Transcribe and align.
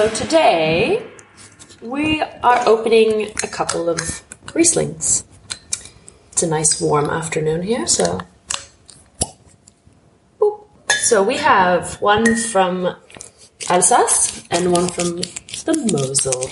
So 0.00 0.08
today 0.08 1.06
we 1.82 2.22
are 2.22 2.66
opening 2.66 3.32
a 3.42 3.46
couple 3.46 3.90
of 3.90 3.98
Rieslings. 4.46 5.24
It's 6.32 6.42
a 6.42 6.46
nice 6.46 6.80
warm 6.80 7.10
afternoon 7.10 7.60
here, 7.60 7.86
so. 7.86 8.18
Boop. 10.40 10.64
So 11.02 11.22
we 11.22 11.36
have 11.36 12.00
one 12.00 12.34
from 12.34 12.96
Alsace 13.68 14.42
and 14.50 14.72
one 14.72 14.88
from 14.88 15.18
the 15.18 15.74
Mosel. 15.92 16.48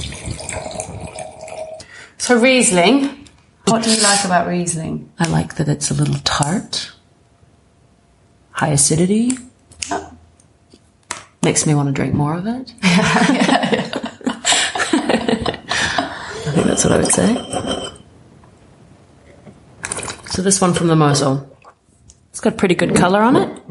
So 2.18 2.38
Riesling, 2.38 3.28
what 3.68 3.82
do 3.82 3.90
you 3.90 4.02
like 4.02 4.26
about 4.26 4.46
Riesling? 4.46 5.10
I 5.18 5.26
like 5.26 5.54
that 5.54 5.70
it's 5.70 5.90
a 5.90 5.94
little 5.94 6.20
tart, 6.22 6.92
high 8.50 8.72
acidity. 8.72 9.38
Oh. 9.90 10.17
Makes 11.48 11.64
me 11.66 11.74
want 11.74 11.86
to 11.86 11.94
drink 11.94 12.12
more 12.12 12.34
of 12.34 12.46
it. 12.46 12.74
I 12.82 13.80
think 16.52 16.66
that's 16.66 16.84
what 16.84 16.92
I 16.92 16.98
would 16.98 17.06
say. 17.06 17.34
So 20.26 20.42
this 20.42 20.60
one 20.60 20.74
from 20.74 20.88
the 20.88 20.94
Mosel. 20.94 21.48
It's 22.28 22.40
got 22.40 22.58
pretty 22.58 22.74
good 22.74 22.94
colour 22.94 23.22
on 23.22 23.36
it. 23.36 23.62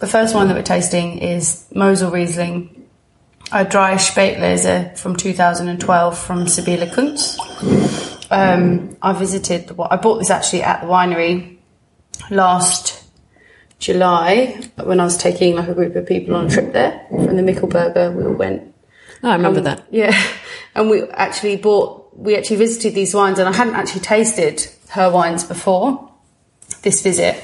The 0.00 0.08
first 0.08 0.34
one 0.34 0.48
that 0.48 0.56
we're 0.56 0.64
tasting 0.64 1.18
is 1.18 1.64
Mosel 1.72 2.10
Riesling, 2.10 2.88
a 3.52 3.64
dry 3.64 3.94
Spätlese 3.94 4.98
from 4.98 5.14
2012 5.14 6.18
from 6.18 6.48
Sibylle 6.48 6.88
Kunz. 6.88 7.38
Um, 8.32 8.96
I 9.00 9.12
visited, 9.12 9.68
the, 9.68 9.80
I 9.80 9.94
bought 9.94 10.18
this 10.18 10.30
actually 10.30 10.64
at 10.64 10.80
the 10.80 10.88
winery 10.88 11.58
last 12.30 13.03
July 13.88 14.58
when 14.82 14.98
I 14.98 15.04
was 15.04 15.16
taking 15.18 15.56
like 15.56 15.68
a 15.68 15.74
group 15.74 15.94
of 15.94 16.06
people 16.06 16.34
on 16.36 16.46
a 16.46 16.50
trip 16.50 16.72
there 16.72 17.04
from 17.10 17.36
the 17.36 17.42
Michelberger. 17.42 18.14
We 18.14 18.24
all 18.24 18.32
went 18.32 18.74
Oh, 19.22 19.30
I 19.30 19.36
remember 19.36 19.58
Um, 19.60 19.64
that. 19.64 19.84
Yeah, 19.90 20.14
and 20.74 20.88
we 20.90 21.02
actually 21.10 21.56
bought, 21.56 22.16
we 22.16 22.36
actually 22.36 22.56
visited 22.56 22.94
these 22.94 23.14
wines, 23.14 23.38
and 23.38 23.48
I 23.48 23.52
hadn't 23.52 23.74
actually 23.74 24.00
tasted 24.02 24.66
her 24.90 25.10
wines 25.10 25.44
before 25.44 26.10
this 26.82 27.02
visit. 27.02 27.36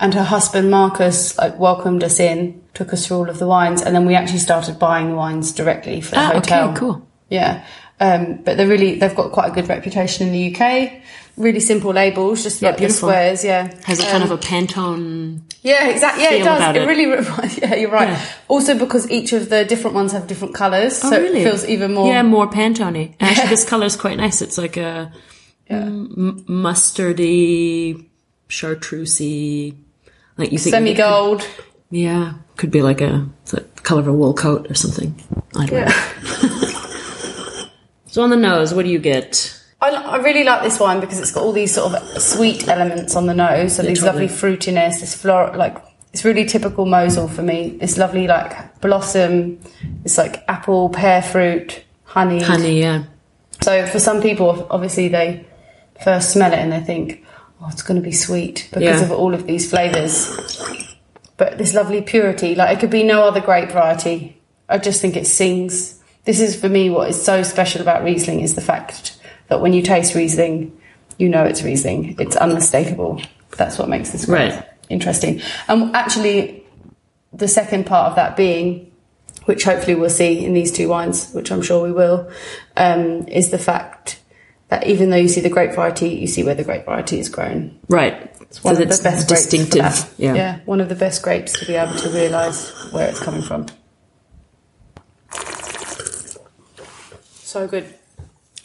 And 0.00 0.14
her 0.14 0.24
husband 0.24 0.70
Marcus 0.70 1.36
like 1.38 1.58
welcomed 1.58 2.02
us 2.02 2.18
in, 2.18 2.60
took 2.74 2.92
us 2.92 3.06
through 3.06 3.18
all 3.18 3.28
of 3.30 3.38
the 3.38 3.46
wines, 3.46 3.82
and 3.82 3.94
then 3.94 4.06
we 4.06 4.14
actually 4.14 4.38
started 4.38 4.78
buying 4.78 5.10
the 5.10 5.16
wines 5.16 5.52
directly 5.52 6.00
for 6.00 6.12
the 6.12 6.20
Ah, 6.20 6.32
hotel. 6.32 6.68
okay, 6.70 6.78
cool. 6.78 7.06
Yeah, 7.28 7.64
um, 8.00 8.36
but 8.44 8.56
they're 8.56 8.66
really 8.66 8.98
they've 8.98 9.14
got 9.14 9.30
quite 9.32 9.50
a 9.50 9.54
good 9.54 9.68
reputation 9.68 10.26
in 10.28 10.32
the 10.32 10.54
UK. 10.56 11.02
Really 11.36 11.60
simple 11.60 11.92
labels, 11.92 12.42
just 12.42 12.60
like 12.60 12.76
the 12.76 12.90
squares. 12.90 13.44
Yeah, 13.44 13.72
Has 13.84 14.00
a 14.00 14.04
kind 14.10 14.22
of 14.24 14.30
a 14.30 14.36
Pantone. 14.36 15.40
yeah, 15.62 15.88
exactly. 15.88 16.24
Yeah, 16.24 16.32
it 16.32 16.44
does. 16.44 16.76
It 16.76 16.82
it. 16.82 16.86
really 16.86 17.06
reminds. 17.16 17.56
Yeah, 17.56 17.74
you're 17.76 17.90
right. 17.90 18.08
Yeah. 18.10 18.24
Also, 18.48 18.76
because 18.78 19.10
each 19.10 19.32
of 19.32 19.48
the 19.48 19.64
different 19.64 19.94
ones 19.94 20.12
have 20.12 20.26
different 20.26 20.54
colours, 20.54 21.00
Oh, 21.02 21.08
so 21.10 21.18
really? 21.20 21.40
it 21.40 21.44
feels 21.44 21.64
even 21.66 21.94
more. 21.94 22.08
Yeah, 22.08 22.22
more 22.22 22.46
Pantone. 22.50 23.14
Actually, 23.20 23.48
this 23.48 23.64
colour 23.64 23.86
is 23.86 23.96
quite 23.96 24.18
nice. 24.18 24.42
It's 24.42 24.58
like 24.58 24.76
a 24.76 25.12
Yeah. 25.70 25.76
m- 25.86 26.44
mustardy, 26.48 28.06
chartreusey. 28.50 29.76
Like 30.36 30.52
you 30.52 30.58
think 30.58 30.74
semi 30.74 30.94
gold. 30.94 31.46
Yeah, 31.90 32.34
could 32.56 32.70
be 32.70 32.82
like 32.82 33.00
a 33.00 33.26
it's 33.42 33.54
color 33.82 34.00
of 34.00 34.08
a 34.08 34.12
wool 34.12 34.34
coat 34.34 34.70
or 34.70 34.74
something. 34.74 35.14
I 35.56 35.66
don't 35.66 35.86
know. 35.88 36.76
So 38.10 38.22
on 38.22 38.30
the 38.30 38.36
nose, 38.36 38.74
what 38.74 38.84
do 38.84 38.90
you 38.90 38.98
get? 38.98 39.56
I, 39.80 39.90
I 39.90 40.16
really 40.16 40.44
like 40.44 40.62
this 40.62 40.78
wine 40.80 41.00
because 41.00 41.18
it's 41.20 41.30
got 41.32 41.42
all 41.44 41.52
these 41.52 41.72
sort 41.72 41.94
of 41.94 42.22
sweet 42.22 42.68
elements 42.68 43.14
on 43.16 43.26
the 43.26 43.34
nose. 43.34 43.76
So 43.76 43.82
these 43.82 44.02
lovely 44.02 44.26
fruitiness, 44.26 45.00
this 45.00 45.14
floral, 45.14 45.56
like 45.56 45.76
it's 46.12 46.24
really 46.24 46.44
typical 46.44 46.86
Mosel 46.86 47.28
for 47.28 47.42
me. 47.42 47.78
This 47.80 47.96
lovely 47.96 48.26
like 48.26 48.80
blossom. 48.80 49.60
It's 50.04 50.18
like 50.18 50.42
apple, 50.48 50.88
pear 50.90 51.22
fruit, 51.22 51.84
honey. 52.04 52.42
Honey, 52.42 52.80
yeah. 52.80 53.04
So 53.62 53.86
for 53.86 54.00
some 54.00 54.20
people, 54.20 54.66
obviously 54.70 55.08
they 55.08 55.46
first 56.02 56.32
smell 56.32 56.52
it 56.52 56.58
and 56.58 56.72
they 56.72 56.80
think, 56.80 57.24
oh, 57.62 57.68
it's 57.70 57.82
going 57.82 58.00
to 58.00 58.04
be 58.04 58.12
sweet 58.12 58.68
because 58.72 59.00
Yeah. 59.00 59.04
of 59.04 59.12
all 59.12 59.34
of 59.34 59.46
these 59.46 59.70
flavours. 59.70 60.58
But 61.36 61.58
this 61.58 61.74
lovely 61.74 62.02
purity, 62.02 62.54
like 62.54 62.76
it 62.76 62.80
could 62.80 62.90
be 62.90 63.04
no 63.04 63.22
other 63.22 63.40
grape 63.40 63.70
variety. 63.70 64.36
I 64.68 64.78
just 64.78 65.00
think 65.00 65.16
it 65.16 65.26
sings. 65.28 65.99
This 66.24 66.40
is 66.40 66.58
for 66.60 66.68
me 66.68 66.90
what 66.90 67.08
is 67.08 67.22
so 67.22 67.42
special 67.42 67.80
about 67.80 68.04
Riesling 68.04 68.40
is 68.40 68.54
the 68.54 68.60
fact 68.60 69.18
that 69.48 69.60
when 69.60 69.72
you 69.72 69.82
taste 69.82 70.14
Riesling, 70.14 70.78
you 71.18 71.28
know 71.28 71.44
it's 71.44 71.62
Riesling. 71.62 72.16
It's 72.18 72.36
unmistakable. 72.36 73.20
That's 73.56 73.78
what 73.78 73.88
makes 73.88 74.10
this 74.10 74.28
Right. 74.28 74.62
interesting. 74.88 75.40
And 75.68 75.94
actually, 75.94 76.64
the 77.32 77.48
second 77.48 77.86
part 77.86 78.10
of 78.10 78.16
that 78.16 78.36
being 78.36 78.90
which 79.46 79.64
hopefully 79.64 79.94
we'll 79.94 80.10
see 80.10 80.44
in 80.44 80.54
these 80.54 80.70
two 80.70 80.88
wines, 80.88 81.32
which 81.32 81.50
I'm 81.50 81.62
sure 81.62 81.82
we 81.82 81.92
will, 81.92 82.30
um, 82.76 83.26
is 83.26 83.50
the 83.50 83.58
fact 83.58 84.20
that 84.68 84.86
even 84.86 85.10
though 85.10 85.16
you 85.16 85.28
see 85.28 85.40
the 85.40 85.48
grape 85.48 85.72
variety, 85.72 86.10
you 86.10 86.26
see 86.28 86.44
where 86.44 86.54
the 86.54 86.62
grape 86.62 86.84
variety 86.84 87.18
is 87.18 87.28
grown. 87.28 87.76
Right. 87.88 88.30
It's 88.42 88.62
one 88.62 88.76
so 88.76 88.82
of 88.82 88.88
the 88.88 89.02
best 89.02 89.28
distinctive. 89.28 89.82
that. 89.82 90.08
Yeah. 90.18 90.58
one 90.66 90.80
of 90.80 90.88
the 90.88 90.94
best 90.94 91.22
grapes 91.22 91.58
to 91.58 91.66
be 91.66 91.74
able 91.74 91.94
to 91.94 92.08
realise 92.10 92.70
where 92.92 93.08
it's 93.08 93.20
coming 93.20 93.42
from. 93.42 93.66
So 97.50 97.66
good. 97.66 97.84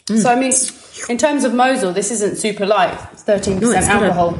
Mm. 0.06 0.22
So 0.22 0.30
I 0.30 0.36
mean, 0.38 0.52
in 1.08 1.18
terms 1.18 1.42
of 1.42 1.52
Mosel, 1.52 1.92
this 1.92 2.12
isn't 2.12 2.36
super 2.36 2.64
light. 2.64 2.96
It's 3.12 3.24
thirteen 3.24 3.58
No, 3.58 3.72
percent 3.72 3.86
a- 3.86 4.04
alcohol. 4.04 4.38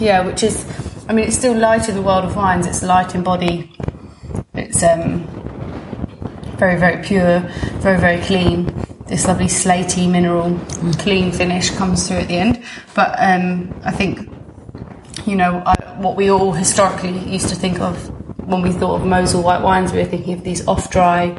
Yeah, 0.00 0.24
which 0.24 0.42
is, 0.42 0.64
I 1.06 1.12
mean, 1.12 1.26
it's 1.26 1.36
still 1.36 1.54
light 1.54 1.86
in 1.86 1.94
the 1.94 2.00
world 2.00 2.24
of 2.24 2.34
wines. 2.34 2.66
It's 2.66 2.82
light 2.82 3.14
in 3.14 3.22
body. 3.22 3.70
It's 4.54 4.82
um, 4.82 5.26
very, 6.56 6.78
very 6.80 7.04
pure, 7.04 7.40
very, 7.80 8.00
very 8.00 8.22
clean. 8.22 8.72
This 9.06 9.26
lovely 9.26 9.48
slaty 9.48 10.10
mineral, 10.10 10.58
clean 10.98 11.30
finish 11.30 11.68
comes 11.70 12.08
through 12.08 12.20
at 12.24 12.28
the 12.28 12.38
end. 12.38 12.64
But 12.94 13.14
um, 13.18 13.78
I 13.84 13.90
think, 13.90 14.30
you 15.26 15.36
know, 15.36 15.62
I, 15.66 15.74
what 15.98 16.16
we 16.16 16.30
all 16.30 16.52
historically 16.52 17.18
used 17.30 17.50
to 17.50 17.54
think 17.54 17.80
of 17.80 18.08
when 18.48 18.62
we 18.62 18.72
thought 18.72 19.02
of 19.02 19.06
Mosel 19.06 19.42
white 19.42 19.60
wines, 19.60 19.92
we 19.92 19.98
were 19.98 20.06
thinking 20.06 20.32
of 20.32 20.42
these 20.42 20.66
off-dry, 20.66 21.38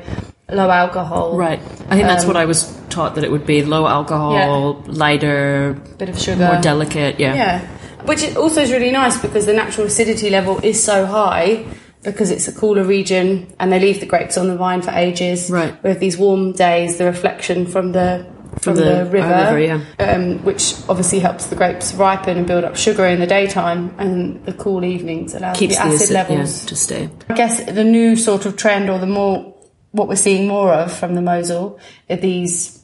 low 0.55 0.69
alcohol, 0.69 1.37
Right. 1.37 1.59
I 1.89 1.95
think 1.95 2.07
that's 2.07 2.25
what 2.25 2.37
I 2.37 2.45
was 2.45 2.75
taught 2.89 3.15
that 3.15 3.23
it 3.23 3.31
would 3.31 3.45
be 3.45 3.63
low 3.63 3.87
alcohol, 3.87 4.83
lighter, 4.87 5.73
bit 5.97 6.09
of 6.09 6.19
sugar, 6.19 6.45
more 6.45 6.61
delicate. 6.61 7.19
Yeah. 7.19 7.35
Yeah, 7.35 7.67
which 8.05 8.35
also 8.35 8.61
is 8.61 8.71
really 8.71 8.91
nice 8.91 9.19
because 9.21 9.45
the 9.45 9.53
natural 9.53 9.87
acidity 9.87 10.29
level 10.29 10.59
is 10.59 10.81
so 10.81 11.05
high 11.05 11.65
because 12.03 12.31
it's 12.31 12.47
a 12.47 12.51
cooler 12.51 12.83
region 12.83 13.53
and 13.59 13.71
they 13.71 13.79
leave 13.79 13.99
the 13.99 14.05
grapes 14.05 14.37
on 14.37 14.47
the 14.47 14.55
vine 14.55 14.81
for 14.81 14.91
ages. 14.91 15.49
Right. 15.49 15.81
With 15.83 15.99
these 15.99 16.17
warm 16.17 16.51
days, 16.51 16.97
the 16.97 17.05
reflection 17.05 17.65
from 17.65 17.93
the 17.93 18.25
from, 18.61 18.75
the, 18.75 18.83
the, 18.83 19.05
river, 19.05 19.55
river, 19.55 19.59
yeah. 19.59 19.81
um, 19.99 20.43
which 20.43 20.75
obviously 20.87 21.19
helps 21.19 21.47
the 21.47 21.55
grapes 21.55 21.93
ripen 21.95 22.37
and 22.37 22.45
build 22.45 22.63
up 22.63 22.75
sugar 22.75 23.05
in 23.05 23.19
the 23.19 23.25
daytime, 23.25 23.93
and 23.97 24.45
the 24.45 24.53
cool 24.53 24.85
evenings 24.85 25.33
allows 25.33 25.57
Keeps 25.57 25.75
the 25.75 25.81
acid 25.81 26.01
acid 26.01 26.09
levels 26.11 26.63
yeah, 26.63 26.69
to 26.69 26.75
stay. 26.75 27.09
I 27.29 27.33
guess 27.33 27.63
the 27.63 27.83
new 27.83 28.15
sort 28.15 28.45
of 28.45 28.55
trend, 28.55 28.89
or 28.89 28.99
the 28.99 29.07
more 29.07 29.52
what 29.93 30.07
we're 30.07 30.15
seeing 30.17 30.47
more 30.47 30.73
of 30.73 30.91
from 30.91 31.15
the 31.15 31.21
Mosel, 31.21 31.79
are 32.09 32.17
these 32.17 32.79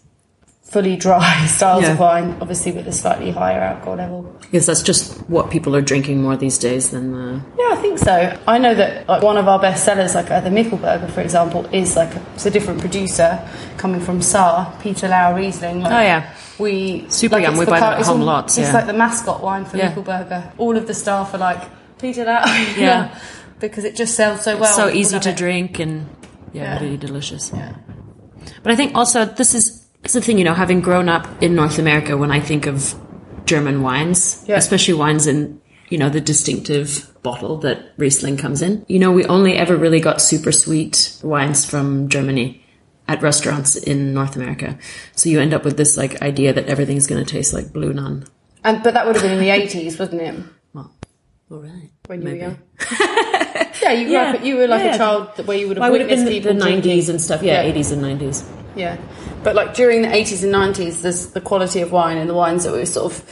fully 0.64 0.96
dry 0.96 1.46
styles 1.48 1.82
Yeah. 1.84 1.94
of 1.94 2.00
wine, 2.00 2.38
obviously 2.42 2.72
with 2.72 2.88
a 2.88 2.92
slightly 2.92 3.32
higher 3.32 3.60
alcohol 3.60 3.96
level. 3.96 4.36
Yes, 4.52 4.68
that's 4.68 4.84
just 4.84 5.18
what 5.30 5.50
people 5.50 5.76
are 5.76 5.82
drinking 5.82 6.22
more 6.22 6.38
these 6.38 6.58
days 6.60 6.92
than 6.92 7.12
the. 7.12 7.42
Yeah, 7.58 7.70
I 7.72 7.76
think 7.82 7.98
so. 7.98 8.38
I 8.48 8.58
know 8.60 8.74
that 8.76 9.08
like 9.08 9.24
one 9.24 9.38
of 9.38 9.48
our 9.48 9.60
best 9.60 9.84
sellers, 9.84 10.14
like 10.16 10.30
at 10.30 10.44
the 10.44 10.50
Michelberger, 10.52 11.10
for 11.12 11.22
example, 11.22 11.66
is 11.74 11.96
like 11.96 12.14
a, 12.16 12.22
it's 12.36 12.46
a 12.46 12.52
different 12.52 12.80
producer 12.80 13.44
coming 13.78 14.00
from 14.02 14.22
Saar, 14.22 14.72
Peter 14.82 15.08
Lauer 15.08 15.36
Riesling. 15.36 15.82
Like, 15.82 15.92
Oh, 15.92 16.02
yeah. 16.02 16.34
we 16.60 17.10
Super 17.10 17.40
young, 17.40 17.54
it's 17.54 17.60
we 17.60 17.66
buy 17.66 17.80
that 17.80 17.94
at 17.94 18.00
it's 18.00 18.08
home 18.08 18.22
all- 18.22 18.28
lots, 18.28 18.58
It's 18.58 18.72
like 18.74 18.86
the 18.86 18.94
mascot 18.94 19.42
wine 19.42 19.66
for 19.66 19.78
Yeah. 19.78 19.92
Michelberger. 19.94 20.52
All 20.60 20.78
of 20.78 20.86
the 20.86 20.94
staff 20.94 21.34
are 21.34 21.40
like 21.40 21.62
Peter 22.00 22.26
Lauer, 22.26 22.46
Yeah. 22.78 23.18
because 23.60 23.86
it 23.86 23.96
just 23.96 24.14
sells 24.16 24.44
so 24.44 24.56
well. 24.58 24.72
so 24.72 24.88
easy 24.90 25.20
to 25.20 25.30
it. 25.30 25.36
drink 25.36 25.80
and 25.80 26.08
yeah, 26.54 26.64
Yeah. 26.76 26.84
really 26.84 26.98
delicious. 26.98 27.52
Yeah. 27.54 27.76
But 28.64 28.72
I 28.72 28.76
think 28.76 28.96
also 28.96 29.26
this 29.26 29.54
is 29.54 29.86
it's 30.04 30.14
the 30.14 30.22
thing, 30.22 30.38
you 30.38 30.46
know, 30.46 30.54
having 30.54 30.80
grown 30.82 31.10
up 31.10 31.28
in 31.42 31.56
North 31.56 31.78
America, 31.78 32.16
when 32.18 32.32
I 32.32 32.40
think 32.40 32.66
of 32.68 32.96
German 33.46 33.82
wines, 33.82 34.44
Yeah. 34.48 34.58
especially 34.58 34.94
wines 34.94 35.28
in 35.28 35.60
you 35.90 35.98
know 35.98 36.10
the 36.10 36.22
distinctive 36.22 37.12
bottle 37.24 37.58
that 37.58 37.94
Riesling 37.98 38.38
comes 38.38 38.62
in, 38.62 38.86
you 38.88 39.00
know, 39.00 39.12
we 39.12 39.26
only 39.26 39.54
ever 39.58 39.76
really 39.76 40.00
got 40.00 40.22
super 40.22 40.52
sweet 40.52 41.18
wines 41.24 41.66
from 41.66 42.08
Germany 42.10 42.64
at 43.08 43.22
restaurants 43.24 43.76
in 43.76 44.14
North 44.14 44.36
America. 44.36 44.78
So 45.16 45.30
you 45.30 45.40
end 45.42 45.54
up 45.54 45.66
with 45.66 45.78
this 45.78 45.98
like 45.98 46.22
idea 46.22 46.54
that 46.54 46.68
everything's 46.68 47.08
going 47.08 47.24
to 47.26 47.30
taste 47.30 47.54
like 47.54 47.74
blue 47.74 47.92
nun. 47.92 48.26
And 48.64 48.84
but 48.84 48.94
that 48.94 49.06
would 49.08 49.16
have 49.16 49.24
been 49.24 49.34
in 49.34 49.40
the 49.40 49.50
eighties, 49.50 49.98
wasn't 49.98 50.22
it? 50.22 50.36
Well, 50.74 50.94
all 51.52 51.62
right. 51.62 51.90
When 52.10 52.22
you 52.24 52.26
Maybe. 52.26 52.40
were 52.40 52.46
young. 52.48 52.58
yeah, 53.84 53.92
you 53.92 54.06
grew 54.06 54.14
Yeah. 54.14 54.34
up. 54.34 54.44
You 54.44 54.56
were 54.58 54.66
like 54.68 54.84
Yeah. 54.84 54.96
a 54.96 54.98
child 54.98 55.30
where 55.46 55.56
you 55.56 55.68
would 55.68 55.78
have 55.78 55.82
Well, 55.82 55.90
I 55.90 55.92
would 55.92 56.02
have 56.02 56.10
been 56.10 56.26
the, 56.26 56.32
people 56.32 56.54
the 56.56 56.60
drinking. 56.60 56.92
90s 56.92 57.08
and 57.10 57.22
stuff. 57.22 57.44
Yeah, 57.44 57.62
Yeah. 57.62 57.72
80s 57.72 57.92
and 57.92 58.02
90s. 58.02 58.44
Yeah, 58.76 58.98
but 59.44 59.54
like 59.56 59.76
during 59.76 60.02
the 60.02 60.12
eighties 60.16 60.42
and 60.44 60.52
nineties, 60.52 61.02
there's 61.04 61.28
the 61.28 61.42
quality 61.42 61.82
of 61.82 61.92
wine 61.92 62.18
and 62.18 62.28
the 62.30 62.34
wines 62.34 62.64
that 62.64 62.72
were 62.72 62.84
sort 62.86 63.12
of 63.12 63.24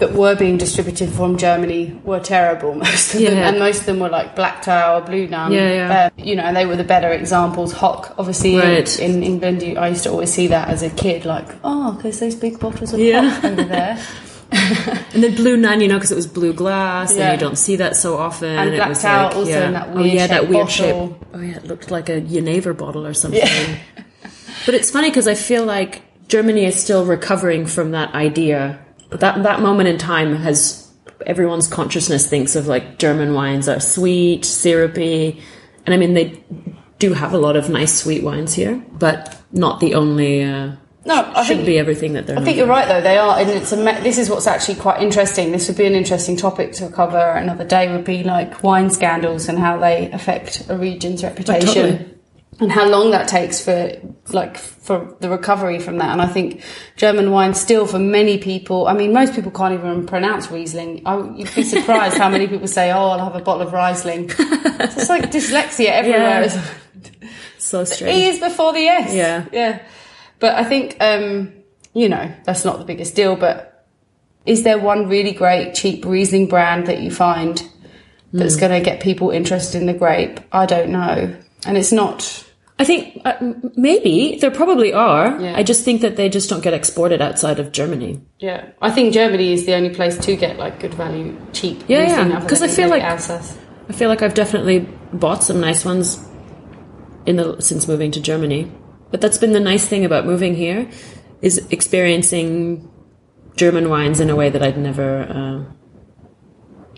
that 0.00 0.12
were 0.12 0.34
being 0.34 0.56
distributed 0.58 1.08
from 1.10 1.36
Germany 1.38 1.98
were 2.04 2.18
terrible. 2.20 2.74
Most 2.88 3.14
of 3.14 3.20
them, 3.22 3.38
and 3.38 3.58
most 3.58 3.80
of 3.80 3.86
them 3.86 4.00
were 4.00 4.08
like 4.10 4.34
Black 4.36 4.60
Tower, 4.62 5.00
Blue 5.00 5.26
Nun. 5.28 5.52
Yeah, 5.52 5.72
yeah. 5.72 5.94
Uh, 6.06 6.10
you 6.22 6.34
know, 6.36 6.42
and 6.42 6.54
they 6.56 6.66
were 6.66 6.76
the 6.76 6.82
better 6.84 7.10
examples. 7.10 7.72
Hock, 7.72 8.14
obviously, 8.18 8.56
Right. 8.58 8.98
in 9.00 9.22
England, 9.22 9.62
you, 9.62 9.76
I 9.78 9.88
used 9.88 10.02
to 10.04 10.10
always 10.10 10.32
see 10.32 10.48
that 10.48 10.68
as 10.68 10.82
a 10.82 10.90
kid, 10.90 11.24
like, 11.24 11.46
oh, 11.62 11.98
there's 12.02 12.18
those 12.20 12.34
big 12.34 12.58
bottles 12.58 12.92
of. 12.92 13.00
Hock 13.00 13.44
over 13.44 13.64
there. 13.64 13.98
And 14.54 15.22
then 15.22 15.34
blue 15.34 15.56
nun, 15.56 15.80
you 15.80 15.88
know, 15.88 15.94
because 15.96 16.10
it 16.12 16.16
was 16.16 16.26
blue 16.26 16.52
glass, 16.52 17.16
Yeah. 17.16 17.30
and 17.32 17.40
you 17.40 17.46
don't 17.46 17.56
see 17.56 17.76
that 17.76 17.96
so 17.96 18.16
often. 18.16 18.50
And 18.50 18.70
it 18.70 18.76
Black 18.76 18.88
was 18.88 19.02
Tower 19.02 19.26
like, 19.28 19.36
also 19.36 19.50
yeah. 19.50 19.66
in 19.66 19.72
that 19.74 19.88
oh 19.90 19.94
weird 19.96 20.14
yeah, 20.14 20.26
that 20.28 20.48
weird 20.48 20.66
bottle. 20.66 21.08
shape. 21.08 21.26
Oh 21.34 21.40
yeah, 21.40 21.56
it 21.56 21.64
looked 21.66 21.90
like 21.90 22.08
a 22.08 22.20
Genever 22.20 22.76
bottle 22.76 23.06
or 23.06 23.14
something. 23.14 23.40
but 24.66 24.74
it's 24.74 24.90
funny 24.90 25.10
because 25.10 25.28
I 25.28 25.34
feel 25.34 25.64
like 25.64 26.02
Germany 26.28 26.64
is 26.64 26.74
still 26.80 27.04
recovering 27.04 27.66
from 27.66 27.92
that 27.92 28.14
idea. 28.14 28.78
But 29.10 29.20
that 29.20 29.42
that 29.44 29.60
moment 29.60 29.88
in 29.88 29.98
time 29.98 30.34
has 30.36 30.90
everyone's 31.26 31.66
consciousness 31.68 32.26
thinks 32.26 32.56
of 32.56 32.66
like 32.66 32.98
German 32.98 33.34
wines 33.34 33.68
are 33.68 33.80
sweet, 33.80 34.44
syrupy, 34.44 35.40
and 35.86 35.94
I 35.94 35.96
mean 35.96 36.14
they 36.14 36.42
do 36.98 37.12
have 37.12 37.32
a 37.32 37.38
lot 37.38 37.56
of 37.56 37.68
nice 37.70 37.94
sweet 37.94 38.22
wines 38.24 38.54
here, 38.54 38.82
but 38.92 39.36
not 39.52 39.78
the 39.80 39.94
only. 39.94 40.42
Uh, 40.42 40.72
No, 41.06 41.32
I 41.34 41.44
should 41.44 41.58
think 41.58 41.66
be 41.66 41.78
everything 41.78 42.14
that 42.14 42.26
they're. 42.26 42.38
I 42.38 42.42
think 42.42 42.56
you're 42.56 42.66
right, 42.66 42.88
though. 42.88 43.02
They 43.02 43.18
are, 43.18 43.38
and 43.38 43.50
it's 43.50 43.72
a. 43.72 43.76
This 43.76 44.16
is 44.16 44.30
what's 44.30 44.46
actually 44.46 44.76
quite 44.76 45.02
interesting. 45.02 45.52
This 45.52 45.68
would 45.68 45.76
be 45.76 45.84
an 45.84 45.94
interesting 45.94 46.36
topic 46.36 46.72
to 46.74 46.88
cover 46.88 47.18
another 47.18 47.64
day. 47.64 47.92
Would 47.92 48.04
be 48.04 48.24
like 48.24 48.62
wine 48.62 48.88
scandals 48.88 49.48
and 49.48 49.58
how 49.58 49.78
they 49.78 50.10
affect 50.12 50.66
a 50.70 50.78
region's 50.78 51.22
oh, 51.22 51.28
reputation, 51.28 51.98
totally. 51.98 52.14
and 52.60 52.72
how 52.72 52.88
long 52.88 53.10
that 53.10 53.28
takes 53.28 53.62
for 53.62 53.92
like 54.32 54.56
for 54.56 55.14
the 55.20 55.28
recovery 55.28 55.78
from 55.78 55.98
that. 55.98 56.10
And 56.10 56.22
I 56.22 56.26
think 56.26 56.62
German 56.96 57.32
wine 57.32 57.52
still, 57.52 57.86
for 57.86 57.98
many 57.98 58.38
people, 58.38 58.88
I 58.88 58.94
mean, 58.94 59.12
most 59.12 59.34
people 59.34 59.50
can't 59.50 59.74
even 59.74 60.06
pronounce 60.06 60.50
Riesling. 60.50 61.02
I, 61.04 61.18
you'd 61.36 61.54
be 61.54 61.64
surprised 61.64 62.16
how 62.16 62.30
many 62.30 62.46
people 62.46 62.66
say, 62.68 62.90
"Oh, 62.92 63.10
I'll 63.10 63.24
have 63.24 63.36
a 63.36 63.44
bottle 63.44 63.66
of 63.66 63.74
Riesling." 63.74 64.30
it's 64.38 65.10
like 65.10 65.30
dyslexia 65.30 65.88
everywhere. 65.88 66.46
Yeah. 66.46 67.28
so 67.58 67.82
E 67.82 67.84
strange. 67.84 68.22
is 68.22 68.40
before 68.40 68.72
the 68.72 68.86
S. 68.86 69.12
Yeah. 69.12 69.44
Yeah. 69.52 69.82
But 70.40 70.54
I 70.54 70.64
think, 70.64 70.96
um, 71.00 71.52
you 71.94 72.08
know, 72.08 72.30
that's 72.44 72.64
not 72.64 72.78
the 72.78 72.84
biggest 72.84 73.14
deal, 73.16 73.36
but 73.36 73.86
is 74.46 74.62
there 74.62 74.78
one 74.78 75.08
really 75.08 75.32
great 75.32 75.74
cheap 75.74 76.04
Riesling 76.04 76.48
brand 76.48 76.86
that 76.86 77.00
you 77.00 77.10
find 77.10 77.60
Hmm. 78.30 78.38
that's 78.38 78.56
going 78.56 78.72
to 78.72 78.80
get 78.80 79.00
people 79.00 79.30
interested 79.30 79.80
in 79.80 79.86
the 79.86 79.94
grape? 79.94 80.40
I 80.52 80.66
don't 80.66 80.90
know. 80.90 81.34
And 81.66 81.78
it's 81.78 81.92
not, 81.92 82.44
I 82.78 82.84
think 82.84 83.22
uh, 83.24 83.34
maybe 83.76 84.36
there 84.40 84.50
probably 84.50 84.92
are. 84.92 85.40
Yeah. 85.40 85.56
I 85.56 85.62
just 85.62 85.84
think 85.84 86.02
that 86.02 86.16
they 86.16 86.28
just 86.28 86.50
don't 86.50 86.62
get 86.62 86.74
exported 86.74 87.22
outside 87.22 87.58
of 87.60 87.72
Germany. 87.72 88.20
yeah. 88.40 88.66
I 88.82 88.90
think 88.90 89.14
Germany 89.14 89.52
is 89.52 89.64
the 89.64 89.74
only 89.74 89.90
place 89.94 90.18
to 90.18 90.36
get 90.36 90.58
like 90.58 90.80
good 90.80 90.92
value, 90.94 91.36
cheap 91.52 91.84
Yeah, 91.88 92.00
Riesling. 92.00 92.30
yeah. 92.30 92.36
other 92.38 92.48
'Cause 92.48 92.60
I 92.62 92.68
feel 92.68 92.88
like- 92.88 93.02
Alsace. 93.04 93.56
I 93.88 93.92
feel 93.92 94.08
like 94.08 94.20
I've 94.22 94.34
definitely 94.34 94.88
bought 95.12 95.44
some 95.44 95.60
nice 95.60 95.84
ones 95.84 96.18
in 97.26 97.36
the 97.36 97.60
since 97.60 97.86
moving 97.86 98.10
to 98.10 98.20
Germany. 98.20 98.70
But 99.10 99.20
that's 99.20 99.38
been 99.38 99.52
the 99.52 99.60
nice 99.60 99.86
thing 99.86 100.04
about 100.04 100.26
moving 100.26 100.54
here 100.54 100.90
is 101.40 101.58
experiencing 101.70 102.90
German 103.56 103.88
wines 103.88 104.20
in 104.20 104.30
a 104.30 104.36
way 104.36 104.50
that 104.50 104.62
I'd 104.62 104.78
never. 104.78 105.22
Uh, 105.22 105.74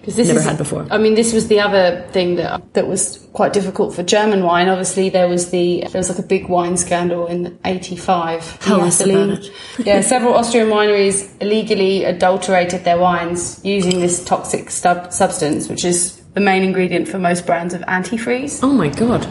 this 0.07 0.29
Never 0.29 0.39
is, 0.39 0.45
had 0.45 0.57
before. 0.57 0.87
I 0.89 0.99
mean, 0.99 1.17
this 1.17 1.33
was 1.33 1.49
the 1.49 1.59
other 1.59 2.07
thing 2.13 2.37
that 2.37 2.75
that 2.75 2.87
was 2.87 3.29
quite 3.33 3.53
difficult 3.53 3.93
for 3.93 4.05
German 4.05 4.45
wine. 4.45 4.69
Obviously, 4.69 5.09
there 5.09 5.29
was 5.29 5.51
the 5.51 5.81
there 5.81 5.99
was 5.99 6.09
like 6.09 6.21
a 6.21 6.23
big 6.23 6.49
wine 6.49 6.77
scandal 6.77 7.27
in 7.27 7.59
'85. 7.65 8.61
Tell 8.61 8.83
us 8.83 9.01
about 9.01 9.31
it. 9.31 9.51
yeah, 9.85 10.01
several 10.03 10.35
Austrian 10.35 10.69
wineries 10.69 11.29
illegally 11.43 12.05
adulterated 12.05 12.85
their 12.85 12.99
wines 12.99 13.61
using 13.65 13.99
this 13.99 14.25
toxic 14.25 14.71
stub- 14.71 15.13
substance, 15.13 15.69
which 15.69 15.85
is 15.85 16.23
the 16.35 16.41
main 16.41 16.63
ingredient 16.63 17.09
for 17.09 17.19
most 17.19 17.45
brands 17.45 17.75
of 17.75 17.81
antifreeze. 17.83 18.61
oh 18.63 18.73
my 18.73 18.89
god! 18.89 19.27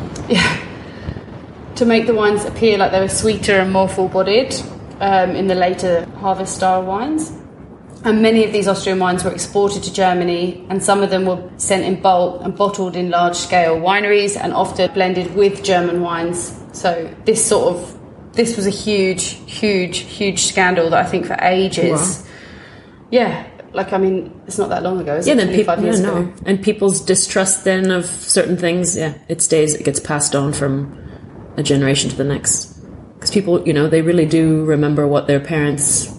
To 1.75 1.86
make 1.86 2.07
the 2.07 2.13
wines 2.13 2.45
appear 2.45 2.77
like 2.77 2.92
they 2.92 3.00
were 3.00 3.07
sweeter 3.10 3.60
and 3.60 3.72
more 3.72 3.88
full 3.88 4.07
bodied 4.07 4.56
um, 5.00 5.31
in 5.31 5.48
the 5.48 5.56
later 5.56 6.06
harvest 6.18 6.56
style 6.56 6.83
wines. 6.83 7.31
And 8.04 8.22
many 8.22 8.45
of 8.45 8.54
these 8.54 8.68
Austrian 8.68 9.00
wines 9.00 9.24
were 9.24 9.31
exported 9.31 9.81
to 9.83 9.92
Germany, 9.92 10.63
and 10.69 10.83
some 10.83 11.01
of 11.01 11.10
them 11.10 11.25
were 11.25 11.42
sent 11.57 11.83
in 11.83 12.00
bulk 12.01 12.42
and 12.44 12.56
bottled 12.56 12.95
in 12.95 13.10
large 13.10 13.36
scale 13.36 13.77
wineries 13.77 14.39
and 14.39 14.54
often 14.54 14.94
blended 14.94 15.36
with 15.36 15.63
German 15.63 16.01
wines. 16.01 16.56
So, 16.72 17.12
this 17.25 17.44
sort 17.44 17.75
of 17.75 18.00
this 18.33 18.56
was 18.57 18.68
a 18.68 18.69
huge, 18.69 19.24
huge, 19.48 20.00
huge 20.00 20.44
scandal 20.44 20.89
that 20.92 21.04
I 21.04 21.10
think 21.10 21.25
for 21.25 21.38
ages. 21.42 22.27
Yeah, 23.10 23.48
like 23.74 23.92
I 23.92 23.98
mean, 23.98 24.39
it's 24.45 24.57
not 24.60 24.69
that 24.69 24.83
long 24.83 25.01
ago. 25.01 25.16
Is 25.16 25.25
Yeah, 25.25 25.33
it? 25.33 25.38
then 25.38 25.56
people 25.56 25.83
yeah, 25.83 26.00
no, 26.00 26.31
and 26.45 26.62
people's 26.62 27.01
distrust 27.01 27.63
then 27.63 27.89
of 27.89 28.06
certain 28.06 28.57
things. 28.57 28.95
Yeah, 28.95 29.16
it 29.30 29.42
stays. 29.42 29.74
It 29.74 29.83
gets 29.83 30.00
passed 30.00 30.36
on 30.36 30.54
from 30.54 30.95
a 31.57 31.63
generation 31.63 32.10
to 32.10 32.16
the 32.16 32.24
next. 32.24 32.74
Because 33.16 33.31
people, 33.31 33.66
you 33.68 33.74
know, 33.74 33.88
they 33.88 34.02
really 34.02 34.25
do 34.25 34.63
remember 34.66 35.07
what 35.07 35.28
their 35.28 35.40
parents 35.40 36.13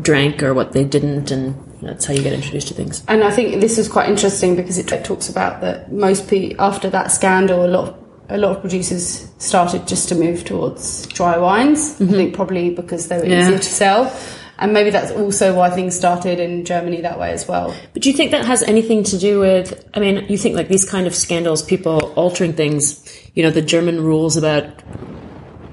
drank 0.00 0.42
or 0.42 0.54
what 0.54 0.72
they 0.72 0.84
didn't, 0.84 1.30
and 1.30 1.54
that's 1.82 2.04
how 2.06 2.14
you 2.14 2.22
get 2.22 2.32
introduced 2.32 2.68
to 2.68 2.74
things. 2.74 3.02
And 3.08 3.24
I 3.24 3.30
think 3.30 3.60
this 3.60 3.78
is 3.78 3.88
quite 3.88 4.08
interesting 4.08 4.56
because 4.56 4.78
it 4.78 4.88
talks 5.04 5.28
about 5.28 5.60
that 5.60 5.92
most 5.92 6.28
people 6.28 6.60
after 6.60 6.88
that 6.90 7.10
scandal, 7.10 7.64
a 7.64 7.68
lot 7.68 7.88
of, 7.88 7.98
a 8.28 8.38
lot 8.38 8.56
of 8.56 8.60
producers 8.60 9.28
started 9.38 9.86
just 9.86 10.08
to 10.08 10.14
move 10.14 10.44
towards 10.44 11.06
dry 11.08 11.36
wines. 11.36 12.00
I 12.00 12.04
mm-hmm. 12.04 12.12
think 12.14 12.34
probably 12.34 12.70
because 12.70 13.08
they 13.08 13.18
were 13.18 13.26
Yeah. 13.26 13.42
easier 13.42 13.58
to 13.58 13.64
sell, 13.64 14.16
and 14.58 14.72
maybe 14.72 14.90
that's 14.90 15.10
also 15.10 15.54
why 15.54 15.70
things 15.70 15.96
started 15.96 16.38
in 16.38 16.64
Germany 16.64 17.00
that 17.00 17.18
way 17.18 17.32
as 17.32 17.48
well. 17.48 17.74
But 17.92 18.02
do 18.02 18.10
you 18.10 18.16
think 18.16 18.30
that 18.30 18.44
has 18.44 18.62
anything 18.62 19.02
to 19.04 19.18
do 19.18 19.40
with? 19.40 19.84
I 19.94 20.00
mean, 20.00 20.26
you 20.28 20.38
think 20.38 20.56
like 20.56 20.68
these 20.68 20.88
kind 20.88 21.06
of 21.06 21.14
scandals, 21.14 21.62
people 21.62 22.12
altering 22.14 22.52
things. 22.52 23.00
You 23.34 23.42
know, 23.42 23.50
the 23.50 23.62
German 23.62 24.02
rules 24.02 24.36
about 24.36 24.82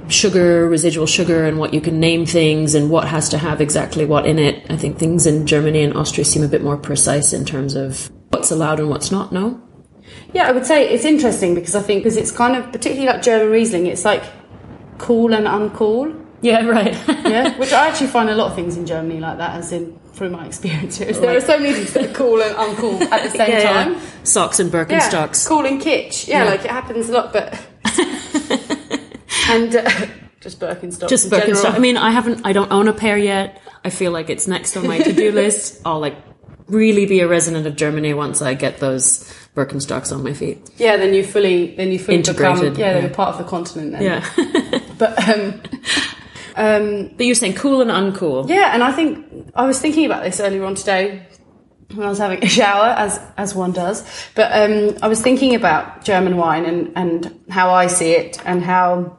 sugar, 0.08 0.68
residual 0.68 1.06
sugar, 1.06 1.46
and 1.46 1.60
what 1.60 1.74
you 1.74 1.82
can 1.82 2.00
name 2.00 2.26
things 2.26 2.74
and 2.74 2.90
what 2.90 3.08
has 3.08 3.30
to 3.30 3.38
have 3.38 3.62
exactly 3.62 4.06
what 4.06 4.26
in 4.26 4.40
it. 4.40 4.66
I 4.70 4.78
think 4.78 4.98
things 4.98 5.28
in 5.28 5.46
Germany 5.46 5.84
and 5.84 5.94
Austria 5.96 6.26
seem 6.26 6.44
a 6.44 6.48
bit 6.48 6.64
more 6.64 6.78
precise 6.78 7.34
in 7.34 7.46
terms 7.46 7.76
of 7.76 8.10
what's 8.30 8.52
allowed 8.52 8.80
and 8.80 8.90
what's 8.90 9.12
not. 9.12 9.32
No. 9.32 9.62
Yeah, 10.34 10.48
I 10.48 10.52
would 10.52 10.66
say 10.66 10.90
it's 10.90 11.06
interesting 11.06 11.54
because 11.54 11.76
I 11.76 11.82
think 11.82 12.04
because 12.04 12.18
it's 12.18 12.32
kind 12.32 12.56
of 12.56 12.72
particularly 12.72 13.12
like 13.12 13.22
German 13.22 13.52
Riesling, 13.52 13.88
it's 13.88 14.06
like 14.06 14.24
cool 14.98 15.34
and 15.34 15.46
uncool. 15.46 16.26
Yeah. 16.42 16.66
Right. 16.66 16.94
Yeah, 17.08 17.58
which 17.60 17.74
I 17.74 17.88
actually 17.88 18.08
find 18.08 18.30
a 18.30 18.36
lot 18.36 18.48
of 18.50 18.56
things 18.56 18.78
in 18.78 18.86
Germany 18.86 19.20
like 19.20 19.38
that, 19.38 19.56
as 19.58 19.72
in 19.72 19.98
through 20.14 20.30
my 20.30 20.46
experiences. 20.46 21.20
There 21.20 21.36
are 21.36 21.42
so 21.42 21.58
many 21.60 21.74
things 21.74 21.94
that 21.94 22.10
are 22.10 22.14
cool 22.14 22.42
and 22.42 22.56
uncool 22.56 23.02
at 23.12 23.24
the 23.24 23.30
same 23.38 23.50
yeah, 23.50 23.60
yeah. 23.60 23.84
time. 23.86 24.02
Socks 24.24 24.60
and 24.60 24.72
Birkenstocks. 24.72 25.48
cool 25.48 25.66
and 25.66 25.82
kitsch. 25.82 26.28
Yeah, 26.28 26.44
Yeah. 26.44 26.50
like 26.52 26.66
it 26.66 26.72
happens 26.72 27.10
a 27.10 27.14
lot, 27.14 27.32
but 27.34 27.54
and 29.50 29.76
uh, 29.76 29.90
just 30.42 30.60
Birkenstocks. 30.60 31.10
Just 31.10 31.26
in 31.26 31.32
Birkenstock. 31.32 31.46
general. 31.64 31.74
I 31.76 31.80
mean, 31.80 31.98
I 31.98 32.12
haven't. 32.12 32.42
I 32.46 32.54
don't 32.54 32.72
own 32.72 32.88
a 32.88 32.94
pair 32.94 33.18
yet. 33.18 33.62
I 33.84 33.90
feel 33.90 34.12
like 34.12 34.30
it's 34.30 34.48
next 34.48 34.76
on 34.78 34.88
my 34.88 35.00
to-do 35.00 35.32
list. 35.32 35.82
I'll 35.86 36.00
like 36.00 36.16
really 36.68 37.06
be 37.06 37.20
a 37.22 37.28
resident 37.28 37.66
of 37.66 37.76
Germany 37.76 38.14
once 38.14 38.42
I 38.42 38.54
get 38.54 38.80
those 38.80 39.24
Birkenstocks 39.56 40.12
on 40.14 40.24
my 40.24 40.34
feet. 40.34 40.70
yeah, 40.78 40.98
then 40.98 41.14
you 41.14 41.24
fully 41.24 41.76
then 41.76 41.92
you 41.92 42.00
fully 42.00 42.18
Integrated, 42.18 42.74
become 42.74 42.80
yeah, 42.80 42.96
yeah. 42.96 43.00
you're 43.02 43.10
part 43.10 43.30
of 43.30 43.38
the 43.38 43.44
continent 43.50 43.92
then. 43.94 44.04
Yeah. 44.04 44.80
But 44.98 45.30
um, 45.30 45.62
um, 46.56 47.12
but 47.16 47.26
you're 47.26 47.36
saying 47.36 47.56
cool 47.56 47.82
and 47.82 47.92
uncool. 47.92 48.48
yeah, 48.50 48.74
and 48.74 48.84
I 48.84 48.92
think 48.92 49.52
I 49.56 49.66
was 49.66 49.80
thinking 49.80 50.06
about 50.06 50.24
this 50.24 50.40
earlier 50.40 50.64
on 50.66 50.76
today 50.76 51.26
when 51.94 52.06
I 52.06 52.10
was 52.10 52.20
having 52.20 52.44
a 52.44 52.48
shower, 52.48 52.90
as 52.98 53.20
as 53.38 53.56
one 53.56 53.72
does. 53.72 54.04
But 54.36 54.52
um, 54.52 54.98
I 55.02 55.08
was 55.08 55.22
thinking 55.22 55.56
about 55.56 56.04
German 56.04 56.38
wine 56.38 56.66
and 56.66 56.92
and 56.96 57.40
how 57.50 57.72
I 57.72 57.88
see 57.88 58.12
it 58.12 58.40
and 58.46 58.64
how 58.64 59.18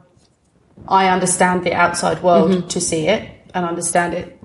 I 0.87 1.09
understand 1.09 1.63
the 1.63 1.73
outside 1.73 2.23
world 2.23 2.51
Mm-hmm. 2.51 2.67
to 2.67 2.81
see 2.81 3.07
it 3.07 3.29
and 3.53 3.65
understand 3.65 4.13
it. 4.13 4.37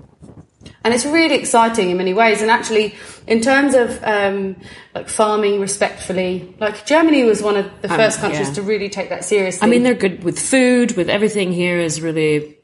And 0.83 0.93
it's 0.93 1.05
really 1.05 1.35
exciting 1.35 1.89
in 1.89 1.97
many 1.97 2.13
ways. 2.13 2.41
And 2.41 2.51
actually, 2.51 2.95
in 3.25 3.41
terms 3.41 3.75
of 3.75 4.01
um, 4.03 4.55
like 4.95 5.09
farming 5.09 5.59
respectfully, 5.59 6.55
like 6.59 6.85
Germany 6.85 7.23
was 7.23 7.41
one 7.41 7.57
of 7.57 7.65
the 7.81 7.89
first 7.89 8.19
countries 8.19 8.49
yeah. 8.49 8.53
to 8.53 8.61
really 8.61 8.89
take 8.89 9.09
that 9.09 9.25
seriously. 9.25 9.65
I 9.65 9.69
mean, 9.69 9.83
they're 9.83 9.93
good 9.95 10.23
with 10.23 10.39
food, 10.39 10.95
with 10.95 11.09
everything 11.09 11.51
here 11.51 11.79
is 11.79 12.01
really. 12.01 12.56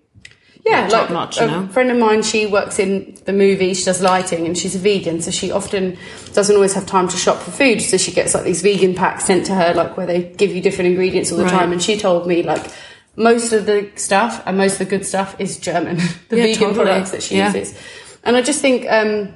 Yeah, 0.65 0.87
like 0.87 1.09
a 1.09 1.41
you 1.43 1.47
know? 1.51 1.67
friend 1.67 1.91
of 1.91 1.97
mine, 1.97 2.23
she 2.23 2.45
works 2.45 2.79
in 2.79 3.17
the 3.25 3.33
movie, 3.33 3.73
she 3.73 3.83
does 3.83 4.01
lighting, 4.01 4.45
and 4.45 4.57
she's 4.57 4.75
a 4.75 4.79
vegan, 4.79 5.21
so 5.21 5.29
she 5.29 5.51
often 5.51 5.97
doesn't 6.33 6.55
always 6.55 6.73
have 6.73 6.85
time 6.85 7.07
to 7.09 7.17
shop 7.17 7.37
for 7.39 7.51
food. 7.51 7.81
So 7.81 7.97
she 7.97 8.11
gets 8.11 8.33
like 8.33 8.45
these 8.45 8.61
vegan 8.61 8.95
packs 8.95 9.25
sent 9.25 9.45
to 9.47 9.55
her, 9.55 9.73
like 9.73 9.97
where 9.97 10.05
they 10.07 10.23
give 10.23 10.51
you 10.55 10.61
different 10.61 10.89
ingredients 10.91 11.31
all 11.31 11.37
the 11.37 11.43
Right. 11.43 11.51
time. 11.51 11.71
And 11.73 11.81
she 11.83 11.97
told 11.97 12.27
me 12.27 12.43
like 12.43 12.71
most 13.17 13.51
of 13.51 13.65
the 13.65 13.89
stuff 13.95 14.41
and 14.45 14.57
most 14.57 14.73
of 14.73 14.79
the 14.79 14.85
good 14.85 15.05
stuff 15.05 15.35
is 15.39 15.57
German, 15.57 15.97
the 16.29 16.37
Yeah, 16.37 16.43
vegan 16.43 16.59
totally. 16.69 16.85
products 16.85 17.11
that 17.11 17.23
she 17.23 17.35
Yeah. 17.37 17.53
uses. 17.53 17.77
And 18.23 18.35
I 18.37 18.41
just 18.41 18.61
think. 18.61 18.85
um 18.89 19.33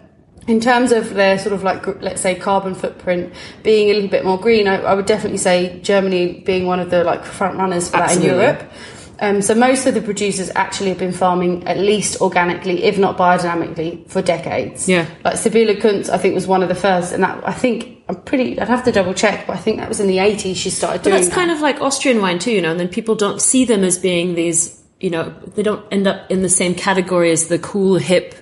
in 0.48 0.62
terms 0.62 0.94
of 0.94 1.14
their 1.14 1.38
sort 1.38 1.52
of 1.52 1.62
like, 1.64 1.86
let's 2.02 2.22
say, 2.22 2.34
carbon 2.34 2.74
footprint 2.74 3.34
being 3.64 3.90
a 3.90 3.94
little 3.96 4.10
bit 4.10 4.24
more 4.24 4.40
green, 4.40 4.66
I, 4.66 4.78
I 4.82 4.94
would 4.94 5.06
definitely 5.06 5.40
say 5.40 5.78
Germany 5.82 6.42
being 6.46 6.66
one 6.66 6.80
of 6.80 6.90
the 6.90 7.04
like 7.04 7.26
front 7.26 7.58
runners 7.58 7.90
for 7.90 7.98
Absolutely. 7.98 8.30
that 8.30 8.34
in 8.38 8.40
Europe. 8.56 8.72
Um, 9.20 9.42
so 9.42 9.56
most 9.56 9.86
of 9.88 9.94
the 9.96 10.02
producers 10.02 10.52
actually 10.56 10.90
have 10.90 11.00
been 11.00 11.12
farming 11.12 11.66
at 11.68 11.78
least 11.78 12.22
organically, 12.22 12.84
if 12.84 12.98
not 13.00 13.18
biodynamically, 13.18 14.08
for 14.08 14.22
decades. 14.22 14.88
Yeah. 14.88 15.08
Like 15.24 15.38
Sibylle 15.38 15.76
Kunz, 15.76 16.10
I 16.10 16.18
think 16.18 16.36
was 16.36 16.46
one 16.48 16.62
of 16.62 16.70
the 16.70 16.76
first, 16.76 17.14
and 17.14 17.24
that 17.24 17.48
I 17.48 17.54
think 17.54 18.04
I'm 18.10 18.16
pretty. 18.22 18.60
I'd 18.60 18.68
have 18.68 18.84
to 18.86 18.92
double 18.92 19.14
check, 19.14 19.48
but 19.48 19.56
I 19.56 19.60
think 19.60 19.78
that 19.78 19.90
was 19.90 20.00
in 20.00 20.08
the 20.08 20.18
80s 20.18 20.56
she 20.56 20.70
started 20.70 21.00
But 21.04 21.10
doing. 21.10 21.22
that's 21.24 21.34
kind 21.34 21.52
of 21.52 21.62
like 21.62 21.82
Austrian 21.82 22.22
wine 22.22 22.40
too, 22.40 22.52
you 22.52 22.62
know, 22.62 22.72
and 22.72 22.80
then 22.80 22.90
people 22.90 23.16
don't 23.16 23.42
see 23.42 23.66
them 23.66 23.84
as 23.84 23.98
being 23.98 24.36
these, 24.36 24.80
you 25.00 25.10
know, 25.10 25.34
they 25.56 25.64
don't 25.64 25.84
end 25.92 26.06
up 26.08 26.30
in 26.32 26.42
the 26.42 26.50
same 26.50 26.76
category 26.76 27.32
as 27.32 27.48
the 27.48 27.58
cool, 27.60 27.96
hip, 27.96 28.36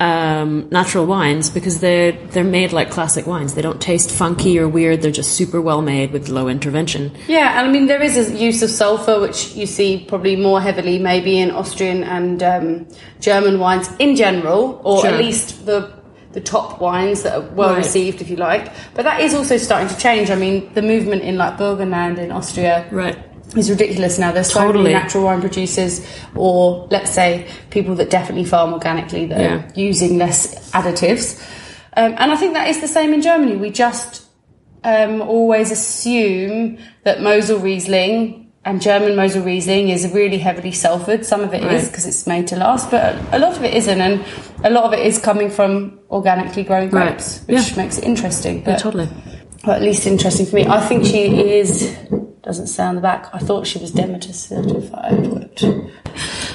um, 0.00 0.66
natural 0.70 1.04
wines 1.06 1.50
because 1.50 1.80
they're, 1.80 2.12
they're 2.28 2.42
made 2.42 2.72
like 2.72 2.90
classic 2.90 3.26
wines. 3.26 3.54
They 3.54 3.62
don't 3.62 3.80
taste 3.80 4.10
funky 4.10 4.58
or 4.58 4.66
weird. 4.66 5.02
They're 5.02 5.10
just 5.12 5.32
super 5.32 5.60
well 5.60 5.82
made 5.82 6.10
with 6.12 6.28
low 6.28 6.48
intervention. 6.48 7.12
Yeah, 7.28 7.58
and 7.58 7.68
I 7.68 7.70
mean 7.70 7.86
there 7.86 8.02
is 8.02 8.16
a 8.16 8.34
use 8.36 8.62
of 8.62 8.70
sulfur, 8.70 9.20
which 9.20 9.54
you 9.54 9.66
see 9.66 10.04
probably 10.08 10.36
more 10.36 10.60
heavily 10.60 10.98
maybe 10.98 11.38
in 11.38 11.50
Austrian 11.50 12.02
and 12.02 12.42
um, 12.42 12.86
German 13.20 13.58
wines 13.60 13.88
in 13.98 14.16
general, 14.16 14.80
or 14.84 15.02
Sure. 15.02 15.10
at 15.10 15.18
least 15.18 15.66
the 15.66 15.92
the 16.32 16.40
top 16.40 16.80
wines 16.80 17.24
that 17.24 17.34
are 17.36 17.40
well 17.54 17.70
Right. 17.70 17.78
received, 17.78 18.22
if 18.22 18.30
you 18.30 18.36
like. 18.36 18.70
But 18.94 19.02
that 19.02 19.20
is 19.20 19.34
also 19.34 19.56
starting 19.56 19.88
to 19.88 19.96
change. 19.98 20.30
I 20.30 20.36
mean, 20.36 20.70
the 20.74 20.82
movement 20.82 21.22
in 21.22 21.36
like 21.36 21.58
Burgenland 21.58 22.18
in 22.18 22.30
Austria 22.30 22.86
Right. 22.92 23.18
Is 23.56 23.70
ridiculous 23.70 24.18
now. 24.18 24.32
There's 24.32 24.52
so 24.52 24.60
Totally. 24.60 24.84
many 24.84 24.94
natural 24.94 25.24
wine 25.24 25.40
producers, 25.40 26.06
or 26.34 26.86
let's 26.90 27.10
say 27.10 27.46
people 27.70 27.94
that 27.96 28.10
definitely 28.10 28.44
farm 28.44 28.72
organically 28.72 29.26
that 29.26 29.40
Yeah. 29.40 29.54
are 29.56 29.64
using 29.74 30.18
less 30.18 30.70
additives. 30.72 31.40
Um, 31.96 32.14
and 32.18 32.30
I 32.32 32.36
think 32.36 32.54
that 32.54 32.68
is 32.68 32.80
the 32.80 32.88
same 32.88 33.12
in 33.12 33.22
Germany. 33.22 33.56
We 33.56 33.70
just 33.70 34.22
um, 34.84 35.20
always 35.20 35.70
assume 35.70 36.78
that 37.04 37.20
Mosel 37.20 37.58
Riesling 37.58 38.50
and 38.64 38.80
German 38.80 39.14
Mosel 39.16 39.42
Riesling 39.42 39.88
is 39.90 40.10
really 40.12 40.38
heavily 40.38 40.70
sulfured. 40.70 41.24
Some 41.24 41.40
of 41.42 41.52
it 41.52 41.62
is 41.62 41.66
Right. 41.82 41.84
because 41.90 42.06
it's 42.06 42.26
made 42.26 42.46
to 42.48 42.56
last, 42.56 42.90
but 42.90 43.14
a 43.32 43.38
lot 43.38 43.56
of 43.56 43.64
it 43.64 43.74
isn't, 43.74 44.00
and 44.00 44.24
a 44.64 44.70
lot 44.70 44.84
of 44.84 44.92
it 44.92 45.00
is 45.04 45.18
coming 45.18 45.50
from 45.50 45.98
organically 46.10 46.62
grown 46.62 46.88
Right. 46.90 47.08
grapes, 47.08 47.40
which 47.46 47.70
Yeah. 47.72 47.82
makes 47.82 47.98
it 47.98 48.04
interesting. 48.04 48.58
Yeah, 48.58 48.62
But- 48.72 48.78
totally. 48.78 49.08
or 49.66 49.74
at 49.74 49.82
least 49.82 50.06
interesting 50.06 50.46
for 50.46 50.56
me. 50.56 50.66
I 50.66 50.80
think 50.80 51.04
she 51.04 51.24
is. 51.58 51.90
Doesn't 52.42 52.68
say 52.68 52.84
on 52.84 52.94
the 52.94 53.00
back. 53.02 53.28
I 53.34 53.38
thought 53.38 53.66
she 53.66 53.78
was 53.78 53.90
Demeter 53.90 54.32
certified, 54.32 55.30
but 55.30 55.62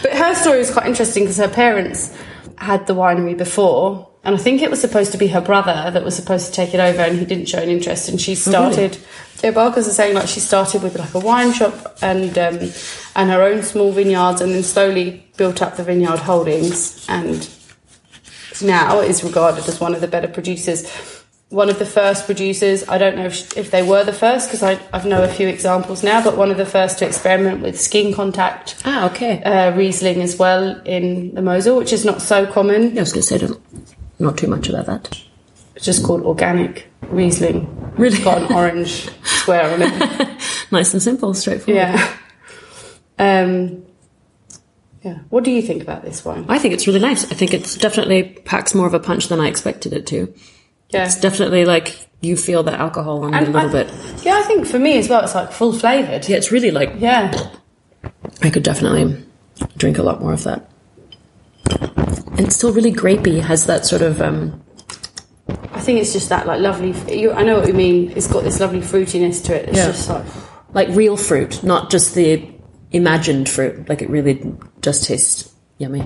but 0.02 0.12
her 0.14 0.34
story 0.34 0.60
is 0.60 0.72
quite 0.72 0.88
interesting 0.88 1.24
because 1.24 1.38
her 1.38 1.48
parents 1.48 2.16
had 2.58 2.88
the 2.88 2.96
winery 2.96 3.38
before, 3.38 4.10
and 4.24 4.34
I 4.34 4.38
think 4.40 4.64
it 4.64 4.72
was 4.72 4.82
supposed 4.82 5.12
to 5.12 5.20
be 5.20 5.28
her 5.28 5.42
brother 5.42 5.92
that 5.92 6.04
was 6.04 6.16
supposed 6.16 6.48
to 6.48 6.52
take 6.52 6.74
it 6.74 6.80
over, 6.80 7.02
and 7.02 7.20
he 7.20 7.26
didn't 7.26 7.46
show 7.46 7.60
an 7.60 7.70
interest, 7.70 8.10
and 8.10 8.20
she 8.20 8.34
started. 8.34 8.98
Yeah, 9.44 9.52
Barkers 9.52 9.88
are 9.88 9.92
saying 9.92 10.16
like 10.16 10.28
she 10.28 10.40
started 10.40 10.82
with 10.82 10.98
like 10.98 11.14
a 11.14 11.20
wine 11.20 11.54
shop 11.54 11.98
and 12.02 12.36
um, 12.38 12.72
and 13.16 13.30
her 13.30 13.44
own 13.44 13.62
small 13.62 13.92
vineyards, 13.92 14.42
and 14.42 14.54
then 14.54 14.64
slowly 14.64 15.28
built 15.38 15.62
up 15.62 15.78
the 15.78 15.84
vineyard 15.84 16.18
holdings, 16.18 17.06
and 17.08 17.48
now 18.64 19.02
is 19.02 19.24
regarded 19.24 19.68
as 19.68 19.80
one 19.80 19.94
of 19.94 20.02
the 20.02 20.08
better 20.08 20.28
producers. 20.28 21.24
One 21.50 21.70
of 21.70 21.78
the 21.78 21.86
first 21.86 22.26
producers, 22.26 22.88
I 22.90 22.98
don't 22.98 23.16
know 23.16 23.28
if, 23.28 23.56
if 23.56 23.70
they 23.72 23.84
were 23.84 24.04
the 24.04 24.12
first 24.12 24.48
because 24.50 24.64
I, 24.64 24.80
I 24.92 25.08
know 25.08 25.24
a 25.24 25.28
few 25.28 25.48
examples 25.48 26.04
now, 26.04 26.24
but 26.24 26.36
one 26.38 26.50
of 26.52 26.58
the 26.58 26.66
first 26.66 27.00
to 27.00 27.06
experiment 27.06 27.62
with 27.62 27.80
skin 27.80 28.14
contact 28.14 28.82
Ah, 28.84 29.10
okay. 29.12 29.44
uh, 29.44 29.72
Riesling 29.76 30.22
as 30.22 30.38
well 30.38 30.82
in 30.86 31.34
the 31.36 31.42
Mosel, 31.42 31.78
which 31.78 31.94
is 31.94 32.04
not 32.04 32.22
so 32.22 32.46
common. 32.52 32.92
Yeah, 32.96 32.98
I 32.98 33.04
was 33.04 33.14
going 33.14 33.22
to 33.22 33.28
say 33.28 33.38
don't, 33.38 33.62
not 34.20 34.38
too 34.38 34.48
much 34.48 34.68
about 34.70 34.88
that. 34.88 35.22
It's 35.76 35.86
just 35.86 36.04
called 36.04 36.24
organic 36.24 36.88
Riesling. 37.10 37.68
Really? 37.96 38.16
It's 38.16 38.24
got 38.24 38.42
an 38.42 38.52
orange 38.54 39.10
square 39.24 39.72
on 39.72 39.82
it. 39.84 40.42
Nice 40.72 40.94
and 40.94 41.02
simple, 41.02 41.34
straightforward. 41.36 41.76
Yeah. 41.78 42.14
Um, 43.20 43.86
yeah. 45.04 45.20
What 45.30 45.44
do 45.44 45.52
you 45.52 45.62
think 45.62 45.84
about 45.84 46.04
this 46.04 46.26
wine? 46.26 46.46
I 46.50 46.58
think 46.58 46.74
it's 46.74 46.88
really 46.88 47.00
nice. 47.00 47.32
I 47.32 47.36
think 47.36 47.54
it's 47.54 47.76
definitely 47.76 48.24
packs 48.46 48.74
more 48.74 48.88
of 48.88 48.94
a 48.96 49.00
punch 49.00 49.28
than 49.28 49.40
I 49.40 49.48
expected 49.48 49.94
it 49.94 50.08
to. 50.08 50.34
Yeah. 50.90 51.06
It's 51.06 51.20
definitely 51.20 51.66
like 51.66 52.08
you 52.22 52.38
feel 52.38 52.64
the 52.64 52.74
alcohol 52.74 53.24
on 53.26 53.34
it 53.34 53.48
a 53.48 53.52
little 53.52 53.70
I- 53.70 53.84
bit. 53.84 53.94
Yeah, 54.24 54.38
I 54.38 54.44
think 54.44 54.66
for 54.68 54.80
me 54.80 54.98
as 54.98 55.10
well, 55.10 55.24
it's 55.24 55.36
like 55.36 55.52
full 55.52 55.74
flavoured. 55.74 56.28
Yeah, 56.30 56.38
it's 56.38 56.52
really 56.52 56.72
like 56.72 56.94
Yeah. 56.98 57.32
I 58.42 58.50
could 58.50 58.64
definitely 58.64 59.24
drink 59.78 59.98
a 59.98 60.04
lot 60.04 60.22
more 60.22 60.34
of 60.34 60.44
that. 60.44 60.70
And 62.38 62.42
it's 62.48 62.56
still 62.56 62.74
really 62.74 62.92
grapey. 62.92 63.40
Has 63.42 63.66
that 63.66 63.86
sort 63.86 64.02
of 64.02 64.22
um, 64.22 64.62
I 65.74 65.80
think 65.82 66.00
it's 66.00 66.14
just 66.14 66.30
that 66.30 66.46
like 66.48 66.60
lovely. 66.62 66.94
You, 67.20 67.32
I 67.32 67.44
know 67.44 67.60
what 67.60 67.68
you 67.68 67.74
mean. 67.74 68.12
It's 68.16 68.28
got 68.28 68.44
this 68.44 68.60
lovely 68.60 68.82
fruitiness 68.82 69.44
to 69.46 69.56
it. 69.56 69.70
It's 69.70 69.78
Yeah. 69.78 69.88
just 69.88 70.10
like 70.10 70.26
like 70.74 70.90
real 70.90 71.18
fruit, 71.18 71.64
not 71.64 71.90
just 71.90 72.14
the 72.16 72.48
imagined 72.92 73.50
fruit. 73.50 73.88
Like 73.90 74.02
it 74.02 74.10
really 74.10 74.54
does 74.82 75.06
taste 75.06 75.52
yummy. 75.78 76.04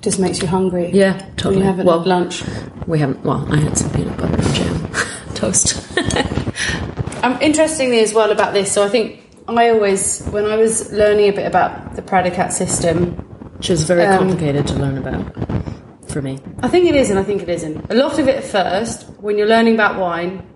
Just 0.00 0.18
makes 0.20 0.40
you 0.40 0.46
hungry. 0.48 0.90
Yeah, 0.92 1.14
When 1.18 1.36
totally. 1.36 1.56
you 1.58 1.62
haven't 1.64 1.86
well, 1.86 1.98
had 1.98 2.06
lunch. 2.08 2.44
we 2.86 2.98
haven't. 3.00 3.24
Well, 3.24 3.46
I 3.52 3.56
had 3.56 3.76
some 3.76 3.90
peanut 3.90 4.16
butter 4.16 4.34
and 4.40 4.54
jam 4.54 4.88
toast. 5.34 5.84
Um, 7.22 7.36
interestingly 7.40 7.98
as 8.00 8.14
well 8.14 8.30
about 8.30 8.52
this, 8.54 8.70
so 8.70 8.84
I 8.84 8.88
think 8.88 9.20
I 9.48 9.70
always, 9.70 10.24
when 10.28 10.44
I 10.44 10.54
was 10.56 10.92
learning 10.92 11.28
a 11.30 11.32
bit 11.32 11.46
about 11.46 11.96
the 11.96 12.02
Prädikat 12.02 12.52
system, 12.52 13.16
Which 13.56 13.70
is 13.70 13.82
very 13.82 14.04
Um, 14.06 14.18
complicated 14.18 14.68
to 14.68 14.74
learn 14.74 14.98
about 14.98 15.24
for 16.08 16.22
me. 16.22 16.38
I 16.62 16.68
think 16.68 16.88
it 16.88 16.94
is 16.94 17.10
and 17.10 17.18
I 17.18 17.24
think 17.24 17.42
it 17.42 17.48
isn't. 17.48 17.90
A 17.90 17.94
lot 17.94 18.20
of 18.20 18.28
it 18.28 18.36
at 18.36 18.44
first, 18.44 19.02
when 19.20 19.36
you're 19.36 19.48
learning 19.48 19.74
about 19.74 19.98
wine, 19.98 20.46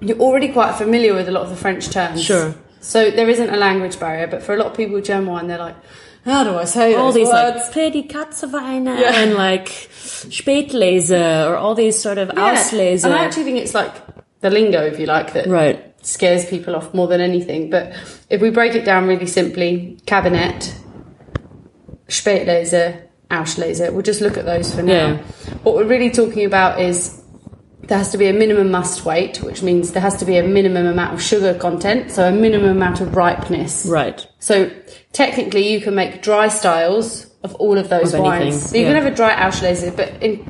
you're 0.00 0.18
already 0.18 0.48
quite 0.48 0.74
familiar 0.74 1.14
with 1.14 1.28
a 1.28 1.32
lot 1.32 1.44
of 1.44 1.50
the 1.50 1.56
French 1.56 1.88
terms. 1.90 2.24
Sure. 2.24 2.54
So 2.80 3.10
there 3.12 3.28
isn't 3.28 3.48
a 3.50 3.56
language 3.56 4.00
barrier, 4.00 4.26
but 4.26 4.42
for 4.42 4.52
a 4.52 4.56
lot 4.56 4.66
of 4.66 4.76
people 4.76 4.96
with 4.96 5.04
German 5.04 5.28
wine, 5.30 5.46
they're 5.46 5.58
like, 5.58 5.76
how 6.24 6.44
do 6.44 6.56
I 6.56 6.64
say 6.64 6.94
all 6.94 7.12
these 7.12 7.28
words? 7.28 7.62
like 7.74 7.92
Prädikatsweine 7.92 9.00
Yeah. 9.00 9.22
and 9.22 9.34
like 9.34 9.68
Spätlese 9.68 11.10
or 11.10 11.56
all 11.56 11.74
these 11.74 11.98
sort 11.98 12.18
of 12.18 12.28
Yeah. 12.34 12.54
Auslese. 12.54 13.04
And 13.04 13.14
I 13.14 13.24
actually 13.24 13.44
think 13.44 13.58
it's 13.58 13.74
like 13.74 13.92
the 14.40 14.50
lingo, 14.50 14.82
if 14.84 14.98
you 14.98 15.06
like, 15.06 15.32
that 15.32 15.46
right. 15.46 15.94
scares 16.02 16.44
people 16.46 16.76
off 16.76 16.92
more 16.94 17.06
than 17.08 17.20
anything. 17.20 17.70
But 17.70 17.92
if 18.28 18.40
we 18.40 18.50
break 18.50 18.74
it 18.74 18.84
down 18.84 19.06
really 19.06 19.26
simply, 19.26 19.98
Kabinett, 20.06 20.72
Spätlese, 22.08 23.02
Auslese, 23.30 23.92
we'll 23.92 24.02
just 24.02 24.20
look 24.20 24.36
at 24.36 24.44
those 24.44 24.74
for 24.74 24.82
now. 24.82 24.92
Yeah. 24.92 25.16
What 25.62 25.76
we're 25.76 25.84
really 25.86 26.10
talking 26.10 26.44
about 26.44 26.80
is 26.80 27.22
there 27.82 27.98
has 27.98 28.10
to 28.12 28.18
be 28.18 28.28
a 28.28 28.32
minimum 28.32 28.70
must 28.70 29.04
weight, 29.04 29.42
which 29.42 29.62
means 29.62 29.92
there 29.92 30.02
has 30.02 30.16
to 30.18 30.24
be 30.24 30.36
a 30.36 30.42
minimum 30.42 30.86
amount 30.86 31.14
of 31.14 31.22
sugar 31.22 31.54
content, 31.54 32.10
so 32.10 32.28
a 32.28 32.32
minimum 32.32 32.70
amount 32.70 33.00
of 33.00 33.16
ripeness. 33.16 33.86
Right. 33.86 34.26
So 34.38 34.70
technically, 35.12 35.68
you 35.72 35.80
can 35.80 35.94
make 35.94 36.22
dry 36.22 36.48
styles 36.48 37.26
of 37.42 37.54
all 37.56 37.78
of 37.78 37.88
those 37.88 38.12
Of 38.14 38.20
anything, 38.20 38.40
wines. 38.50 38.70
So 38.70 38.76
you 38.76 38.82
yeah. 38.82 38.88
can 38.92 39.02
have 39.02 39.12
a 39.12 39.16
dry 39.16 39.34
Auslese, 39.34 39.94
but 39.96 40.12
in 40.20 40.44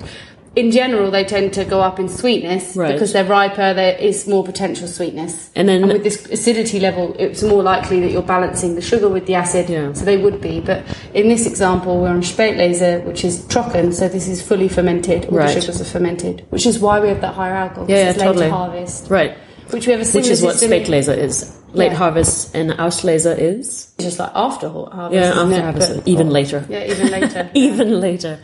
in 0.57 0.73
general, 0.73 1.12
they 1.12 1.23
tend 1.23 1.52
to 1.52 1.64
go 1.64 1.81
up 1.81 2.00
in 2.00 2.09
sweetness 2.09 2.75
Right. 2.75 2.93
because 2.93 3.12
they're 3.12 3.25
riper. 3.25 3.73
There 3.73 3.97
is 3.97 4.26
more 4.26 4.43
potential 4.43 4.88
sweetness, 4.88 5.49
And 5.55 5.69
then- 5.69 5.87
with 5.87 6.02
this 6.02 6.26
acidity 6.26 6.81
level, 6.81 7.14
it's 7.21 7.40
more 7.45 7.62
likely 7.62 8.00
that 8.00 8.11
you're 8.11 8.21
balancing 8.37 8.75
the 8.75 8.81
sugar 8.81 9.09
with 9.09 9.26
the 9.26 9.37
acid. 9.37 9.71
Yeah. 9.71 9.93
So 9.93 10.05
they 10.05 10.17
would 10.17 10.40
be, 10.40 10.59
but 10.59 10.83
in 11.14 11.29
this 11.29 11.47
example, 11.47 12.00
we're 12.00 12.09
on 12.09 12.23
Spätlese, 12.23 13.05
which 13.05 13.25
is 13.25 13.43
trocken, 13.47 13.93
so 13.93 14.09
this 14.09 14.26
is 14.26 14.43
fully 14.43 14.67
fermented. 14.67 15.26
All 15.26 15.38
Right. 15.38 15.55
the 15.55 15.61
sugars 15.61 15.81
are 15.81 15.85
fermented, 15.85 16.43
which 16.50 16.67
is 16.67 16.81
why 16.81 16.99
we 16.99 17.07
have 17.11 17.21
that 17.21 17.35
higher 17.35 17.55
alcohol. 17.55 17.87
Yeah, 17.88 18.07
yeah, 18.07 18.12
totally. 18.14 18.49
harvest, 18.49 19.07
Right. 19.09 19.35
Which 19.73 19.87
we 19.87 19.93
have 19.93 20.00
a 20.00 20.05
similar 20.05 20.23
Which 20.29 20.33
is 20.33 20.43
what 20.43 20.53
system 20.57 20.73
in- 20.73 20.83
Spätlese 20.85 21.17
is. 21.19 21.57
Late 21.73 21.93
Yeah. 21.93 21.99
harvest 21.99 22.55
and 22.55 22.71
Auslese 22.73 23.39
is. 23.39 23.93
just 24.00 24.19
like 24.19 24.31
after 24.35 24.69
harvest. 24.69 25.15
Yeah, 25.15 25.41
after 25.41 25.55
it? 25.55 25.62
harvest. 25.62 25.95
But- 25.97 26.09
even 26.09 26.31
later. 26.31 26.65
Yeah, 26.69 26.85
even 26.85 27.09
later. 27.11 27.50
Even 27.55 28.00
later. 28.00 28.39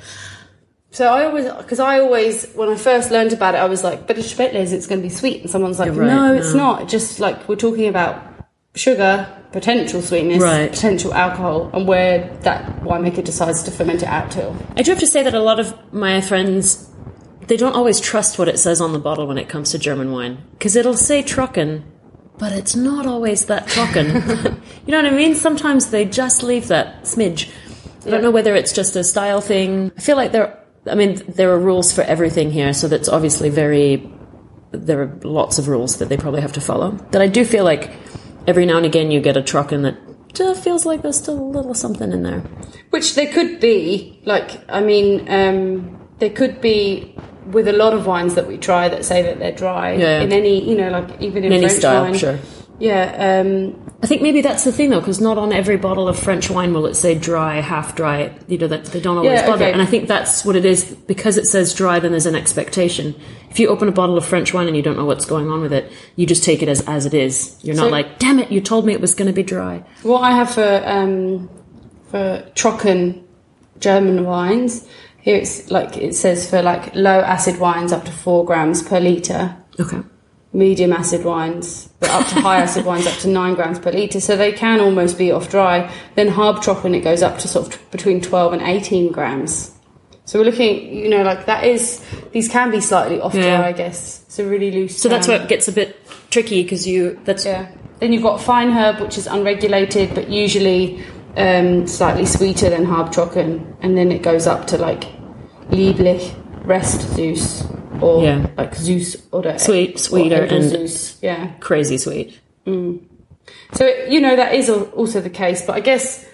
So 0.92 1.08
I 1.08 1.26
always, 1.26 1.44
because 1.52 1.78
I 1.80 1.98
always, 2.00 2.46
when 2.54 2.70
I 2.70 2.76
first 2.76 3.10
learned 3.10 3.32
about 3.34 3.54
it, 3.54 3.58
I 3.58 3.66
was 3.66 3.84
like, 3.84 4.06
but 4.06 4.16
it's 4.18 4.32
Spätlese, 4.32 4.72
it's 4.72 4.86
going 4.86 5.00
to 5.02 5.06
be 5.06 5.12
sweet. 5.12 5.42
And 5.42 5.50
someone's 5.50 5.78
like, 5.78 5.90
right, 5.90 6.06
no, 6.06 6.32
it's 6.34 6.52
no. 6.54 6.58
not. 6.58 6.88
Just 6.88 7.20
like 7.20 7.46
we're 7.48 7.56
talking 7.56 7.88
about 7.88 8.22
sugar, 8.74 9.26
potential 9.52 10.00
sweetness, 10.00 10.42
Right. 10.42 10.70
potential 10.70 11.12
alcohol, 11.12 11.70
and 11.74 11.86
where 11.86 12.30
that 12.42 12.80
winemaker 12.82 13.22
decides 13.24 13.62
to 13.64 13.70
ferment 13.70 14.02
it 14.02 14.08
out 14.08 14.30
to. 14.32 14.54
I 14.76 14.82
do 14.82 14.90
have 14.92 15.00
to 15.00 15.06
say 15.06 15.22
that 15.22 15.34
a 15.34 15.40
lot 15.40 15.60
of 15.60 15.74
my 15.92 16.20
friends, 16.20 16.88
they 17.46 17.56
don't 17.56 17.74
always 17.74 18.00
trust 18.00 18.38
what 18.38 18.48
it 18.48 18.58
says 18.58 18.80
on 18.80 18.92
the 18.92 18.98
bottle 18.98 19.26
when 19.26 19.38
it 19.38 19.48
comes 19.48 19.70
to 19.70 19.78
German 19.78 20.12
wine. 20.12 20.42
Because 20.52 20.76
it'll 20.76 20.96
say 20.96 21.22
Trocken, 21.22 21.84
but 22.38 22.52
it's 22.52 22.76
not 22.76 23.06
always 23.06 23.46
that 23.46 23.66
Trocken. 23.66 24.06
you 24.86 24.92
know 24.92 25.02
what 25.02 25.12
I 25.12 25.16
mean? 25.16 25.34
Sometimes 25.34 25.90
they 25.90 26.04
just 26.04 26.42
leave 26.42 26.68
that 26.68 27.02
smidge. 27.02 27.50
I 28.06 28.10
don't 28.10 28.22
know 28.22 28.30
whether 28.30 28.54
it's 28.54 28.72
just 28.72 28.94
a 28.94 29.02
style 29.02 29.40
thing. 29.40 29.90
I 29.96 30.00
feel 30.00 30.16
like 30.16 30.32
there, 30.32 30.62
I 30.88 30.94
mean, 30.94 31.20
there 31.28 31.50
are 31.50 31.58
rules 31.58 31.92
for 31.92 32.02
everything 32.02 32.50
here, 32.52 32.72
so 32.72 32.88
that's 32.88 33.08
obviously 33.08 33.48
very, 33.50 34.08
there 34.70 35.02
are 35.02 35.18
lots 35.24 35.58
of 35.58 35.68
rules 35.68 35.98
that 35.98 36.08
they 36.08 36.16
probably 36.16 36.40
have 36.40 36.52
to 36.52 36.60
follow. 36.60 36.92
But 37.10 37.20
I 37.20 37.26
do 37.26 37.44
feel 37.44 37.64
like 37.64 37.90
every 38.46 38.64
now 38.64 38.76
and 38.76 38.86
again 38.86 39.10
you 39.10 39.20
get 39.20 39.36
a 39.36 39.42
Trocken 39.42 39.82
that 39.82 39.96
just 40.34 40.62
feels 40.62 40.86
like 40.86 41.02
there's 41.02 41.16
still 41.16 41.38
a 41.38 41.42
little 41.42 41.74
something 41.74 42.12
in 42.12 42.22
there. 42.22 42.40
Which 42.90 43.14
there 43.14 43.32
could 43.32 43.58
be, 43.58 44.20
like, 44.24 44.60
I 44.70 44.80
mean, 44.80 45.28
um, 45.28 46.08
there 46.18 46.30
could 46.30 46.60
be 46.60 47.16
with 47.46 47.68
a 47.68 47.72
lot 47.72 47.94
of 47.94 48.06
wines 48.06 48.34
that 48.34 48.46
we 48.46 48.56
try 48.58 48.88
that 48.88 49.04
say 49.04 49.22
that 49.22 49.38
they're 49.38 49.52
dry 49.52 49.94
Yeah. 49.94 50.20
in 50.20 50.32
any, 50.32 50.68
you 50.68 50.76
know, 50.76 50.90
like 50.90 51.20
even 51.20 51.38
in, 51.44 51.52
In 51.52 51.52
any 51.54 51.66
French 51.66 51.78
style, 51.78 52.02
wine, 52.02 52.14
sure. 52.14 52.38
Yeah, 52.78 53.40
um, 53.40 53.80
I 54.02 54.06
think 54.06 54.20
maybe 54.20 54.42
that's 54.42 54.64
the 54.64 54.72
thing 54.72 54.90
though, 54.90 55.00
because 55.00 55.18
not 55.18 55.38
on 55.38 55.50
every 55.50 55.78
bottle 55.78 56.08
of 56.08 56.18
French 56.18 56.50
wine 56.50 56.74
will 56.74 56.84
it 56.84 56.94
say 56.94 57.14
dry, 57.14 57.60
half 57.62 57.94
dry. 57.96 58.34
You 58.48 58.58
know 58.58 58.66
that 58.66 58.84
they 58.86 59.00
don't 59.00 59.16
always 59.16 59.32
Yeah, 59.40 59.46
bother, 59.46 59.64
okay. 59.64 59.72
and 59.72 59.80
I 59.80 59.86
think 59.86 60.08
that's 60.08 60.44
what 60.44 60.56
it 60.56 60.66
is 60.66 60.84
because 60.84 61.38
it 61.38 61.46
says 61.46 61.72
dry. 61.72 61.98
Then 62.00 62.10
there's 62.10 62.26
an 62.26 62.34
expectation. 62.34 63.14
If 63.50 63.58
you 63.58 63.68
open 63.68 63.88
a 63.88 63.92
bottle 63.92 64.18
of 64.18 64.26
French 64.26 64.52
wine 64.52 64.66
and 64.68 64.76
you 64.76 64.82
don't 64.82 64.96
know 64.98 65.06
what's 65.06 65.24
going 65.24 65.48
on 65.48 65.62
with 65.62 65.72
it, 65.72 65.90
you 66.16 66.26
just 66.26 66.44
take 66.44 66.62
it 66.62 66.68
as 66.68 66.82
as 66.82 67.06
it 67.06 67.14
is. 67.14 67.56
You're 67.62 67.76
not 67.76 67.90
like, 67.90 68.18
damn 68.18 68.38
it, 68.38 68.52
you 68.52 68.60
told 68.60 68.84
me 68.84 68.92
it 68.92 69.00
was 69.00 69.14
going 69.14 69.28
to 69.28 69.32
be 69.34 69.42
dry. 69.42 69.82
What 70.02 70.20
I 70.20 70.32
have 70.32 70.50
for 70.52 70.82
um, 70.84 71.48
for 72.10 72.44
Trocken 72.54 73.22
German 73.80 74.24
wines 74.24 74.86
here, 75.26 75.36
it's 75.36 75.70
like 75.72 75.96
it 75.96 76.14
says 76.14 76.48
for 76.48 76.62
like 76.62 76.94
low 76.94 77.20
acid 77.20 77.58
wines 77.58 77.92
up 77.92 78.04
to 78.04 78.12
four 78.12 78.44
grams 78.44 78.80
per 78.82 79.00
liter, 79.00 79.56
Okay. 79.80 79.98
medium 80.52 80.92
acid 80.92 81.24
wines, 81.24 81.88
but 82.00 82.08
up 82.10 82.26
to 82.28 82.36
high 82.40 82.62
acid 82.62 82.84
wines 82.86 83.06
up 83.06 83.18
to 83.18 83.28
nine 83.28 83.54
grams 83.54 83.80
per 83.80 83.90
liter. 83.90 84.20
So 84.20 84.36
they 84.36 84.52
can 84.52 84.78
almost 84.80 85.18
be 85.18 85.32
off 85.32 85.50
dry. 85.50 85.90
Then 86.14 86.28
Halb 86.28 86.62
Trocken 86.62 86.94
it 86.94 87.00
goes 87.00 87.22
up 87.22 87.38
to 87.40 87.48
sort 87.48 87.74
of 87.74 87.90
between 87.90 88.20
twelve 88.20 88.52
and 88.52 88.62
eighteen 88.62 89.10
grams. 89.12 89.72
So 90.26 90.38
we're 90.38 90.46
looking, 90.46 90.94
you 90.96 91.08
know, 91.08 91.22
like 91.22 91.46
that 91.46 91.64
is 91.64 92.04
these 92.32 92.48
can 92.48 92.70
be 92.70 92.80
slightly 92.80 93.20
off 93.20 93.34
Yeah. 93.34 93.58
dry, 93.58 93.68
I 93.68 93.72
guess. 93.72 94.22
It's 94.26 94.38
a 94.38 94.44
really 94.44 94.70
loose. 94.70 94.96
So 95.02 95.08
that's 95.08 95.26
where 95.28 95.42
it 95.42 95.48
gets 95.48 95.66
a 95.68 95.72
bit 95.72 95.96
tricky 96.30 96.62
because 96.62 96.86
you 96.86 97.18
that's 97.24 97.44
Yeah. 97.44 97.66
Then 97.98 98.12
you've 98.12 98.22
got 98.22 98.38
feinherb, 98.40 99.00
which 99.00 99.18
is 99.18 99.26
unregulated, 99.26 100.14
but 100.14 100.28
usually 100.28 101.02
um, 101.36 101.86
slightly 101.86 102.24
sweeter 102.26 102.70
than 102.70 102.86
Halbtrocken, 102.86 103.76
and 103.82 103.96
then 103.96 104.10
it 104.10 104.22
goes 104.22 104.46
up 104.46 104.66
to 104.68 104.78
like 104.78 105.04
Lieblich, 105.70 106.32
Rest 106.66 107.02
süß, 107.16 107.64
or 108.00 108.22
Yeah. 108.22 108.48
like 108.56 108.74
süß 108.76 109.32
oder 109.32 109.58
Sweet, 109.58 109.94
or 109.94 109.98
sweeter, 109.98 110.42
Edel 110.44 110.58
and- 110.62 110.72
süß. 110.72 111.18
Yeah. 111.22 111.48
crazy 111.60 111.98
sweet. 111.98 112.34
Mm. 112.66 113.00
So 113.72 113.84
it, 113.84 114.10
you 114.10 114.20
know 114.20 114.34
that 114.36 114.54
is 114.54 114.68
also 114.68 115.20
the 115.20 115.30
case, 115.30 115.64
but 115.66 115.76
I 115.76 115.80
guess 115.80 116.24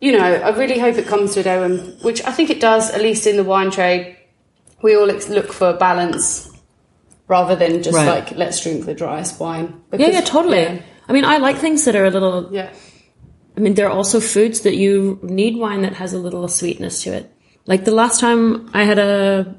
you 0.00 0.12
know 0.12 0.18
I 0.20 0.50
really 0.50 0.78
hope 0.80 0.98
it 0.98 1.06
comes 1.06 1.34
to 1.34 1.40
a 1.40 1.42
day 1.44 1.60
when, 1.60 1.78
which 2.02 2.24
I 2.26 2.32
think 2.32 2.50
it 2.50 2.60
does, 2.60 2.90
at 2.90 3.00
least 3.00 3.26
in 3.26 3.36
the 3.36 3.44
wine 3.44 3.70
trade, 3.70 4.16
we 4.82 4.96
all 4.96 5.06
look 5.06 5.52
for 5.52 5.72
balance 5.74 6.50
rather 7.28 7.54
than 7.54 7.82
just 7.82 7.96
Right. 7.96 8.08
like 8.08 8.36
let's 8.36 8.60
drink 8.60 8.84
the 8.84 8.94
driest 8.94 9.38
wine. 9.38 9.74
Yeah, 9.96 10.08
yeah, 10.10 10.20
totally. 10.22 10.62
Yeah. 10.62 10.78
I 11.08 11.12
mean, 11.12 11.24
I 11.24 11.38
like 11.38 11.58
things 11.58 11.84
that 11.84 11.94
are 11.94 12.04
a 12.06 12.10
little. 12.10 12.48
yeah. 12.50 12.70
I 13.56 13.60
mean, 13.60 13.74
there 13.74 13.86
are 13.86 13.92
also 13.96 14.18
foods 14.18 14.62
that 14.62 14.76
you 14.76 15.18
need 15.22 15.56
wine 15.56 15.82
that 15.82 15.94
has 15.94 16.12
a 16.14 16.18
little 16.18 16.48
sweetness 16.48 17.02
to 17.04 17.12
it. 17.12 17.30
Like 17.66 17.84
the 17.84 17.92
last 17.92 18.20
time 18.20 18.68
I 18.74 18.84
had 18.84 18.98
a 18.98 19.54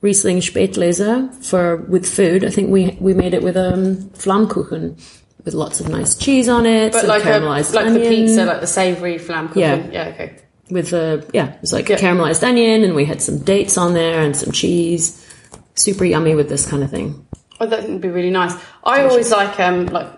Riesling 0.00 0.38
Spätlese 0.38 1.44
for 1.44 1.76
with 1.76 2.06
food, 2.08 2.44
I 2.44 2.50
think 2.50 2.70
we 2.70 2.96
we 3.00 3.12
made 3.14 3.34
it 3.34 3.42
with 3.42 3.56
um, 3.56 3.96
Flammkuchen 4.14 4.98
with 5.44 5.54
lots 5.54 5.80
of 5.80 5.88
nice 5.88 6.14
cheese 6.16 6.48
on 6.48 6.66
it, 6.66 6.92
But 6.92 7.06
like 7.06 7.24
a, 7.24 7.38
like 7.38 7.74
onion. 7.74 7.94
the 7.94 8.08
pizza, 8.08 8.44
like 8.44 8.60
the 8.60 8.66
savoury 8.66 9.18
flammkuchen. 9.18 9.56
Yeah. 9.56 9.76
Yeah. 9.92 10.08
okay. 10.14 10.36
with 10.70 10.90
the 10.90 11.28
yeah, 11.34 11.54
it 11.54 11.60
was 11.60 11.72
like 11.72 11.88
Yeah. 11.88 11.96
caramelized 11.98 12.42
onion, 12.42 12.84
and 12.84 12.94
we 12.94 13.04
had 13.04 13.20
some 13.20 13.38
dates 13.38 13.76
on 13.76 13.92
there 13.94 14.20
and 14.22 14.34
some 14.36 14.52
cheese. 14.52 15.26
Super 15.74 16.04
yummy 16.04 16.34
with 16.34 16.48
this 16.48 16.66
kind 16.68 16.82
of 16.82 16.90
thing. 16.90 17.26
I 17.60 17.66
think 17.66 17.84
it'd 17.84 18.00
be 18.00 18.08
really 18.08 18.30
nice. 18.30 18.54
I 18.84 19.02
always 19.04 19.30
like 19.30 19.58
um 19.60 19.86
like 19.86 20.08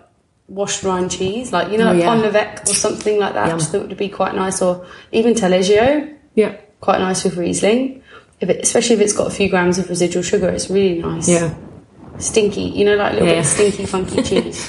washed 0.47 0.83
rind 0.83 1.11
cheese, 1.11 1.51
like 1.51 1.71
you 1.71 1.77
know, 1.77 1.89
Oh, 1.89 1.93
yeah. 1.93 2.61
Or 2.69 2.73
something 2.73 3.19
like 3.19 3.33
that. 3.33 3.47
Yum. 3.49 3.59
Just 3.59 3.71
thought 3.71 3.87
would 3.87 3.97
be 3.97 4.09
quite 4.09 4.35
nice, 4.35 4.61
or 4.61 4.85
even 5.11 5.33
Taleggio, 5.33 6.15
Yeah, 6.35 6.55
quite 6.83 6.99
nice 6.99 7.23
with 7.23 7.37
Riesling. 7.37 8.03
If 8.41 8.49
it, 8.49 8.57
especially 8.61 8.95
if 8.97 9.01
it's 9.01 9.13
got 9.13 9.27
a 9.27 9.35
few 9.39 9.47
grams 9.49 9.77
of 9.79 9.87
residual 9.89 10.21
sugar, 10.31 10.49
it's 10.49 10.69
really 10.69 10.99
nice. 11.01 11.29
yeah. 11.29 11.53
stinky, 12.19 12.63
you 12.77 12.83
know, 12.85 12.95
like 12.95 13.11
a 13.11 13.15
little 13.15 13.27
Yeah. 13.29 13.35
bit 13.35 13.45
of 13.45 13.51
stinky, 13.55 13.85
funky 13.85 14.21
cheese. 14.29 14.59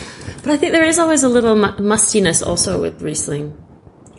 But 0.42 0.52
I 0.52 0.56
think 0.56 0.72
there 0.72 0.84
is 0.92 0.98
always 0.98 1.22
a 1.24 1.28
little 1.28 1.56
mu- 1.56 1.76
mustiness 1.92 2.40
also 2.42 2.80
with 2.80 3.02
Riesling. 3.02 3.52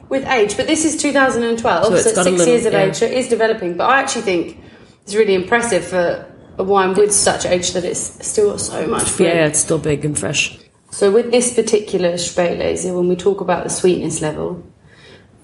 With 0.10 0.26
age, 0.28 0.56
but 0.58 0.68
this 0.68 0.86
is 0.86 1.02
2012, 1.02 1.84
So 1.86 1.90
so 1.90 1.96
it's 1.96 2.06
it's, 2.06 2.16
got 2.16 2.22
a 2.22 2.24
six 2.30 2.38
little- 2.38 2.54
years 2.54 2.66
of 2.66 2.74
yeah. 2.74 2.84
age, 2.84 2.96
so 2.96 3.06
it 3.06 3.14
is 3.14 3.28
developing. 3.30 3.78
But 3.78 3.86
I 3.90 4.00
actually 4.02 4.22
think 4.24 4.60
it's 5.04 5.16
really 5.16 5.34
impressive 5.36 5.84
for 5.86 6.26
a 6.58 6.64
wine 6.64 6.94
with 6.94 7.12
such 7.14 7.46
age 7.46 7.72
that 7.74 7.84
it's 7.86 8.04
still 8.26 8.58
so 8.58 8.86
much 8.88 9.10
fruit. 9.10 9.28
Yeah, 9.28 9.46
it's 9.48 9.60
still 9.60 9.80
big 9.80 10.06
and 10.06 10.18
fresh. 10.18 10.58
So 10.92 11.12
with 11.12 11.32
this 11.32 11.54
particular 11.54 12.14
Spätlese, 12.14 12.86
when 12.96 13.08
we 13.08 13.16
talk 13.16 13.42
about 13.42 13.64
the 13.64 13.70
sweetness 13.70 14.22
level, 14.22 14.64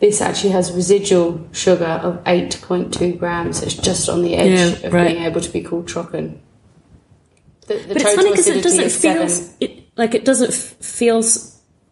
this 0.01 0.19
actually 0.19 0.49
has 0.51 0.71
residual 0.73 1.47
sugar 1.53 1.85
of 1.85 2.23
8.2 2.25 3.17
grams. 3.19 3.61
It's 3.61 3.75
just 3.75 4.09
on 4.09 4.23
the 4.23 4.35
edge 4.35 4.81
Yeah, 4.81 4.87
of 4.87 4.93
right. 4.93 5.07
being 5.09 5.23
able 5.23 5.39
to 5.41 5.49
be 5.49 5.61
called 5.61 5.87
trocken. 5.87 6.41
The, 7.67 7.75
the 7.75 7.87
But 7.93 7.97
it's 8.01 8.15
funny 8.15 8.29
because 8.31 8.47
it 8.47 8.63
doesn't 8.63 8.91
feel 8.91 9.27
it, 9.59 9.83
like 9.95 10.13
it 10.15 10.25
doesn't 10.25 10.49
f- 10.51 10.55
feel 10.83 11.21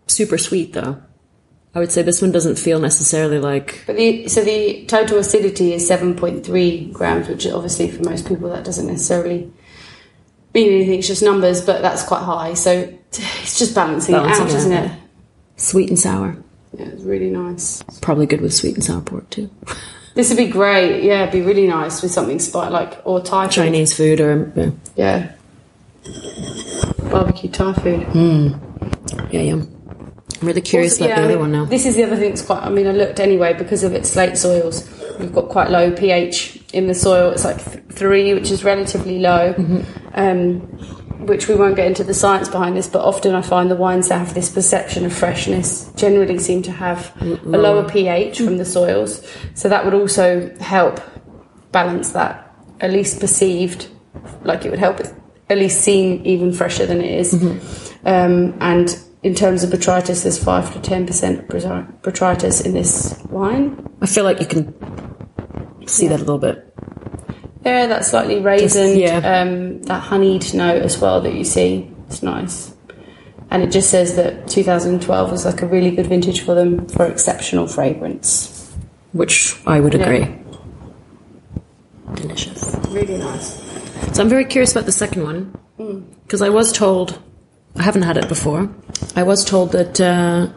super 0.07 0.37
sweet 0.37 0.73
though. 0.73 1.01
I 1.75 1.79
would 1.79 1.91
say 1.91 2.01
this 2.01 2.19
one 2.19 2.31
doesn't 2.31 2.57
feel 2.57 2.79
necessarily 2.79 3.37
like 3.37 3.83
But 3.85 3.95
the, 3.95 4.27
so 4.27 4.43
the 4.43 4.85
total 4.87 5.19
acidity 5.19 5.73
is 5.73 5.87
7.3 5.87 6.91
grams, 6.91 7.27
which 7.27 7.45
obviously 7.45 7.91
for 7.91 8.03
most 8.03 8.27
people 8.27 8.49
that 8.49 8.65
doesn't 8.65 8.87
necessarily 8.87 9.53
mean 10.55 10.73
anything, 10.73 10.97
it's 10.97 11.07
just 11.07 11.21
numbers, 11.21 11.63
but 11.63 11.83
that's 11.83 12.01
quite 12.03 12.23
high. 12.23 12.55
So 12.55 12.91
it's 13.11 13.59
just 13.59 13.75
balancing, 13.75 14.15
Balancing 14.15 14.47
it 14.47 14.49
out, 14.49 14.53
it 14.53 14.57
isn't 14.57 14.73
out, 14.73 14.85
it? 14.85 14.91
sweet 15.57 15.89
and 15.89 15.99
sour. 15.99 16.43
Yeah, 16.77 16.85
it's 16.87 17.03
really 17.03 17.29
nice. 17.29 17.83
Probably 18.01 18.25
good 18.25 18.41
with 18.41 18.53
sweet 18.53 18.75
and 18.75 18.83
sour 18.83 19.01
pork 19.01 19.29
too. 19.29 19.49
This 20.15 20.29
would 20.29 20.37
be 20.37 20.47
great. 20.47 21.03
Yeah, 21.03 21.21
it'd 21.23 21.31
be 21.33 21.41
really 21.41 21.67
nice 21.67 22.01
with 22.01 22.11
something 22.11 22.39
spicy, 22.39 22.71
like, 22.71 22.99
or 23.05 23.21
Thai 23.21 23.45
food. 23.45 23.51
Chinese 23.53 23.95
food 23.95 24.19
or 24.19 24.51
yeah, 24.55 24.71
Yeah. 24.95 25.31
Barbecue 27.11 27.49
Thai 27.49 27.73
food. 27.73 28.07
yeah, 29.31 29.41
yum. 29.41 29.75
I'm 30.41 30.47
really 30.47 30.61
curious 30.61 30.93
Also, 30.93 31.05
about 31.05 31.09
yeah, 31.09 31.15
the 31.15 31.21
I 31.21 31.23
other 31.25 31.33
mean, 31.33 31.39
one 31.41 31.51
now. 31.51 31.65
This 31.65 31.85
is 31.85 31.95
the 31.95 32.03
other 32.03 32.15
thing 32.15 32.29
that's 32.29 32.41
quite. 32.45 32.63
I 32.63 32.69
mean, 32.69 32.87
I 32.87 32.91
looked 32.91 33.19
anyway 33.19 33.53
because 33.53 33.83
of 33.83 33.93
its 33.93 34.09
slate 34.09 34.37
soils. 34.37 34.87
We've 35.19 35.33
got 35.33 35.49
quite 35.49 35.69
low 35.69 35.91
pH 35.91 36.61
in 36.71 36.87
the 36.87 36.95
soil. 36.95 37.31
It's 37.31 37.43
like 37.43 37.63
th- 37.63 37.83
three, 37.91 38.33
which 38.33 38.49
is 38.51 38.63
relatively 38.63 39.19
low. 39.19 39.53
Mm-hmm. 39.53 39.81
Um, 40.13 40.98
which 41.19 41.47
we 41.47 41.55
won't 41.55 41.75
get 41.75 41.87
into 41.87 42.03
the 42.03 42.13
science 42.13 42.47
behind 42.47 42.77
this, 42.77 42.87
but 42.87 43.03
often 43.03 43.35
I 43.35 43.41
find 43.41 43.69
the 43.69 43.75
wines 43.75 44.07
that 44.07 44.19
have 44.19 44.33
this 44.33 44.49
perception 44.49 45.05
of 45.05 45.13
freshness 45.13 45.91
generally 45.95 46.39
seem 46.39 46.61
to 46.63 46.71
have 46.71 47.13
a 47.21 47.25
lower 47.57 47.87
pH 47.87 48.39
from 48.39 48.57
the 48.57 48.65
soils. 48.65 49.25
So 49.53 49.67
that 49.69 49.83
would 49.85 49.93
also 49.93 50.55
help 50.59 51.01
balance 51.71 52.11
that, 52.11 52.53
at 52.79 52.91
least 52.91 53.19
perceived, 53.19 53.87
like 54.43 54.65
it 54.65 54.69
would 54.69 54.79
help 54.79 54.99
it 55.01 55.13
at 55.49 55.57
least 55.57 55.81
seem 55.81 56.21
even 56.25 56.53
fresher 56.53 56.85
than 56.85 57.01
it 57.01 57.11
is. 57.19 57.33
Um, 58.05 58.57
and 58.61 58.97
in 59.23 59.35
terms 59.35 59.63
of 59.63 59.71
botrytis, 59.71 60.23
there's 60.23 60.41
5 60.41 60.73
to 60.73 60.79
10% 60.79 61.47
botry- 61.49 61.85
botrytis 62.01 62.65
in 62.65 62.73
this 62.73 63.21
wine. 63.29 63.85
I 64.01 64.05
feel 64.05 64.23
like 64.23 64.39
you 64.39 64.45
can 64.45 64.73
see 65.87 66.07
that 66.07 66.17
a 66.17 66.23
little 66.23 66.37
bit. 66.37 66.65
Yeah, 67.65 67.87
that 67.87 68.05
slightly 68.05 68.39
raisin, 68.39 68.97
yeah. 68.97 69.17
um, 69.41 69.81
that 69.83 69.99
honeyed 70.01 70.53
note 70.53 70.81
as 70.81 70.97
well 70.99 71.19
that 71.21 71.33
you 71.33 71.43
see. 71.43 71.91
It's 72.07 72.23
nice. 72.23 72.73
And 73.51 73.63
it 73.63 73.71
just 73.71 73.89
says 73.89 74.15
that 74.15 74.47
2012 74.47 75.31
was 75.31 75.45
like 75.45 75.61
a 75.61 75.65
really 75.67 75.91
good 75.91 76.07
vintage 76.07 76.41
for 76.41 76.55
them 76.55 76.87
for 76.87 77.05
exceptional 77.05 77.67
fragrance. 77.67 78.55
Which 79.11 79.55
I 79.65 79.79
would 79.79 79.93
Yeah. 79.93 80.01
agree. 80.03 80.35
Delicious. 82.15 82.75
Really 82.89 83.17
nice. 83.17 83.59
So 84.13 84.23
I'm 84.23 84.29
very 84.29 84.45
curious 84.45 84.71
about 84.71 84.85
the 84.85 84.91
second 84.91 85.23
one 85.23 85.53
because 86.23 86.41
I 86.41 86.49
was 86.49 86.71
told 86.71 87.19
I 87.75 87.83
haven't 87.83 88.01
had 88.03 88.17
it 88.17 88.27
before. 88.27 88.69
I 89.15 89.23
was 89.23 89.43
told 89.45 89.71
that 89.73 89.99
uh, 90.01 90.47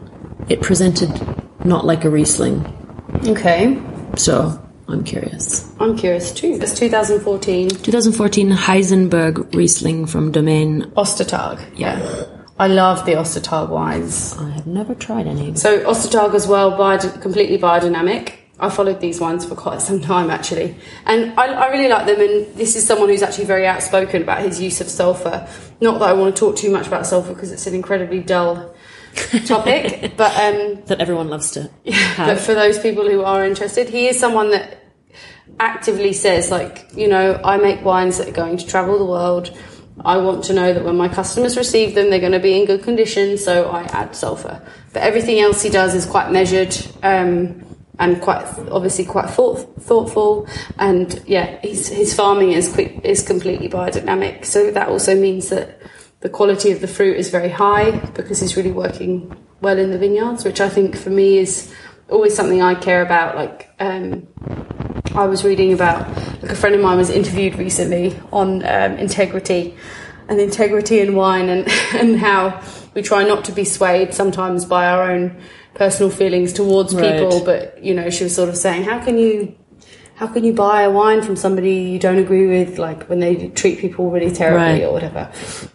it 0.48 0.60
presented 0.62 1.10
not 1.64 1.84
like 1.86 2.04
a 2.04 2.10
Riesling, 2.10 2.64
Okay, 3.26 3.78
so 4.16 4.58
I'm 4.88 5.04
curious. 5.04 5.72
I'm 5.80 5.96
curious 5.96 6.32
too. 6.32 6.58
It's 6.60 6.78
2014 6.78 7.70
2014 7.70 8.50
Heissenberg 8.50 9.54
Riesling 9.54 10.06
from 10.06 10.32
Domaine. 10.32 10.82
Ostertag. 10.96 11.64
Yeah. 11.76 12.26
I 12.58 12.66
love 12.66 13.06
the 13.06 13.12
Ostertag 13.12 13.70
wines. 13.70 14.36
I 14.38 14.50
have 14.50 14.66
never 14.66 14.94
tried 14.94 15.26
any. 15.26 15.54
So 15.56 15.80
Ostertag 15.84 16.34
as 16.34 16.46
well, 16.46 16.72
biod- 16.72 17.20
completely 17.22 17.58
biodynamic. 17.58 18.34
I 18.60 18.70
followed 18.70 19.00
these 19.00 19.18
ones 19.18 19.44
for 19.44 19.56
quite 19.56 19.82
some 19.82 20.00
time 20.00 20.30
actually, 20.30 20.76
and 21.04 21.32
I, 21.36 21.46
I 21.46 21.70
really 21.72 21.88
like 21.88 22.06
them. 22.06 22.20
And 22.20 22.54
this 22.54 22.76
is 22.76 22.86
someone 22.86 23.08
who's 23.08 23.22
actually 23.22 23.46
very 23.46 23.66
outspoken 23.66 24.22
about 24.22 24.42
his 24.42 24.60
use 24.60 24.80
of 24.80 24.88
sulfur. 24.88 25.48
Not 25.80 25.98
that 25.98 26.10
I 26.10 26.12
want 26.12 26.36
to 26.36 26.40
talk 26.40 26.56
too 26.56 26.70
much 26.70 26.86
about 26.86 27.04
sulfur 27.04 27.34
because 27.34 27.50
it's 27.50 27.66
an 27.66 27.74
incredibly 27.74 28.20
dull 28.20 28.72
topic, 29.46 30.14
but 30.16 30.32
um, 30.36 30.82
That 30.86 31.00
everyone 31.00 31.28
loves 31.28 31.50
to 31.52 31.70
Have. 31.92 32.36
but 32.36 32.40
for 32.40 32.54
those 32.54 32.78
people 32.78 33.08
who 33.08 33.22
are 33.22 33.44
interested, 33.44 33.88
he 33.88 34.08
is 34.08 34.18
someone 34.18 34.50
that 34.50 34.78
actively 35.60 36.12
says, 36.12 36.50
like, 36.50 36.86
you 36.94 37.08
know, 37.08 37.40
I 37.44 37.58
make 37.58 37.84
wines 37.84 38.18
that 38.18 38.28
are 38.28 38.32
going 38.32 38.56
to 38.56 38.66
travel 38.66 38.98
the 38.98 39.04
world. 39.04 39.56
I 40.04 40.16
want 40.16 40.44
to 40.44 40.54
know 40.54 40.72
that 40.72 40.84
when 40.84 40.96
my 40.96 41.08
customers 41.08 41.56
receive 41.56 41.94
them, 41.94 42.10
they're 42.10 42.20
going 42.20 42.32
to 42.32 42.40
be 42.40 42.58
in 42.58 42.64
good 42.66 42.82
condition, 42.82 43.36
so 43.36 43.70
I 43.70 43.82
add 43.82 44.16
sulfur. 44.16 44.60
But 44.92 45.02
everything 45.02 45.40
else 45.40 45.62
he 45.62 45.68
does 45.68 45.94
is 45.94 46.06
quite 46.06 46.32
measured 46.32 46.74
um, 47.02 47.64
and 47.98 48.20
quite 48.20 48.44
obviously 48.70 49.04
quite 49.04 49.28
thought, 49.28 49.58
thoughtful. 49.82 50.48
And 50.78 51.22
yeah, 51.26 51.58
his, 51.60 51.88
his 51.88 52.14
farming 52.14 52.52
is 52.52 52.72
quick, 52.72 53.00
is 53.04 53.22
completely 53.22 53.68
biodynamic. 53.68 54.46
So 54.46 54.70
that 54.70 54.88
also 54.88 55.14
means 55.14 55.50
that 55.50 55.78
the 56.22 56.28
quality 56.28 56.70
of 56.70 56.80
the 56.80 56.88
fruit 56.88 57.16
is 57.16 57.30
very 57.30 57.48
high 57.48 57.90
because 58.14 58.40
he's 58.40 58.56
really 58.56 58.70
working 58.70 59.36
well 59.60 59.78
in 59.78 59.90
the 59.90 59.98
vineyards, 59.98 60.44
which 60.44 60.60
I 60.60 60.68
think 60.68 60.96
for 60.96 61.10
me 61.10 61.38
is 61.38 61.72
always 62.08 62.34
something 62.34 62.62
I 62.62 62.74
care 62.74 63.02
about. 63.02 63.36
Like, 63.36 63.68
um, 63.80 64.28
I 65.14 65.26
was 65.26 65.44
reading 65.44 65.72
about, 65.72 66.08
like, 66.42 66.52
a 66.52 66.54
friend 66.54 66.74
of 66.74 66.80
mine 66.80 66.96
was 66.96 67.10
interviewed 67.10 67.56
recently 67.56 68.18
on 68.32 68.64
um, 68.64 68.98
integrity 68.98 69.76
and 70.28 70.40
integrity 70.40 71.00
in 71.00 71.14
wine 71.16 71.48
and, 71.48 71.68
and 71.94 72.18
how 72.18 72.62
we 72.94 73.02
try 73.02 73.24
not 73.24 73.44
to 73.46 73.52
be 73.52 73.64
swayed 73.64 74.14
sometimes 74.14 74.64
by 74.64 74.86
our 74.86 75.10
own 75.10 75.36
personal 75.74 76.10
feelings 76.10 76.52
towards 76.52 76.94
Right. 76.94 77.18
people. 77.18 77.44
But, 77.44 77.82
you 77.82 77.94
know, 77.94 78.10
she 78.10 78.24
was 78.24 78.34
sort 78.34 78.48
of 78.48 78.56
saying, 78.56 78.84
how 78.84 79.02
can 79.04 79.18
you 79.18 79.56
how 80.16 80.26
can 80.26 80.44
you 80.44 80.52
buy 80.52 80.82
a 80.82 80.90
wine 80.90 81.22
from 81.22 81.36
somebody 81.36 81.74
you 81.74 81.98
don't 81.98 82.18
agree 82.18 82.46
with, 82.46 82.78
like 82.78 83.04
when 83.08 83.20
they 83.20 83.48
treat 83.48 83.78
people 83.80 84.10
really 84.10 84.30
terribly 84.30 84.80
Right. 84.80 84.82
or 84.84 84.92
whatever? 84.92 85.30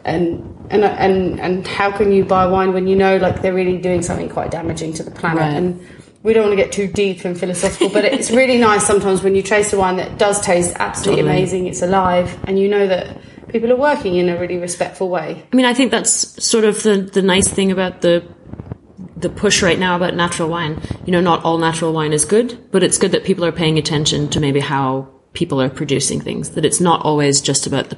And 0.05 0.55
and 0.69 0.83
and 0.85 1.39
and 1.39 1.67
how 1.67 1.91
can 1.91 2.11
you 2.11 2.23
buy 2.25 2.45
wine 2.47 2.73
when 2.73 2.87
you 2.87 2.95
know 2.95 3.17
like 3.17 3.41
they're 3.41 3.53
really 3.53 3.77
doing 3.77 4.01
something 4.01 4.29
quite 4.29 4.51
damaging 4.51 4.93
to 4.93 5.03
the 5.03 5.11
planet? 5.11 5.41
Right. 5.41 5.53
And 5.53 5.87
we 6.23 6.33
don't 6.33 6.47
want 6.47 6.57
to 6.57 6.63
get 6.63 6.71
too 6.73 6.87
deep 6.87 7.23
and 7.25 7.39
philosophical, 7.39 7.89
but 7.89 8.03
it's 8.05 8.31
really 8.31 8.57
nice 8.69 8.85
sometimes 8.85 9.23
when 9.23 9.35
you 9.35 9.41
taste 9.41 9.71
a 9.73 9.77
wine 9.77 9.97
that 9.97 10.17
does 10.17 10.39
taste 10.41 10.73
absolutely 10.77 11.21
Totally. 11.23 11.37
amazing. 11.39 11.67
It's 11.67 11.81
alive, 11.81 12.37
and 12.45 12.59
you 12.59 12.67
know 12.69 12.87
that 12.87 13.17
people 13.49 13.71
are 13.71 13.77
working 13.77 14.15
in 14.15 14.27
a 14.29 14.37
really 14.39 14.57
respectful 14.57 15.09
way. 15.09 15.43
I 15.51 15.55
mean, 15.55 15.65
I 15.65 15.73
think 15.73 15.91
that's 15.91 16.11
sort 16.43 16.65
of 16.65 16.83
the, 16.83 16.97
the 16.97 17.21
nice 17.21 17.47
thing 17.47 17.71
about 17.71 18.01
the 18.01 18.23
the 19.19 19.29
push 19.29 19.63
right 19.63 19.79
now 19.79 19.95
about 19.95 20.15
natural 20.15 20.49
wine. 20.49 20.79
You 21.05 21.11
know, 21.11 21.21
not 21.21 21.43
all 21.43 21.57
natural 21.57 21.93
wine 21.93 22.13
is 22.13 22.25
good, 22.25 22.57
but 22.71 22.83
it's 22.83 22.97
good 22.97 23.11
that 23.11 23.23
people 23.23 23.43
are 23.45 23.51
paying 23.51 23.77
attention 23.77 24.29
to 24.29 24.39
maybe 24.39 24.59
how 24.59 25.07
people 25.33 25.61
are 25.61 25.69
producing 25.69 26.21
things. 26.21 26.51
That 26.51 26.65
it's 26.65 26.79
not 26.79 27.01
always 27.03 27.41
just 27.41 27.67
about 27.67 27.89
the 27.89 27.97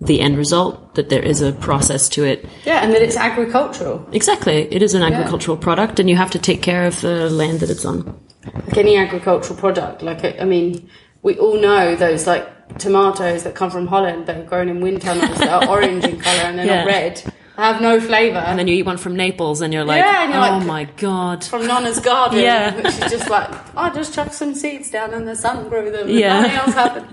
the 0.00 0.20
end 0.20 0.36
result. 0.36 0.94
That 0.96 1.08
there 1.08 1.22
is 1.22 1.40
a 1.40 1.52
process 1.52 2.08
to 2.10 2.24
it. 2.24 2.44
Yeah, 2.64 2.82
and 2.84 2.92
that 2.92 3.00
it's 3.02 3.16
agricultural. 3.16 4.06
Exactly, 4.12 4.68
it 4.72 4.82
is 4.82 4.92
an 4.94 5.02
agricultural 5.02 5.56
product, 5.56 5.98
and 6.00 6.10
you 6.10 6.16
have 6.16 6.30
to 6.32 6.38
take 6.38 6.62
care 6.62 6.86
of 6.86 7.00
the 7.00 7.30
land 7.30 7.60
that 7.60 7.70
it's 7.70 7.84
on. 7.84 8.18
like 8.66 8.76
any 8.76 8.96
agricultural 8.96 9.58
product. 9.58 10.02
Like 10.02 10.24
I 10.24 10.36
I 10.40 10.44
mean, 10.44 10.88
we 11.22 11.38
all 11.38 11.58
know 11.60 11.96
those 11.96 12.26
like 12.26 12.46
tomatoes 12.78 13.44
that 13.44 13.54
come 13.54 13.70
from 13.70 13.86
Holland 13.86 14.26
that 14.26 14.36
are 14.36 14.42
grown 14.44 14.68
in 14.68 14.80
wind 14.80 15.00
tunnels 15.02 15.38
that 15.38 15.48
are 15.62 15.68
orange 15.68 16.04
in 16.04 16.18
colour 16.20 16.42
and 16.48 16.58
they're 16.58 16.66
Yeah. 16.66 16.84
not 16.84 16.86
red. 16.86 17.33
They 17.56 17.62
have 17.62 17.80
no 17.80 18.00
flavour. 18.00 18.38
And 18.38 18.58
then 18.58 18.66
you 18.66 18.74
eat 18.74 18.82
one 18.86 18.96
from 18.96 19.14
Naples, 19.16 19.60
and 19.60 19.72
you're 19.72 19.84
like, 19.84 20.02
Yeah, 20.02 20.24
and 20.24 20.32
you're 20.32 20.42
oh 20.44 20.58
like- 20.58 20.66
my 20.66 20.84
god. 20.96 21.44
from 21.44 21.66
Nonna's 21.66 22.00
garden, 22.00 22.40
Yeah. 22.40 22.74
which 22.74 22.86
is 22.86 22.98
just 23.12 23.30
like, 23.30 23.48
I 23.76 23.90
just 23.90 24.12
chuck 24.14 24.32
some 24.32 24.54
seeds 24.54 24.90
down 24.90 25.14
and 25.14 25.26
the 25.28 25.36
sun 25.36 25.68
grew 25.68 25.90
them. 25.90 26.08
Yeah. 26.08 26.36
and 26.38 26.42
nothing 26.52 26.58
else 26.58 26.74
happened. 26.74 27.06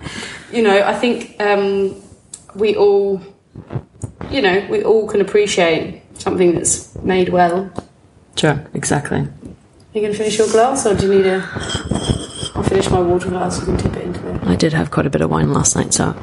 You 0.51 0.63
know, 0.63 0.81
I 0.83 0.93
think 0.95 1.35
um, 1.39 1.95
we 2.55 2.75
all, 2.75 3.21
you 4.31 4.41
know, 4.41 4.65
we 4.69 4.83
all 4.83 5.07
can 5.07 5.21
appreciate 5.21 6.01
something 6.19 6.53
that's 6.55 6.93
made 7.03 7.29
well. 7.29 7.71
Sure, 8.35 8.63
exactly. 8.73 9.27
You 9.93 10.01
gonna 10.01 10.13
finish 10.13 10.37
your 10.37 10.47
glass, 10.47 10.85
or 10.87 10.95
do 10.95 11.05
you 11.07 11.15
need 11.15 11.25
a? 11.27 11.41
I'll 12.55 12.63
finish 12.63 12.89
my 12.89 12.99
water 13.01 13.29
glass. 13.29 13.59
You 13.59 13.65
can 13.65 13.77
tip 13.77 13.95
it 13.95 14.03
into 14.05 14.27
it. 14.29 14.43
I 14.43 14.55
did 14.55 14.73
have 14.73 14.89
quite 14.89 15.05
a 15.05 15.09
bit 15.09 15.21
of 15.21 15.29
wine 15.29 15.51
last 15.53 15.75
night, 15.75 15.93
so 15.93 16.15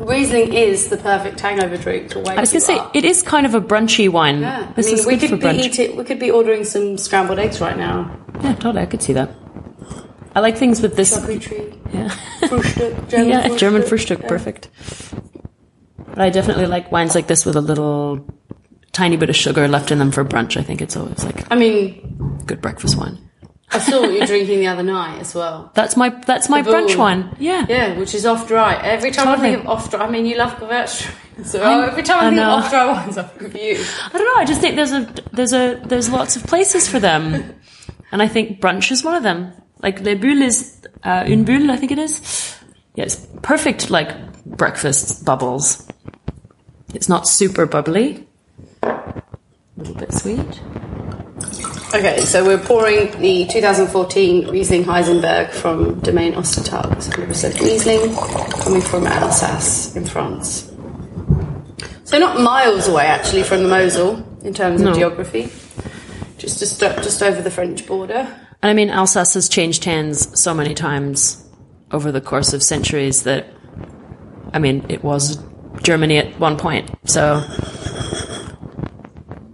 Riesling 0.00 0.52
is 0.54 0.88
the 0.88 0.96
perfect 0.96 1.38
hangover 1.40 1.76
drink 1.76 2.10
to 2.10 2.18
wake 2.20 2.36
I 2.38 2.40
was 2.40 2.50
gonna 2.50 2.60
say 2.62 2.78
up. 2.78 2.96
it 2.96 3.04
is 3.04 3.22
kind 3.22 3.44
of 3.46 3.54
a 3.54 3.60
brunchy 3.60 4.08
wine. 4.08 4.40
Yeah, 4.40 4.72
I 4.76 4.80
mean, 4.80 4.94
is 4.94 5.06
we 5.06 5.16
good 5.16 5.20
could 5.20 5.30
for 5.30 5.36
be 5.36 5.42
brunch. 5.42 5.64
eating, 5.64 5.96
we 5.96 6.04
could 6.04 6.18
be 6.18 6.30
ordering 6.30 6.64
some 6.64 6.96
scrambled 6.98 7.38
eggs 7.38 7.60
right 7.60 7.76
now. 7.76 8.10
Yeah, 8.42 8.54
totally. 8.54 8.82
I 8.82 8.86
could 8.86 9.02
see 9.02 9.12
that. 9.12 9.30
I 10.34 10.40
like 10.40 10.56
things 10.56 10.80
with 10.80 10.96
this. 10.96 11.16
Charcuterie, 11.16 11.76
Yeah, 11.92 12.08
Frühstück, 12.48 13.08
German 13.08 13.28
yeah, 13.28 13.42
Frühstück. 13.48 13.58
German 13.58 13.82
Frühstück, 13.82 14.28
perfect. 14.28 14.68
But 16.06 16.18
I 16.18 16.30
definitely 16.30 16.66
like 16.66 16.90
wines 16.92 17.14
like 17.14 17.26
this 17.26 17.44
with 17.44 17.56
a 17.56 17.60
little 17.60 18.24
tiny 18.92 19.16
bit 19.16 19.28
of 19.30 19.36
sugar 19.36 19.68
left 19.68 19.90
in 19.90 19.98
them 19.98 20.10
for 20.12 20.24
brunch. 20.24 20.56
I 20.56 20.62
think 20.62 20.80
it's 20.80 20.96
always 20.96 21.22
like 21.24 21.50
I 21.50 21.56
mean, 21.56 22.40
good 22.46 22.60
breakfast 22.60 22.96
wine. 22.96 23.18
I 23.72 23.78
saw 23.78 24.00
what 24.00 24.12
you 24.12 24.20
were 24.20 24.26
drinking 24.26 24.60
the 24.60 24.66
other 24.66 24.82
night 24.82 25.20
as 25.20 25.34
well. 25.34 25.70
That's 25.74 25.96
my 25.96 26.08
that's 26.08 26.48
my 26.48 26.62
brunch 26.62 26.96
one. 26.96 27.36
Yeah. 27.38 27.66
Yeah, 27.68 27.98
which 27.98 28.14
is 28.14 28.26
off 28.26 28.48
dry. 28.48 28.74
Every 28.74 29.10
time 29.12 29.26
Totally. 29.26 29.48
I 29.48 29.52
think 29.52 29.64
of 29.64 29.70
off 29.70 29.90
dry, 29.90 30.06
I 30.06 30.10
mean, 30.10 30.26
you 30.26 30.36
love 30.36 30.54
Gewürztraminer. 30.54 31.44
So 31.44 31.62
every 31.62 32.02
time 32.02 32.18
I, 32.18 32.26
I 32.26 32.30
think 32.30 32.36
know. 32.36 32.58
of 32.58 32.64
off 32.64 32.70
dry 32.70 32.86
wines, 32.86 33.16
I 33.18 33.22
think 33.22 33.54
of 33.54 33.60
you. 33.60 33.84
I 34.12 34.18
don't 34.18 34.24
know. 34.24 34.40
I 34.40 34.44
just 34.44 34.60
think 34.60 34.76
there's 34.76 34.92
a 34.92 35.14
there's 35.32 35.52
a 35.52 35.80
there's 35.84 36.10
lots 36.10 36.36
of 36.36 36.46
places 36.46 36.88
for 36.88 36.98
them, 36.98 37.54
and 38.12 38.22
I 38.22 38.28
think 38.28 38.60
brunch 38.60 38.90
is 38.90 39.04
one 39.04 39.14
of 39.14 39.22
them. 39.22 39.52
Like 39.82 40.00
Le 40.00 40.16
Bulle 40.16 40.42
is 40.42 40.80
uh, 41.04 41.24
une 41.26 41.44
bulle, 41.44 41.70
I 41.70 41.76
think 41.76 41.92
it 41.92 41.98
is. 41.98 42.56
Yeah, 42.96 43.04
it's 43.04 43.16
perfect 43.42 43.88
like 43.88 44.10
breakfast 44.44 45.24
bubbles. 45.24 45.86
It's 46.92 47.08
not 47.08 47.28
super 47.28 47.66
bubbly. 47.66 48.26
A 48.82 49.12
little 49.76 49.94
bit 49.94 50.12
sweet. 50.12 50.60
Okay, 51.92 52.20
so 52.20 52.44
we're 52.44 52.56
pouring 52.58 53.10
the 53.20 53.46
2014 53.46 54.48
Riesling 54.48 54.84
Heissenberg 54.84 55.50
from 55.50 55.98
Domaine 56.00 56.34
Ostertag. 56.34 56.92
It's 56.92 57.08
100% 57.08 57.60
Riesling, 57.60 58.14
coming 58.62 58.80
from 58.80 59.08
Alsace 59.08 59.96
in 59.96 60.04
France. 60.04 60.70
So 62.04 62.18
not 62.18 62.40
miles 62.40 62.86
away, 62.86 63.06
actually, 63.06 63.42
from 63.42 63.64
the 63.64 63.68
Mosel 63.68 64.24
in 64.44 64.54
terms 64.54 64.80
No. 64.80 64.90
of 64.90 64.96
geography. 64.96 65.50
Just 66.38 66.60
just 66.60 66.80
just 66.80 67.22
over 67.24 67.42
the 67.42 67.50
French 67.50 67.84
border. 67.88 68.28
And 68.62 68.70
I 68.70 68.72
mean, 68.72 68.90
Alsace 68.90 69.34
has 69.34 69.48
changed 69.48 69.84
hands 69.84 70.28
so 70.40 70.54
many 70.54 70.74
times 70.74 71.44
over 71.90 72.12
the 72.12 72.20
course 72.20 72.52
of 72.52 72.62
centuries 72.62 73.24
that, 73.24 73.46
I 74.54 74.60
mean, 74.60 74.86
it 74.88 75.02
was 75.02 75.38
Germany 75.82 76.18
at 76.18 76.38
one 76.38 76.56
point. 76.56 76.88
So 77.06 77.42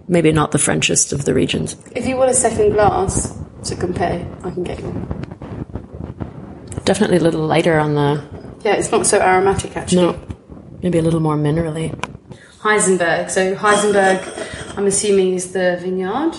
maybe 0.08 0.32
not 0.32 0.52
the 0.52 0.58
Frenchest 0.58 1.12
of 1.12 1.24
the 1.24 1.34
regions. 1.34 1.76
If 1.94 2.06
you 2.06 2.16
want 2.16 2.30
a 2.30 2.34
second 2.34 2.72
glass 2.72 3.36
to 3.64 3.76
compare, 3.76 4.26
I 4.42 4.50
can 4.50 4.62
get 4.62 4.78
you 4.80 4.86
one. 4.90 5.24
Definitely 6.84 7.16
a 7.16 7.20
little 7.20 7.46
lighter 7.46 7.78
on 7.78 7.94
the 7.94 8.22
Yeah, 8.64 8.74
it's 8.74 8.90
not 8.90 9.06
so 9.06 9.20
aromatic 9.20 9.76
actually. 9.76 10.02
No, 10.02 10.20
maybe 10.82 10.98
a 10.98 11.02
little 11.02 11.20
more 11.20 11.36
minerally. 11.36 11.92
Heissenberg. 12.60 13.30
So 13.30 13.54
Heissenberg, 13.54 14.76
I'm 14.76 14.86
assuming 14.86 15.34
is 15.34 15.52
the 15.52 15.78
vineyard. 15.80 16.34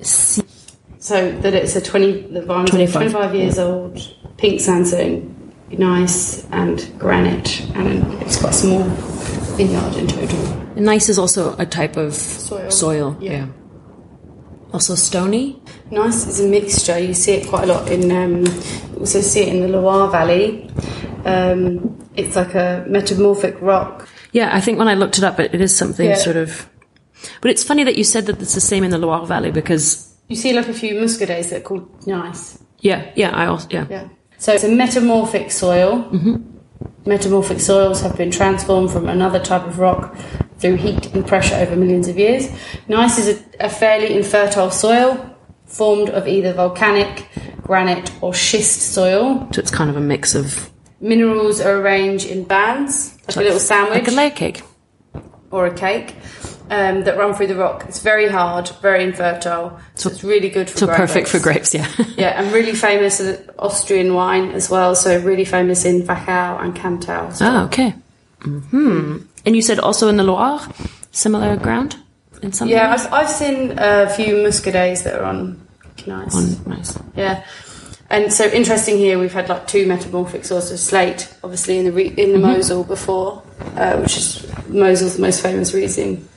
So 0.00 1.32
that 1.40 1.54
it's 1.54 1.74
a 1.76 1.80
20, 1.80 2.32
the 2.32 2.42
vine's 2.42 2.70
25. 2.70 3.10
25 3.10 3.34
years 3.34 3.58
old, 3.58 3.98
pink 4.36 4.60
sandstone, 4.60 5.52
gneiss 5.70 6.46
and 6.50 6.92
granite, 6.98 7.62
and 7.74 8.04
it's 8.22 8.38
quite 8.38 8.50
a 8.50 8.56
small 8.56 8.84
vineyard 9.58 9.94
in 9.96 10.06
total. 10.06 10.38
Gneiss 10.76 11.08
is 11.08 11.18
also 11.18 11.54
a 11.58 11.66
type 11.66 11.96
of 11.96 12.14
Soil. 12.14 12.70
soil. 12.70 13.16
Yeah. 13.20 13.46
Also 14.72 14.94
stony. 14.94 15.60
Gneiss 15.90 16.26
is 16.26 16.40
a 16.40 16.46
mixture. 16.48 16.98
You 16.98 17.14
see 17.14 17.32
it 17.32 17.48
quite 17.48 17.64
a 17.64 17.66
lot 17.66 17.90
in. 17.90 18.10
Um, 18.12 18.44
also 19.00 19.20
see 19.20 19.40
it 19.40 19.48
in 19.54 19.60
the 19.62 19.68
Loire 19.68 20.08
Valley. 20.10 20.70
Um, 21.24 21.98
it's 22.16 22.36
like 22.36 22.54
a 22.54 22.84
metamorphic 22.88 23.56
rock. 23.60 24.08
Yeah, 24.32 24.50
I 24.52 24.60
think 24.60 24.78
when 24.78 24.88
I 24.88 24.94
looked 24.94 25.18
it 25.18 25.24
up, 25.24 25.40
it, 25.40 25.54
it 25.54 25.60
is 25.60 25.74
something 25.76 26.06
Yeah. 26.10 26.14
sort 26.16 26.36
of. 26.36 26.68
But 27.40 27.50
it's 27.50 27.64
funny 27.64 27.82
that 27.84 27.96
you 27.96 28.04
said 28.04 28.26
that 28.26 28.40
it's 28.40 28.54
the 28.54 28.60
same 28.60 28.84
in 28.84 28.90
the 28.90 28.98
Loire 28.98 29.26
Valley 29.26 29.50
because 29.50 30.14
You 30.28 30.36
see 30.36 30.52
like 30.52 30.68
a 30.68 30.74
few 30.74 30.94
muscadets 30.94 31.48
that 31.50 31.58
are 31.58 31.64
called 31.64 31.88
gneiss. 32.06 32.58
yeah, 32.80 33.10
yeah, 33.16 33.30
I 33.34 33.46
also 33.46 33.66
yeah. 33.70 33.86
Yeah. 33.90 34.08
So 34.38 34.52
it's 34.52 34.64
a 34.64 34.68
metamorphic 34.68 35.50
soil. 35.50 36.04
Mm-hmm. 36.12 36.36
Metamorphic 37.06 37.60
soils 37.60 38.00
have 38.02 38.16
been 38.16 38.30
transformed 38.30 38.90
from 38.90 39.08
another 39.08 39.38
type 39.38 39.66
of 39.66 39.78
rock 39.78 40.16
through 40.58 40.76
heat 40.76 41.14
and 41.14 41.26
pressure 41.26 41.54
over 41.54 41.76
millions 41.76 42.08
of 42.08 42.18
years. 42.18 42.50
Gneiss 42.88 43.18
is 43.18 43.40
a, 43.60 43.66
a 43.66 43.70
fairly 43.70 44.16
infertile 44.16 44.70
soil 44.70 45.36
formed 45.66 46.10
of 46.10 46.26
either 46.26 46.52
volcanic, 46.52 47.28
granite, 47.62 48.10
or 48.20 48.34
schist 48.34 48.92
soil. 48.92 49.48
So 49.52 49.60
it's 49.60 49.70
kind 49.70 49.90
of 49.90 49.96
a 49.96 50.00
mix 50.00 50.34
of 50.34 50.70
Minerals 51.00 51.60
are 51.60 51.76
arranged 51.76 52.26
in 52.26 52.42
bands, 52.42 53.16
like 53.28 53.36
a 53.36 53.40
little 53.40 53.60
sandwich 53.60 54.00
like 54.00 54.08
a 54.08 54.10
layer 54.10 54.30
cake. 54.30 54.62
or 55.52 55.66
a 55.66 55.74
cake. 55.74 56.16
Um, 56.70 57.04
that 57.04 57.16
run 57.16 57.34
through 57.34 57.46
the 57.46 57.54
rock. 57.56 57.86
It's 57.88 58.00
very 58.00 58.28
hard, 58.28 58.68
very 58.82 59.02
infertile, 59.02 59.80
so 59.94 60.10
it's 60.10 60.22
really 60.22 60.50
good 60.50 60.68
for 60.68 60.78
So 60.78 60.86
grape 60.86 60.98
perfect 60.98 61.28
for 61.28 61.38
grapes. 61.40 61.72
grapes, 61.72 61.98
yeah. 61.98 62.04
Yeah, 62.18 62.42
and 62.42 62.52
really 62.52 62.74
famous 62.74 63.20
as 63.20 63.40
Austrian 63.58 64.12
wine 64.12 64.50
as 64.50 64.68
well. 64.68 64.94
So 64.94 65.18
really 65.20 65.46
famous 65.46 65.86
in 65.86 66.02
Wachau 66.02 66.60
and 66.62 66.74
Kamptal. 66.76 67.32
So 67.32 67.46
ah, 67.46 67.64
okay. 67.64 67.94
Hmm. 68.42 69.18
And 69.46 69.56
you 69.56 69.62
said 69.62 69.78
also 69.78 70.08
in 70.08 70.16
the 70.18 70.24
Loire, 70.24 70.60
similar 71.10 71.56
ground 71.56 71.96
in 72.42 72.52
some 72.52 72.68
yeah. 72.68 72.92
I've, 72.92 73.12
I've 73.12 73.30
seen 73.30 73.72
a 73.78 74.10
few 74.10 74.34
muscadets 74.36 75.04
that 75.04 75.18
are 75.18 75.24
on 75.24 75.66
gneiss. 76.06 76.34
On- 76.36 76.70
gneiss. 76.70 76.98
Yeah, 77.16 77.44
and 78.10 78.30
so 78.32 78.44
interesting 78.44 78.98
here. 78.98 79.18
We've 79.18 79.32
had 79.32 79.48
like 79.48 79.66
two 79.66 79.86
metamorphic 79.86 80.44
sources 80.44 80.72
of 80.72 80.80
slate, 80.80 81.34
obviously 81.42 81.78
in 81.78 81.84
the 81.86 81.92
re- 81.92 82.14
in 82.16 82.32
the 82.32 82.38
Mosel 82.38 82.84
before, 82.84 83.42
uh, 83.76 83.96
which 83.98 84.16
is 84.18 84.46
Mosel's 84.68 85.18
most 85.18 85.42
famous 85.42 85.72
Riesling 85.72 86.28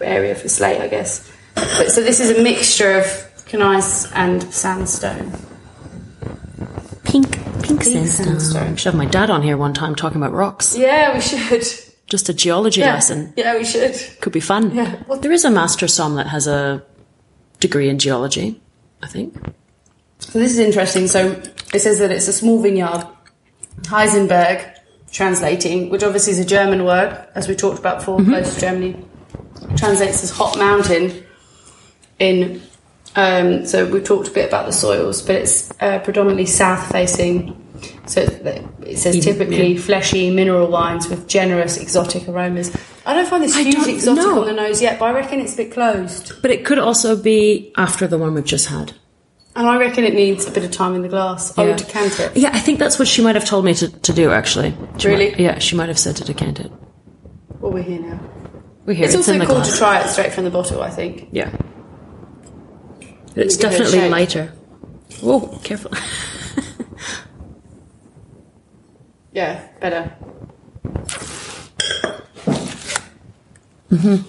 area 0.00 0.34
for 0.34 0.48
slate, 0.48 0.80
I 0.80 0.88
guess. 0.88 1.30
But 1.54 1.90
so 1.90 2.02
this 2.02 2.20
is 2.20 2.38
a 2.38 2.42
mixture 2.42 2.98
of 2.98 3.06
gneiss 3.52 4.10
and 4.12 4.42
sandstone. 4.52 5.32
Pink, 7.04 7.32
pink, 7.62 7.82
sandstone. 7.82 8.26
sandstone. 8.26 8.76
Should 8.76 8.92
have 8.92 8.94
my 8.94 9.06
dad 9.06 9.30
on 9.30 9.42
here 9.42 9.56
one 9.56 9.74
time 9.74 9.94
talking 9.94 10.16
about 10.16 10.32
rocks. 10.32 10.76
Yeah, 10.76 11.14
we 11.14 11.20
should. 11.20 11.64
just 12.06 12.28
a 12.28 12.34
geology 12.34 12.80
lesson. 12.80 13.32
Yeah, 13.36 13.56
we 13.56 13.64
should. 13.64 13.94
Could 14.20 14.32
be 14.32 14.40
fun. 14.40 14.74
Yeah. 14.74 15.02
Well, 15.06 15.18
there 15.18 15.32
is 15.32 15.44
a 15.44 15.50
master 15.50 15.88
som 15.88 16.14
that 16.16 16.26
has 16.26 16.46
a 16.46 16.82
degree 17.60 17.88
in 17.88 17.98
geology, 17.98 18.60
I 19.02 19.08
think. 19.08 19.34
So 20.18 20.38
this 20.38 20.52
is 20.52 20.58
interesting. 20.58 21.08
So 21.08 21.40
it 21.74 21.80
says 21.80 21.98
that 21.98 22.10
it's 22.10 22.28
a 22.28 22.32
small 22.32 22.60
vineyard. 22.60 23.06
Heissenberg, 23.82 24.78
translating, 25.10 25.90
which 25.90 26.02
obviously 26.02 26.32
is 26.32 26.38
a 26.38 26.44
German 26.44 26.84
word, 26.84 27.26
as 27.34 27.48
we 27.48 27.54
talked 27.54 27.78
about 27.78 27.98
before, 27.98 28.18
mm-hmm. 28.18 28.30
close 28.30 28.54
to 28.54 28.60
Germany, 28.60 28.96
translates 29.76 30.22
as 30.24 30.30
hot 30.30 30.56
mountain. 30.58 31.24
In 32.18 32.62
um, 33.16 33.66
so 33.66 33.86
we 33.86 34.00
talked 34.00 34.28
a 34.28 34.30
bit 34.30 34.48
about 34.48 34.66
the 34.66 34.72
soils, 34.72 35.22
but 35.22 35.34
it's 35.36 35.70
uh, 35.80 35.98
predominantly 36.00 36.46
south 36.46 36.90
facing. 36.90 37.58
So 38.06 38.20
it 38.22 38.96
says 38.98 39.16
Even- 39.16 39.32
typically 39.34 39.72
yeah. 39.74 39.80
fleshy 39.80 40.30
mineral 40.30 40.68
wines 40.68 41.08
with 41.08 41.26
generous 41.28 41.76
exotic 41.78 42.28
aromas. 42.28 42.74
I 43.04 43.14
don't 43.14 43.28
find 43.28 43.42
this 43.42 43.56
I 43.56 43.62
huge 43.62 43.86
exotic 43.88 44.22
know. 44.24 44.40
on 44.42 44.46
the 44.46 44.52
nose 44.52 44.80
yet, 44.80 44.98
but 45.00 45.06
I 45.06 45.12
reckon 45.12 45.40
it's 45.40 45.54
a 45.54 45.56
bit 45.56 45.72
closed. 45.72 46.40
But 46.42 46.52
it 46.52 46.64
could 46.64 46.78
also 46.78 47.20
be 47.20 47.72
after 47.76 48.06
the 48.06 48.18
one 48.18 48.34
we've 48.34 48.44
just 48.44 48.68
had. 48.68 48.92
And 49.56 49.66
I 49.66 49.76
reckon 49.78 50.04
it 50.04 50.14
needs 50.14 50.46
a 50.46 50.50
bit 50.52 50.64
of 50.64 50.70
time 50.70 50.94
in 50.94 51.02
the 51.02 51.08
glass. 51.08 51.58
I 51.58 51.64
would 51.64 51.76
decant 51.76 52.18
it. 52.20 52.36
Yeah, 52.36 52.50
I 52.54 52.60
think 52.60 52.78
that's 52.78 52.98
what 52.98 53.06
she 53.08 53.22
might 53.22 53.34
have 53.34 53.44
told 53.44 53.64
me 53.66 53.74
to, 53.74 53.88
to 53.88 54.12
do, 54.12 54.30
actually. 54.30 54.74
She 54.98 55.08
Really? 55.08 55.30
might- 55.32 55.40
yeah, 55.40 55.58
she 55.58 55.76
might 55.76 55.88
have 55.88 55.98
said 55.98 56.16
to 56.16 56.24
decant 56.24 56.60
it. 56.60 56.70
Well, 57.58 57.72
we're 57.72 57.82
here 57.82 58.00
now. 58.00 58.20
We're 58.84 58.94
here. 58.94 59.04
It's, 59.04 59.14
It's, 59.14 59.28
also 59.28 59.38
cool 59.38 59.56
glass. 59.56 59.72
to 59.72 59.78
try 59.78 60.00
it 60.00 60.08
straight 60.08 60.32
from 60.32 60.44
the 60.44 60.50
bottle, 60.50 60.82
I 60.82 60.90
think. 60.90 61.28
Yeah. 61.30 61.56
It's 63.34 63.56
definitely 63.56 64.08
lighter. 64.08 64.52
Oh, 65.22 65.60
careful. 65.62 65.92
Yeah, 69.32 69.66
better. 69.80 70.14
Mm-hmm. 73.90 74.28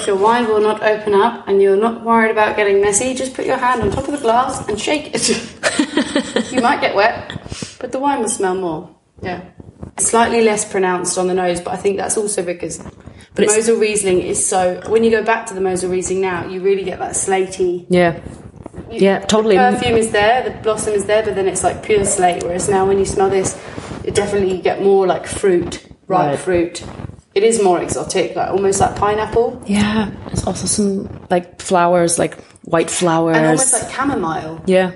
If 0.00 0.06
your 0.06 0.16
wine 0.16 0.48
will 0.48 0.60
not 0.60 0.82
open 0.82 1.14
up 1.14 1.46
and 1.46 1.62
you're 1.62 1.76
not 1.76 2.04
worried 2.04 2.32
about 2.32 2.56
getting 2.56 2.80
messy, 2.80 3.14
just 3.14 3.34
put 3.34 3.46
your 3.46 3.56
hand 3.56 3.82
on 3.82 3.90
top 3.90 4.08
of 4.08 4.12
the 4.12 4.18
glass 4.18 4.66
and 4.68 4.80
shake 4.80 5.14
it. 5.14 5.28
you 6.52 6.60
might 6.60 6.80
get 6.80 6.96
wet, 6.96 7.30
but 7.78 7.92
the 7.92 8.00
wine 8.00 8.20
will 8.20 8.28
smell 8.28 8.56
more. 8.56 8.94
Yeah. 9.22 9.44
Slightly 9.98 10.42
less 10.42 10.68
pronounced 10.68 11.16
on 11.16 11.28
the 11.28 11.34
nose, 11.34 11.60
but 11.60 11.72
I 11.72 11.76
think 11.76 11.96
that's 11.96 12.16
also 12.16 12.44
because 12.44 12.82
But 13.40 13.48
it's- 13.48 13.56
Mosel 13.68 13.76
Riesling 13.80 14.20
is 14.20 14.44
so. 14.44 14.80
When 14.88 15.02
you 15.04 15.10
go 15.10 15.22
back 15.22 15.46
to 15.46 15.54
the 15.54 15.60
Mosel 15.60 15.90
Riesling 15.90 16.20
now, 16.20 16.46
you 16.46 16.60
really 16.60 16.84
get 16.84 16.98
that 16.98 17.12
slaty. 17.12 17.86
yeah. 17.88 18.18
Yeah, 18.90 19.20
totally. 19.20 19.56
The 19.56 19.70
perfume 19.78 19.96
is 19.98 20.10
there, 20.10 20.42
the 20.42 20.50
blossom 20.62 20.94
is 20.94 21.04
there, 21.06 21.22
but 21.22 21.34
then 21.36 21.46
it's 21.46 21.62
like 21.62 21.82
pure 21.82 22.04
slate. 22.04 22.42
Whereas 22.42 22.68
now, 22.68 22.86
when 22.86 22.98
you 22.98 23.04
smell 23.04 23.30
this, 23.30 23.56
it 24.04 24.14
definitely 24.16 24.56
you 24.56 24.62
get 24.62 24.82
more 24.82 25.06
like 25.06 25.26
fruit, 25.26 25.84
ripe 26.08 26.26
Right. 26.30 26.38
fruit. 26.38 26.82
It 27.34 27.44
is 27.44 27.62
more 27.62 27.80
exotic, 27.80 28.34
like 28.34 28.50
almost 28.50 28.80
like 28.80 28.96
pineapple 28.96 29.62
Yeah, 29.66 30.10
there's 30.26 30.44
also 30.44 30.66
some 30.66 31.08
like 31.30 31.62
flowers, 31.62 32.18
like 32.18 32.34
white 32.64 32.90
flowers. 32.90 33.36
and 33.36 33.46
almost 33.46 33.72
like 33.72 33.92
chamomile, 33.92 34.60
yeah, 34.66 34.90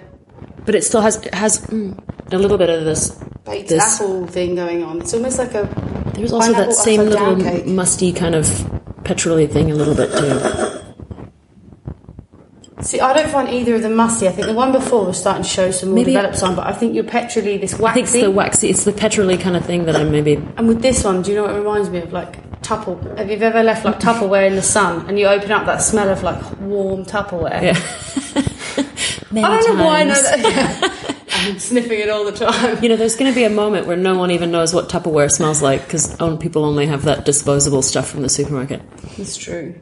but 0.67 0.75
it 0.75 0.83
still 0.83 1.01
has 1.01 1.17
it 1.25 1.33
has 1.35 1.61
mm, 1.67 1.97
a 2.33 2.39
little 2.39 2.59
bit 2.59 2.71
of 2.71 2.85
this. 2.85 3.11
baked 3.45 3.69
This- 3.69 4.01
apple 4.01 4.27
thing 4.27 4.57
going 4.57 4.83
on. 4.83 5.01
It's 5.01 5.15
almost 5.15 5.39
like 5.39 5.55
a. 5.55 5.69
There's 6.15 6.33
also 6.33 6.53
pineapple 6.53 6.73
that 6.75 6.75
same 6.83 7.01
little 7.03 7.37
cake. 7.37 7.67
musty 7.67 8.13
kind 8.13 8.35
of 8.35 8.47
petroly 9.05 9.51
thing 9.51 9.71
a 9.71 9.75
little 9.75 9.95
bit 9.95 10.11
too. 10.11 10.81
See, 12.83 13.01
I 13.01 13.15
don't 13.15 13.31
find 13.31 13.49
either 13.49 13.77
of 13.77 13.83
them 13.83 13.95
musty. 13.97 14.29
I 14.29 14.33
think 14.33 14.47
the 14.47 14.53
one 14.53 14.71
before 14.73 15.07
was 15.07 15.19
starting 15.19 15.43
to 15.43 15.49
show 15.49 15.71
some 15.71 15.91
more 15.91 15.97
Maybe- 15.97 16.13
developed 16.13 16.37
sign, 16.37 16.55
but 16.55 16.67
I 16.67 16.73
think 16.73 16.95
you're 16.95 17.05
petrally 17.05 17.57
this 17.57 17.75
I 17.75 17.77
think 17.93 18.07
waxy. 18.07 18.19
it's 18.19 18.27
the 18.27 18.31
waxy, 18.31 18.69
it's 18.69 18.85
the 18.85 18.93
petroly 18.93 19.41
kind 19.41 19.57
of 19.57 19.65
thing 19.65 19.87
that 19.87 19.97
I'm 19.97 20.11
maybe. 20.13 20.35
And 20.57 20.69
with 20.69 20.83
this 20.83 21.03
one, 21.05 21.23
do 21.23 21.31
you 21.31 21.37
know 21.37 21.45
what 21.45 21.55
it 21.55 21.59
reminds 21.59 21.89
me 21.89 21.99
of? 22.01 22.13
Like 22.13 22.61
Tupple. 22.63 23.17
Have 23.17 23.31
you 23.31 23.37
ever 23.39 23.63
left 23.63 23.85
like 23.85 24.01
Tupperware 24.01 24.47
in 24.47 24.57
the 24.57 24.63
sun 24.63 25.07
and 25.09 25.19
you 25.19 25.27
open 25.27 25.51
up 25.53 25.65
that 25.67 25.79
smell 25.83 26.09
of 26.11 26.23
like 26.23 26.43
warm 26.61 27.05
Tupperware? 27.07 27.63
Yeah. 27.63 27.79
I 29.47 29.61
don't 29.63 29.77
know 29.79 29.85
why 29.85 30.01
I 30.01 30.05
know 30.05 30.15
that. 30.15 31.11
Sniffing 31.59 32.01
it 32.01 32.09
all 32.11 32.25
the 32.25 32.33
time. 32.33 32.83
You 32.83 32.89
know, 32.89 32.97
there's 32.97 33.17
going 33.17 33.31
to 33.31 33.35
be 33.35 33.45
a 33.45 33.51
moment 33.51 33.87
where 33.87 33.97
no 33.97 34.17
one 34.19 34.31
even 34.31 34.51
knows 34.51 34.73
what 34.75 34.89
Tupperware 34.89 35.31
smells 35.31 35.63
like 35.63 35.85
because 35.85 36.17
people 36.41 36.65
only 36.65 36.87
have 36.87 37.05
that 37.05 37.25
disposable 37.25 37.83
stuff 37.83 38.09
from 38.09 38.23
the 38.23 38.29
supermarket. 38.29 38.83
It's 39.19 39.37
true. 39.37 39.75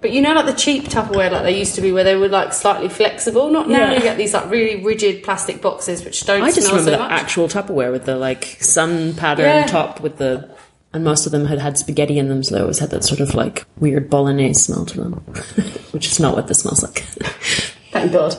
But 0.00 0.12
you 0.12 0.22
know, 0.22 0.32
like 0.32 0.46
the 0.46 0.52
cheap 0.52 0.84
Tupperware, 0.84 1.32
like 1.32 1.42
they 1.42 1.58
used 1.58 1.74
to 1.74 1.80
be, 1.80 1.90
where 1.90 2.04
they 2.04 2.14
were 2.14 2.28
like 2.28 2.52
slightly 2.52 2.88
flexible. 2.88 3.50
Not 3.50 3.68
now. 3.68 3.90
Yeah. 3.90 3.94
You 3.94 4.00
get 4.00 4.16
these 4.16 4.32
like 4.32 4.48
really 4.48 4.84
rigid 4.84 5.24
plastic 5.24 5.60
boxes 5.60 6.04
which 6.04 6.24
don't 6.24 6.42
I 6.42 6.52
just 6.52 6.68
remember 6.68 6.84
so 6.92 6.96
the 6.96 6.98
much. 7.02 7.10
actual 7.10 7.48
Tupperware 7.48 7.90
with 7.90 8.04
the 8.04 8.14
like 8.16 8.44
sun 8.60 9.14
pattern 9.14 9.44
Yeah. 9.46 9.66
top 9.66 10.00
with 10.00 10.18
the, 10.18 10.48
and 10.92 11.02
most 11.02 11.26
of 11.26 11.32
them 11.32 11.46
had 11.46 11.58
had 11.58 11.76
spaghetti 11.76 12.18
in 12.18 12.28
them, 12.28 12.44
so 12.44 12.54
they 12.54 12.60
always 12.60 12.78
had 12.78 12.90
that 12.90 13.02
sort 13.04 13.18
of 13.20 13.34
like 13.34 13.66
weird 13.78 14.08
bolognese 14.08 14.60
smell 14.62 14.86
to 14.86 15.00
them, 15.00 15.12
which 15.90 16.06
is 16.06 16.20
not 16.20 16.36
what 16.36 16.46
this 16.46 16.60
smells 16.60 16.84
like. 16.84 17.00
Thank 17.90 18.12
God. 18.12 18.36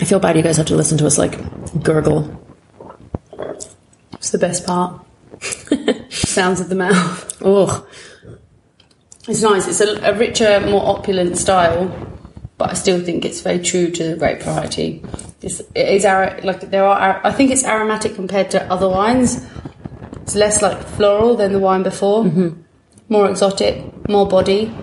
I 0.00 0.04
feel 0.04 0.18
bad 0.18 0.36
you 0.36 0.42
guys 0.42 0.56
have 0.56 0.66
to 0.66 0.76
listen 0.76 0.98
to 0.98 1.06
us 1.06 1.18
like 1.18 1.38
gurgle. 1.82 2.40
It's 4.14 4.30
the 4.30 4.38
best 4.38 4.66
part. 4.66 5.00
Sounds 6.10 6.60
of 6.60 6.68
the 6.68 6.74
mouth. 6.74 7.42
Oh, 7.44 7.86
It's 9.28 9.42
nice. 9.42 9.66
It's 9.68 9.80
a, 9.80 10.00
a 10.12 10.16
richer, 10.16 10.60
more 10.60 10.86
opulent 10.98 11.36
style, 11.38 11.88
but 12.58 12.70
I 12.70 12.74
still 12.74 13.02
think 13.04 13.24
it's 13.24 13.40
very 13.40 13.58
true 13.58 13.90
to 13.90 14.10
the 14.10 14.16
grape 14.16 14.42
variety. 14.42 15.02
It's, 15.42 15.60
it 15.60 15.88
is 15.88 16.04
ar- 16.04 16.40
like 16.42 16.70
there 16.70 16.84
are. 16.84 17.20
I 17.24 17.30
think 17.32 17.50
it's 17.50 17.64
aromatic 17.64 18.14
compared 18.14 18.50
to 18.52 18.62
other 18.72 18.88
wines. 18.88 19.44
It's 20.22 20.34
less 20.34 20.62
like 20.62 20.82
floral 20.82 21.36
than 21.36 21.52
the 21.52 21.58
wine 21.58 21.82
before. 21.82 22.24
Mm-hmm. 22.24 22.60
More 23.10 23.28
exotic, 23.28 24.08
more 24.08 24.26
body, 24.26 24.74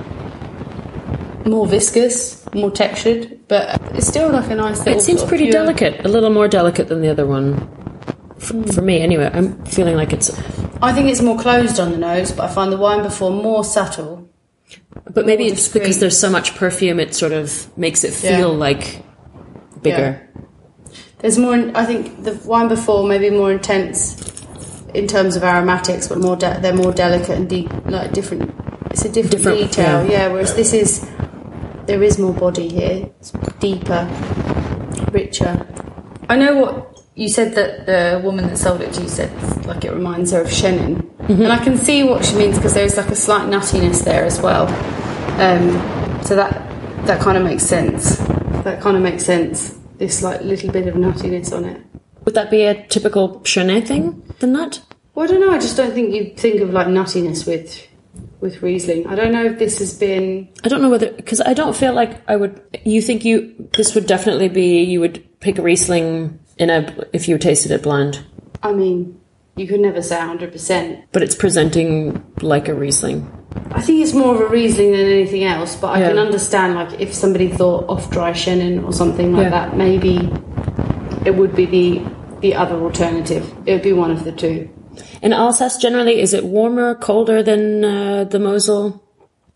more 1.46 1.68
viscous, 1.68 2.46
more 2.54 2.72
textured, 2.72 3.40
but 3.48 3.82
it's 3.94 4.08
still 4.08 4.30
like 4.32 4.50
a 4.50 4.56
nice. 4.56 4.80
Little 4.80 4.96
it 4.96 5.02
seems 5.02 5.24
pretty 5.24 5.46
pure- 5.46 5.54
delicate, 5.54 6.06
a 6.06 6.10
little 6.10 6.30
more 6.30 6.48
delicate 6.48 6.88
than 6.88 7.02
the 7.02 7.10
other 7.10 7.26
one. 7.26 7.58
For, 8.40 8.54
hmm. 8.54 8.64
for 8.64 8.82
me, 8.82 9.00
anyway, 9.02 9.30
I'm 9.34 9.64
feeling 9.66 9.96
like 9.96 10.14
it's, 10.14 10.30
I 10.82 10.94
think 10.94 11.10
it's 11.10 11.22
more 11.22 11.38
closed 11.40 11.80
on 11.80 11.92
the 11.92 11.98
nose, 11.98 12.32
but 12.32 12.50
I 12.50 12.54
find 12.54 12.72
the 12.72 12.78
wine 12.78 13.04
before 13.04 13.32
more 13.32 13.64
subtle. 13.64 14.28
but 15.14 15.26
maybe 15.26 15.46
it's 15.46 15.64
discreet. 15.64 15.82
because 15.82 16.00
there's 16.00 16.18
so 16.18 16.30
much 16.30 16.56
perfume, 16.56 17.00
it 17.00 17.14
sort 17.14 17.32
of 17.34 17.76
makes 17.78 18.04
it 18.04 18.14
Yeah. 18.24 18.38
feel 18.38 18.54
like 18.54 19.04
bigger. 19.82 20.28
There's 21.20 21.38
more. 21.38 21.54
I 21.76 21.86
think 21.86 22.24
the 22.24 22.34
wine 22.46 22.68
before 22.68 23.08
maybe 23.08 23.30
more 23.30 23.52
intense 23.52 24.16
in 24.96 25.08
terms 25.08 25.36
of 25.36 25.44
aromatics, 25.44 26.08
but 26.08 26.18
more 26.18 26.36
de- 26.36 26.58
they're 26.62 26.74
more 26.76 26.92
delicate 26.92 27.38
and 27.38 27.92
like 27.92 28.12
different. 28.12 28.52
It's 28.90 29.06
a 29.06 29.10
different, 29.10 29.32
Different, 29.32 29.58
detail, 29.60 30.04
yeah. 30.06 30.12
yeah. 30.12 30.28
Whereas 30.30 30.54
this 30.56 30.74
is 30.74 31.08
there 31.88 32.04
is 32.04 32.18
more 32.20 32.34
body 32.34 32.68
here. 32.70 33.10
It's 33.20 33.32
deeper, 33.60 34.08
richer. 35.12 35.66
I 36.30 36.36
know 36.38 36.58
what 36.58 37.04
you 37.16 37.28
said 37.30 37.56
that 37.56 37.86
the 37.86 38.22
woman 38.24 38.48
that 38.48 38.58
sold 38.58 38.82
it 38.82 38.94
to 38.94 39.02
you 39.04 39.10
said 39.10 39.32
like 39.66 39.84
it 39.86 39.92
reminds 39.92 40.32
her 40.32 40.42
of 40.42 40.48
Chenin, 40.48 41.08
Mm-hmm. 41.22 41.44
and 41.44 41.52
I 41.54 41.64
can 41.64 41.78
see 41.78 42.04
what 42.04 42.26
she 42.26 42.36
means 42.36 42.58
because 42.58 42.74
there's 42.74 42.98
like 42.98 43.10
a 43.10 43.16
slight 43.16 43.48
nuttiness 43.48 44.04
there 44.04 44.26
as 44.26 44.42
well. 44.42 44.68
Um, 45.40 46.24
so 46.24 46.36
that 46.36 46.52
that 47.06 47.22
kind 47.22 47.38
of 47.38 47.44
makes 47.44 47.64
sense. 47.64 48.18
That 48.64 48.82
kind 48.82 48.98
of 48.98 49.04
makes 49.04 49.24
sense. 49.26 49.78
This 49.98 50.24
like 50.24 50.42
little 50.42 50.72
bit 50.72 50.88
of 50.88 50.96
nuttiness 50.96 51.56
on 51.56 51.66
it. 51.66 51.82
Would 52.26 52.34
that 52.34 52.50
be 52.52 52.64
a 52.64 52.86
typical 52.88 53.40
Chenin 53.42 53.86
thing, 53.88 54.24
the 54.40 54.48
nut? 54.48 54.82
Well, 55.14 55.26
I 55.26 55.28
don't 55.32 55.42
know. 55.42 55.52
I 55.52 55.60
just 55.60 55.78
don't 55.78 55.94
think 55.94 56.14
you 56.14 56.34
think 56.36 56.60
of 56.62 56.72
like 56.72 56.88
nuttiness 56.88 57.46
with 57.48 57.88
with 58.42 58.62
Riesling. 58.62 59.08
I 59.08 59.16
don't 59.16 59.32
know 59.32 59.46
if 59.46 59.60
this 59.60 59.80
has 59.80 59.98
been. 59.98 60.50
I 60.64 60.68
don't 60.68 60.82
know 60.82 60.90
whether 60.90 61.12
because 61.12 61.40
I 61.42 61.54
don't 61.54 61.76
feel 61.76 61.94
like 61.94 62.22
I 62.30 62.36
would. 62.36 62.60
You 62.84 63.02
think 63.02 63.24
you 63.24 63.70
this 63.78 63.96
would 63.96 64.08
definitely 64.08 64.50
be 64.50 64.82
you 64.84 65.00
would 65.00 65.24
pick 65.40 65.58
a 65.58 65.62
Riesling 65.62 66.40
in 66.58 66.70
a 66.70 66.94
if 67.14 67.28
you 67.28 67.38
tasted 67.38 67.72
it 67.72 67.84
blind, 67.84 68.24
I 68.62 68.74
mean, 68.74 69.20
you 69.56 69.68
could 69.68 69.80
never 69.80 70.02
say 70.02 70.20
hundred 70.20 70.52
percent. 70.52 71.06
but 71.12 71.22
it's 71.24 71.36
presenting 71.36 72.24
like 72.42 72.68
a 72.68 72.74
Riesling. 72.74 73.30
I 73.72 73.82
think 73.82 74.02
it's 74.02 74.14
more 74.14 74.34
of 74.36 74.42
a 74.42 74.48
Riesling 74.48 74.92
than 74.92 75.02
anything 75.02 75.44
else. 75.44 75.76
But 75.76 75.88
I 75.96 76.00
Yeah. 76.00 76.10
can 76.10 76.20
understand 76.20 76.76
like 76.76 77.00
if 77.00 77.14
somebody 77.14 77.48
thought 77.48 77.86
off 77.90 78.10
dry 78.12 78.32
Chenin 78.32 78.84
or 78.86 78.92
something 78.94 79.34
like 79.34 79.44
Yeah. 79.44 79.50
that, 79.50 79.78
maybe 79.78 80.30
it 81.26 81.36
would 81.36 81.56
be 81.56 81.66
the 81.66 82.02
the 82.42 82.56
other 82.56 82.76
alternative. 82.76 83.46
It 83.68 83.74
would 83.74 83.84
be 83.84 83.94
one 83.94 84.10
of 84.10 84.24
the 84.24 84.32
two. 84.32 84.68
In 85.22 85.34
Alsace, 85.34 85.78
generally, 85.78 86.20
is 86.20 86.34
it 86.34 86.44
warmer, 86.44 86.96
colder 86.96 87.44
than 87.44 87.84
uh, 87.86 88.24
the 88.26 88.40
Mosel? 88.40 89.04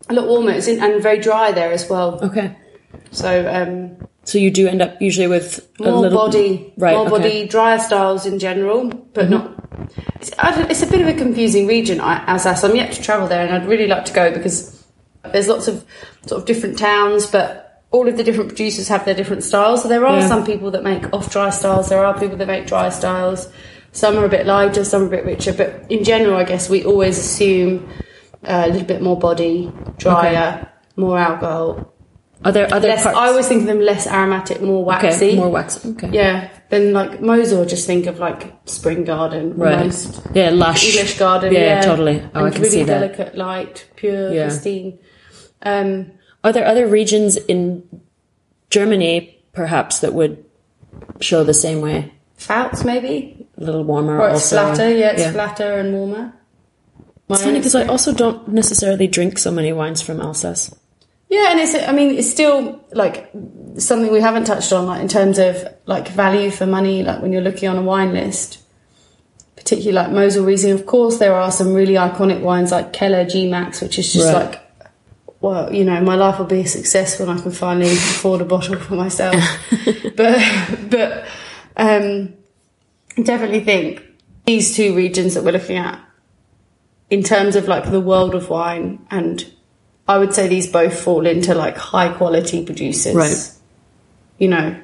A 0.08 0.14
lot 0.14 0.28
warmer. 0.28 0.52
It's 0.52 0.68
in, 0.68 0.82
and 0.82 1.02
very 1.02 1.18
dry 1.18 1.52
there 1.52 1.72
as 1.72 1.88
well. 1.90 2.20
Okay, 2.22 2.56
So 3.10 3.48
um, 3.52 3.96
so 4.24 4.38
you 4.38 4.50
do 4.50 4.68
end 4.68 4.82
up 4.82 5.00
usually 5.00 5.26
with 5.26 5.68
a 5.80 5.84
more 5.84 6.00
little 6.00 6.18
body, 6.18 6.72
right? 6.76 6.96
more 6.96 7.06
okay. 7.06 7.16
body, 7.16 7.48
drier 7.48 7.78
styles 7.78 8.26
in 8.26 8.38
general, 8.38 8.88
but 8.88 9.30
not. 9.30 9.52
It's, 10.20 10.30
it's 10.38 10.82
a 10.82 10.86
bit 10.86 11.00
of 11.00 11.08
a 11.08 11.14
confusing 11.14 11.66
region, 11.66 12.00
Alsace. 12.00 12.64
I'm 12.64 12.74
yet 12.76 12.92
to 12.92 13.02
travel 13.02 13.28
there, 13.28 13.46
and 13.46 13.54
I'd 13.54 13.68
really 13.68 13.86
like 13.86 14.04
to 14.06 14.12
go 14.12 14.32
because 14.32 14.84
there's 15.32 15.48
lots 15.48 15.68
of 15.68 15.84
sort 16.26 16.40
of 16.40 16.46
different 16.46 16.78
towns, 16.78 17.26
but 17.26 17.84
all 17.90 18.08
of 18.08 18.16
the 18.16 18.24
different 18.24 18.48
producers 18.48 18.88
have 18.88 19.04
their 19.04 19.14
different 19.14 19.42
styles. 19.44 19.82
So 19.82 19.88
there 19.88 20.04
are 20.06 20.18
Yeah. 20.18 20.28
some 20.28 20.44
people 20.44 20.70
that 20.72 20.82
make 20.82 21.12
off 21.12 21.30
dry 21.30 21.50
styles. 21.50 21.88
There 21.88 22.04
are 22.04 22.18
people 22.18 22.36
that 22.38 22.46
make 22.48 22.66
dry 22.66 22.88
styles. 22.90 23.48
Some 23.96 24.18
are 24.18 24.26
a 24.26 24.28
bit 24.28 24.44
lighter, 24.46 24.84
some 24.84 25.02
are 25.04 25.06
a 25.06 25.08
bit 25.16 25.24
richer. 25.24 25.54
But 25.54 25.70
in 25.88 26.04
general, 26.04 26.36
I 26.36 26.44
guess 26.44 26.68
we 26.68 26.84
always 26.84 27.16
assume 27.18 27.88
uh, 28.44 28.64
a 28.66 28.68
little 28.68 28.86
bit 28.86 29.00
more 29.00 29.18
body, 29.18 29.72
drier, 29.96 30.68
more 30.96 31.18
alcohol. 31.18 31.94
Are 32.44 32.52
there 32.52 32.68
other 32.72 32.88
Less, 32.88 33.04
parts? 33.04 33.16
I 33.16 33.28
always 33.28 33.48
think 33.48 33.62
of 33.62 33.66
them 33.68 33.80
less 33.80 34.06
aromatic, 34.06 34.60
more 34.60 34.84
waxy. 34.84 35.28
okay, 35.30 35.36
more 35.36 35.48
waxy. 35.48 35.88
Okay. 35.92 36.10
Yeah. 36.12 36.50
Then 36.68 36.92
like 36.92 37.22
Mosel, 37.22 37.64
just 37.64 37.86
think 37.86 38.04
of 38.04 38.18
like 38.18 38.52
spring 38.66 39.04
garden, 39.04 39.56
Right. 39.56 39.78
almost. 39.78 40.20
Yeah, 40.34 40.50
lush. 40.50 40.84
English 40.94 41.18
garden. 41.18 41.54
Yeah, 41.54 41.60
Yeah, 41.60 41.80
totally. 41.80 42.20
Oh, 42.34 42.38
and 42.38 42.46
I 42.46 42.50
can 42.50 42.60
really 42.60 42.70
see 42.70 42.82
that. 42.84 43.00
delicate, 43.00 43.34
light, 43.38 43.86
pure, 43.96 44.30
Yeah. 44.32 44.44
pristine. 44.48 44.98
Um, 45.62 46.10
Are 46.44 46.52
there 46.52 46.66
other 46.66 46.86
regions 46.86 47.36
in 47.36 47.82
Germany, 48.70 49.42
perhaps, 49.52 49.98
that 50.00 50.12
would 50.12 50.44
show 51.20 51.42
the 51.42 51.54
same 51.54 51.80
way? 51.80 52.12
Pfalz, 52.38 52.84
maybe, 52.84 53.35
A 53.58 53.64
little 53.64 53.84
warmer, 53.84 54.20
or 54.20 54.30
it's 54.30 54.52
also. 54.52 54.74
flatter. 54.74 54.90
Yeah, 54.96 55.12
it's 55.12 55.32
flatter 55.32 55.78
and 55.78 55.92
warmer. 55.94 56.32
It's 57.28 57.42
funny 57.42 57.58
because 57.58 57.74
I 57.74 57.86
also 57.86 58.12
don't 58.14 58.46
necessarily 58.48 59.06
drink 59.08 59.38
so 59.38 59.50
many 59.50 59.72
wines 59.72 60.00
from 60.02 60.20
Alsace. 60.20 60.74
Yeah, 61.28 61.50
and 61.50 61.58
it's 61.60 61.74
I 61.74 61.92
mean 61.92 62.16
it's 62.16 62.30
still 62.30 62.84
like 62.92 63.30
something 63.78 64.12
we 64.12 64.20
haven't 64.20 64.44
touched 64.44 64.72
on 64.72 64.86
like 64.86 65.00
in 65.00 65.08
terms 65.08 65.38
of 65.38 65.56
like 65.86 66.06
value 66.08 66.50
for 66.50 66.66
money 66.66 67.02
like 67.02 67.20
when 67.20 67.32
you're 67.32 67.42
looking 67.42 67.68
on 67.68 67.76
a 67.76 67.82
wine 67.82 68.12
list. 68.12 68.58
Particularly 69.56 69.92
like 69.92 70.10
Mosel 70.12 70.44
Riesling, 70.44 70.72
of 70.74 70.86
course 70.86 71.18
there 71.18 71.34
are 71.34 71.50
some 71.50 71.72
really 71.74 71.94
iconic 71.94 72.40
wines 72.42 72.70
like 72.70 72.92
Keller 72.92 73.24
G 73.24 73.50
Max, 73.50 73.80
which 73.80 73.98
is 73.98 74.12
just 74.12 74.32
Right. 74.32 74.50
like 74.52 74.62
well, 75.40 75.72
you 75.74 75.84
know, 75.84 76.00
my 76.00 76.14
life 76.14 76.38
will 76.38 76.46
be 76.46 76.60
a 76.60 76.66
success 76.66 77.18
when 77.18 77.28
I 77.28 77.38
can 77.40 77.50
finally 77.50 77.90
afford 77.92 78.40
a 78.40 78.44
bottle 78.44 78.76
for 78.78 78.94
myself. 78.94 79.34
but 80.16 80.38
but 80.90 81.26
um 81.76 82.34
definitely 83.24 83.60
think 83.60 84.02
these 84.44 84.74
two 84.76 84.94
regions 84.94 85.34
that 85.34 85.44
we're 85.44 85.52
looking 85.52 85.76
at 85.76 86.00
in 87.10 87.22
terms 87.22 87.56
of 87.56 87.68
like 87.68 87.90
the 87.90 88.00
world 88.00 88.34
of 88.34 88.48
wine 88.50 89.04
and 89.10 89.44
I 90.08 90.18
would 90.18 90.34
say 90.34 90.46
these 90.48 90.70
both 90.70 90.98
fall 91.00 91.26
into 91.26 91.54
like 91.54 91.76
high 91.76 92.12
quality 92.12 92.64
producers. 92.64 93.14
Right. 93.14 93.52
You 94.38 94.48
know, 94.48 94.80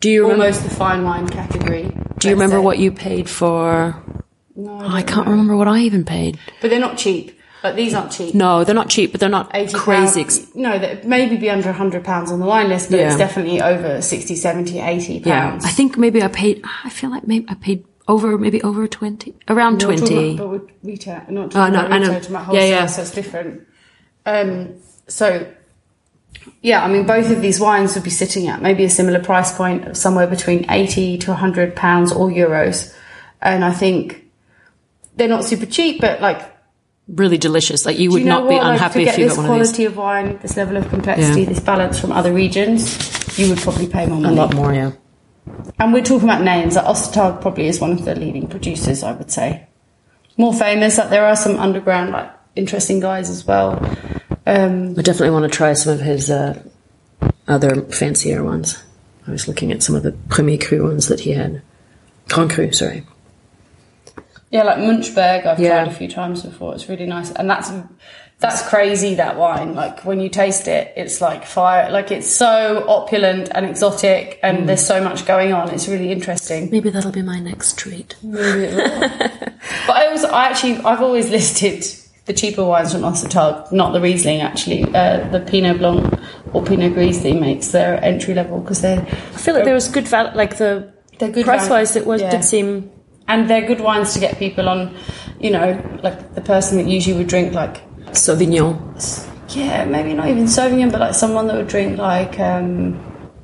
Do 0.00 0.10
you 0.10 0.22
remember? 0.22 0.44
almost 0.44 0.64
the 0.64 0.70
fine 0.70 1.04
wine 1.04 1.28
category. 1.28 1.92
Do 2.18 2.28
you 2.28 2.34
remember 2.34 2.60
what 2.60 2.78
you 2.78 2.90
paid 2.90 3.28
for? 3.28 4.02
No, 4.56 4.80
Oh, 4.82 4.88
I 4.88 5.02
can't 5.02 5.28
remember 5.28 5.56
what 5.56 5.68
I 5.68 5.80
even 5.80 6.04
paid. 6.04 6.38
But 6.60 6.70
they're 6.70 6.80
not 6.80 6.98
cheap. 6.98 7.38
Like 7.62 7.76
these 7.76 7.92
aren't 7.94 8.10
cheap. 8.12 8.34
No, 8.34 8.64
they're 8.64 8.74
not 8.74 8.88
cheap, 8.88 9.12
but 9.12 9.20
they're 9.20 9.28
not 9.28 9.50
crazy. 9.74 10.22
pounds- 10.24 10.54
no, 10.54 10.78
that 10.78 11.06
maybe 11.06 11.36
be 11.36 11.50
under 11.50 11.68
100 11.68 12.02
pounds 12.04 12.30
on 12.32 12.40
the 12.40 12.46
wine 12.46 12.68
list, 12.68 12.90
but 12.90 12.98
Yeah. 13.00 13.08
it's 13.08 13.18
definitely 13.18 13.60
over 13.60 14.00
60, 14.00 14.34
70, 14.34 14.80
80 14.80 15.22
yeah, 15.24 15.50
pounds. 15.50 15.64
I 15.66 15.68
think 15.68 15.98
maybe 15.98 16.22
I 16.22 16.28
paid. 16.28 16.64
I 16.84 16.88
feel 16.90 17.10
like 17.10 17.26
maybe 17.26 17.44
I 17.48 17.54
paid 17.54 17.84
over, 18.08 18.36
maybe 18.38 18.60
over 18.62 18.88
twenty, 18.88 19.34
around 19.48 19.74
Not 19.74 19.80
twenty. 19.98 20.34
about- 20.34 20.38
But 20.38 20.48
with 20.48 20.62
retail, 20.82 21.20
not 21.28 21.44
Oh, 21.44 21.48
talking 21.48 21.74
no, 21.74 21.80
about 21.80 21.92
I 21.92 21.98
know. 21.98 22.12
retail, 22.14 22.36
about 22.36 22.54
Yeah, 22.54 22.64
yeah. 22.64 22.86
so 22.86 23.02
it's 23.02 23.10
different. 23.12 23.60
Um, 24.26 24.68
so, 25.06 25.46
yeah, 26.62 26.82
I 26.84 26.88
mean, 26.88 27.04
both 27.06 27.30
of 27.30 27.40
these 27.42 27.60
wines 27.60 27.94
would 27.94 28.04
be 28.04 28.10
sitting 28.10 28.48
at 28.48 28.62
maybe 28.62 28.84
a 28.84 28.90
similar 28.90 29.20
price 29.20 29.52
point 29.52 29.86
of 29.86 29.96
somewhere 29.96 30.26
between 30.26 30.64
80 30.70 31.18
to 31.18 31.30
100 31.32 31.76
pounds 31.76 32.10
or 32.10 32.30
euros. 32.30 32.92
And 33.42 33.64
I 33.64 33.70
think 33.72 34.24
they're 35.16 35.28
not 35.28 35.44
super 35.44 35.66
cheap, 35.66 36.00
but 36.00 36.20
like, 36.20 36.40
Really 37.12 37.38
delicious. 37.38 37.84
Like 37.84 37.98
you 37.98 38.10
would 38.12 38.20
you 38.22 38.26
know 38.28 38.40
not 38.40 38.48
be 38.48 38.54
what? 38.54 38.64
Like, 38.64 38.72
unhappy 38.74 38.98
to 39.00 39.04
get 39.06 39.14
if 39.14 39.18
you 39.18 39.24
this 39.28 39.36
got 39.36 39.48
one 39.48 39.60
of 39.60 39.66
these. 39.66 39.68
quality 39.70 39.84
of 39.86 39.96
wine, 39.96 40.38
this 40.42 40.56
level 40.56 40.76
of 40.76 40.88
complexity, 40.88 41.42
Yeah. 41.42 41.48
this 41.48 41.60
balance 41.60 41.98
from 41.98 42.12
other 42.12 42.32
regions, 42.32 43.38
you 43.38 43.48
would 43.48 43.58
probably 43.58 43.86
pay 43.88 44.06
more 44.06 44.20
money. 44.20 44.34
A 44.36 44.40
lot 44.40 44.54
more, 44.54 44.72
yeah. 44.72 44.92
And 45.78 45.92
we're 45.92 46.04
talking 46.04 46.28
about 46.28 46.42
names. 46.42 46.76
Like 46.76 46.84
Ostertag 46.84 47.40
probably 47.40 47.66
is 47.66 47.80
one 47.80 47.92
of 47.92 48.04
the 48.04 48.14
leading 48.14 48.46
producers, 48.46 49.02
I 49.02 49.12
would 49.12 49.30
say. 49.30 49.66
More 50.36 50.54
famous. 50.54 50.98
Like 50.98 51.10
there 51.10 51.26
are 51.26 51.34
some 51.36 51.56
underground, 51.58 52.12
like 52.12 52.30
interesting 52.54 53.00
guys 53.00 53.28
as 53.28 53.44
well. 53.46 53.72
Um, 54.46 54.90
I 54.98 55.02
definitely 55.02 55.30
want 55.30 55.50
to 55.50 55.56
try 55.56 55.72
some 55.72 55.92
of 55.94 56.00
his 56.00 56.30
uh, 56.30 56.62
other 57.48 57.82
fancier 57.90 58.44
ones. 58.44 58.82
I 59.26 59.32
was 59.32 59.48
looking 59.48 59.72
at 59.72 59.82
some 59.82 59.96
of 59.96 60.02
the 60.02 60.12
Premier 60.28 60.58
Cru 60.58 60.84
ones 60.84 61.08
that 61.08 61.20
he 61.20 61.32
had. 61.32 61.62
Grand 62.28 62.50
Cru, 62.50 62.70
sorry. 62.72 63.04
Yeah, 64.50 64.62
like 64.64 64.78
Munchberg, 64.78 65.46
I've 65.46 65.58
Yeah. 65.60 65.82
tried 65.82 65.88
a 65.88 65.94
few 65.94 66.08
times 66.08 66.42
before. 66.42 66.74
It's 66.74 66.88
really 66.88 67.06
nice, 67.06 67.30
and 67.32 67.48
that's 67.48 67.70
that's 68.40 68.66
crazy. 68.68 69.16
That 69.16 69.36
wine, 69.36 69.74
like 69.74 70.04
when 70.06 70.18
you 70.18 70.30
taste 70.30 70.66
it, 70.66 70.92
it's 70.96 71.20
like 71.20 71.44
fire. 71.44 71.90
Like 71.90 72.10
it's 72.10 72.26
so 72.30 72.84
opulent 72.88 73.50
and 73.54 73.66
exotic, 73.66 74.40
Mm. 74.42 74.48
and 74.48 74.68
there's 74.68 74.84
so 74.86 75.02
much 75.02 75.26
going 75.26 75.52
on. 75.52 75.68
It's 75.70 75.86
really 75.88 76.10
interesting. 76.10 76.70
Maybe 76.70 76.88
that'll 76.90 77.12
be 77.12 77.22
my 77.22 77.38
next 77.38 77.78
treat. 77.78 78.16
But 79.86 79.96
I 79.96 80.08
was, 80.10 80.24
I 80.24 80.46
actually, 80.46 80.78
I've 80.78 81.00
always 81.02 81.30
listed 81.30 81.84
the 82.26 82.32
cheaper 82.32 82.64
wines 82.64 82.92
from 82.92 83.02
Ostertag, 83.02 83.70
not 83.72 83.92
the 83.92 84.00
Riesling 84.00 84.40
actually. 84.40 84.82
Uh, 84.84 85.28
the 85.30 85.40
Pinot 85.40 85.78
Blanc 85.78 86.14
or 86.52 86.62
Pinot 86.64 86.94
Gris 86.94 87.18
that 87.18 87.28
he 87.28 87.34
makes, 87.38 87.68
they're 87.68 88.02
entry 88.02 88.34
level 88.34 88.60
because 88.60 88.80
they're 88.80 89.00
I 89.00 89.36
feel 89.36 89.54
like 89.54 89.64
there 89.64 89.74
was 89.74 89.88
good 89.88 90.08
value, 90.08 90.34
like 90.36 90.56
the 90.58 90.92
They're 91.18 91.30
good 91.30 91.44
price 91.44 91.68
wise. 91.68 91.94
It 91.96 92.06
was 92.06 92.20
Yeah. 92.22 92.30
did 92.30 92.44
seem 92.44 92.90
and 93.30 93.48
they're 93.48 93.66
good 93.66 93.80
wines 93.80 94.12
to 94.14 94.18
get 94.20 94.38
people 94.38 94.68
on. 94.68 94.94
You 95.40 95.50
know, 95.52 95.98
like 96.02 96.34
the 96.34 96.40
person 96.42 96.76
that 96.78 96.86
usually 96.86 97.16
would 97.18 97.28
drink 97.28 97.54
like 97.54 97.76
Sauvignon. 98.12 98.74
yeah, 99.56 99.84
maybe 99.84 100.12
not 100.12 100.28
even 100.28 100.44
Sauvignon, 100.44 100.90
but 100.92 101.00
like 101.00 101.14
someone 101.14 101.46
that 101.46 101.56
would 101.56 101.68
drink 101.68 101.98
like 101.98 102.38
um, 102.40 102.98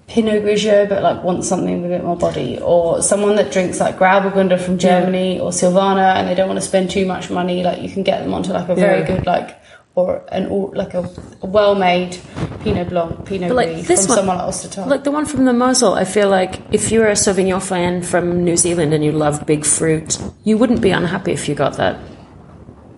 Pinot 0.09 0.43
Grigio, 0.45 0.89
but 0.89 1.03
like 1.03 1.23
wants 1.25 1.49
something 1.49 1.83
with 1.83 1.91
a 1.91 1.95
bit 1.97 2.05
more 2.05 2.17
body, 2.17 2.59
or 2.61 3.03
someone 3.03 3.37
that 3.37 3.51
drinks 3.53 3.81
like 3.81 3.97
Grauburgunder 3.99 4.61
from 4.61 4.77
Germany 4.79 5.41
or 5.41 5.51
Silvaner, 5.51 6.15
and 6.17 6.29
they 6.29 6.35
don't 6.35 6.49
want 6.49 6.61
to 6.61 6.67
spend 6.67 6.91
too 6.91 7.07
much 7.07 7.31
money. 7.31 7.63
Like 7.63 7.81
you 7.83 7.89
can 7.89 8.03
get 8.03 8.23
them 8.23 8.35
onto 8.35 8.53
like 8.53 8.69
a 8.69 8.75
very 8.75 9.01
Yeah. 9.01 9.07
good 9.17 9.27
like 9.27 9.57
or 9.97 10.23
an 10.31 10.47
all 10.49 10.71
like 10.77 10.95
a, 10.95 11.01
a 11.43 11.47
well-made 11.47 12.17
Pinot 12.61 12.91
Blanc, 12.91 13.25
Pinot 13.27 13.49
But, 13.49 13.57
like, 13.57 13.69
Gris 13.75 13.89
this 13.89 14.01
from 14.07 14.09
one- 14.09 14.19
someone 14.19 14.39
to 14.39 14.45
Ostertag. 14.45 14.87
Like 14.87 15.05
the 15.05 15.11
one 15.11 15.25
from 15.27 15.45
the 15.47 15.53
Mosel, 15.53 15.95
I 15.95 16.05
feel 16.05 16.29
like 16.29 16.61
if 16.71 16.93
you're 16.93 17.09
a 17.09 17.13
Sauvignon 17.17 17.63
fan 17.63 18.03
from 18.03 18.45
New 18.45 18.57
Zealand 18.57 18.93
and 18.93 19.03
you 19.05 19.11
love 19.13 19.45
big 19.47 19.65
fruit, 19.65 20.19
you 20.45 20.59
wouldn't 20.59 20.81
be 20.83 20.91
unhappy 20.91 21.33
if 21.33 21.49
you 21.49 21.55
got 21.55 21.77
that. 21.79 21.99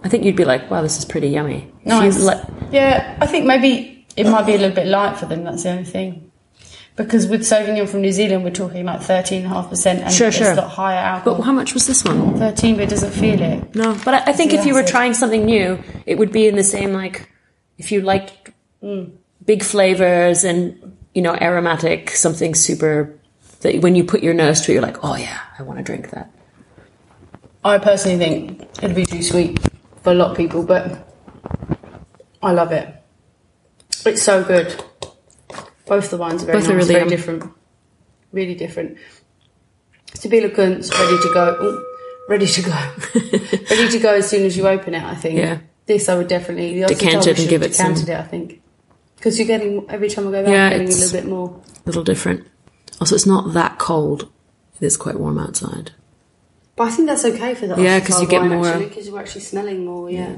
I 0.04 0.08
think 0.08 0.24
you'd 0.24 0.36
be 0.36 0.44
like, 0.44 0.70
wow, 0.70 0.82
this 0.82 0.98
is 0.98 1.04
pretty 1.04 1.28
yummy. 1.28 1.72
You 1.84 1.88
Nice. 1.92 2.20
let- 2.20 2.50
yeah, 2.72 3.16
I 3.20 3.26
think 3.26 3.46
maybe 3.46 4.06
it 4.16 4.26
might 4.28 4.46
be 4.46 4.54
a 4.54 4.58
little 4.58 4.74
bit 4.74 4.86
light 4.86 5.16
for 5.16 5.26
them. 5.26 5.44
That's 5.44 5.62
the 5.62 5.70
only 5.70 5.84
thing. 5.84 6.27
Because 6.98 7.28
with 7.28 7.42
Sauvignon 7.42 7.88
from 7.88 8.02
New 8.02 8.10
Zealand, 8.10 8.42
we're 8.42 8.50
talking 8.50 8.80
about 8.80 9.04
thirteen 9.04 9.44
and 9.44 9.52
a 9.52 9.54
half 9.54 9.70
percent, 9.70 10.00
and 10.00 10.12
Sure, 10.12 10.28
it's 10.28 10.36
sure. 10.36 10.50
a 10.50 10.56
lot 10.56 10.68
higher 10.68 11.22
but 11.24 11.30
alcohol. 11.30 11.42
how 11.42 11.52
much 11.52 11.72
was 11.72 11.86
this 11.86 12.04
one? 12.04 12.36
Thirteen, 12.36 12.74
but 12.74 12.84
it 12.84 12.90
doesn't 12.90 13.12
feel 13.12 13.40
it. 13.40 13.74
No, 13.76 13.96
but 14.04 14.14
I, 14.14 14.30
I 14.30 14.32
think 14.32 14.52
if 14.52 14.66
you 14.66 14.74
were 14.74 14.82
trying 14.82 15.14
something 15.14 15.46
new, 15.46 15.78
it 16.06 16.18
would 16.18 16.32
be 16.32 16.48
in 16.48 16.56
the 16.56 16.64
same 16.64 16.92
like 16.92 17.30
if 17.78 17.92
you 17.92 18.00
liked 18.00 18.50
mm. 18.82 19.12
big 19.46 19.62
flavors 19.62 20.42
and 20.42 20.96
you 21.14 21.22
know 21.22 21.36
aromatic, 21.36 22.10
something 22.10 22.56
super 22.56 23.16
that 23.60 23.80
when 23.80 23.94
you 23.94 24.02
put 24.02 24.22
your 24.22 24.34
nose 24.34 24.62
to, 24.62 24.72
it, 24.72 24.74
you're 24.74 24.82
like, 24.82 25.04
oh 25.04 25.14
yeah, 25.14 25.38
I 25.56 25.62
want 25.62 25.78
to 25.78 25.84
drink 25.84 26.10
that. 26.10 26.32
I 27.64 27.78
personally 27.78 28.18
think 28.18 28.62
it'd 28.82 28.96
be 28.96 29.06
too 29.06 29.22
sweet 29.22 29.60
for 30.02 30.10
a 30.10 30.14
lot 30.14 30.32
of 30.32 30.36
people, 30.36 30.64
but 30.64 31.14
I 32.42 32.50
love 32.52 32.72
it. 32.72 32.92
It's 34.04 34.22
so 34.22 34.42
good. 34.42 34.82
Both 35.88 36.10
the 36.10 36.16
wines 36.16 36.42
are 36.42 36.46
very 36.46 36.58
Both 36.60 36.68
are 36.68 36.74
really 36.76 36.86
very 36.88 37.00
yum. 37.00 37.08
different. 37.08 37.44
Really 38.32 38.54
different. 38.54 38.98
Kunz, 40.14 40.90
ready 40.92 41.18
to 41.22 41.30
go. 41.34 41.56
Ooh, 41.62 41.86
ready 42.28 42.46
to 42.46 42.62
go. 42.62 42.70
ready 43.70 43.88
to 43.88 43.98
go 44.00 44.14
as 44.14 44.28
soon 44.28 44.44
as 44.44 44.56
you 44.56 44.66
open 44.66 44.94
it, 44.94 45.02
I 45.02 45.14
think. 45.14 45.38
Yeah. 45.38 45.58
This 45.86 46.08
I 46.08 46.16
would 46.16 46.28
definitely 46.28 46.80
the 46.82 46.86
Decant 46.88 47.26
it 47.26 47.38
and 47.38 47.48
give 47.48 47.62
it 47.62 47.74
some- 47.74 47.92
decanted 47.94 48.08
it, 48.10 48.18
I 48.18 48.22
think. 48.22 48.60
Because 49.16 49.38
you're 49.38 49.46
getting 49.48 49.84
every 49.88 50.08
time 50.08 50.28
I 50.28 50.30
go 50.30 50.42
back, 50.44 50.52
Yeah, 50.52 50.70
getting 50.70 50.88
a 50.88 50.90
little 50.90 51.12
bit 51.20 51.26
more. 51.28 51.60
A 51.74 51.86
little 51.86 52.04
different. 52.04 52.46
Also, 53.00 53.14
it's 53.14 53.26
not 53.26 53.54
that 53.54 53.78
cold. 53.78 54.28
It 54.80 54.84
is 54.86 54.96
quite 54.96 55.18
warm 55.18 55.38
outside. 55.38 55.90
But 56.76 56.84
I 56.88 56.90
think 56.90 57.08
that's 57.08 57.24
okay 57.24 57.54
for 57.54 57.66
the 57.66 57.82
Yeah, 57.82 57.98
'cause 58.00 58.20
you 58.22 58.28
get 58.28 58.44
more- 58.44 58.78
because 58.78 59.08
uh, 59.08 59.10
you're 59.10 59.18
actually 59.20 59.40
smelling 59.40 59.84
more. 59.84 60.08
Yeah. 60.10 60.36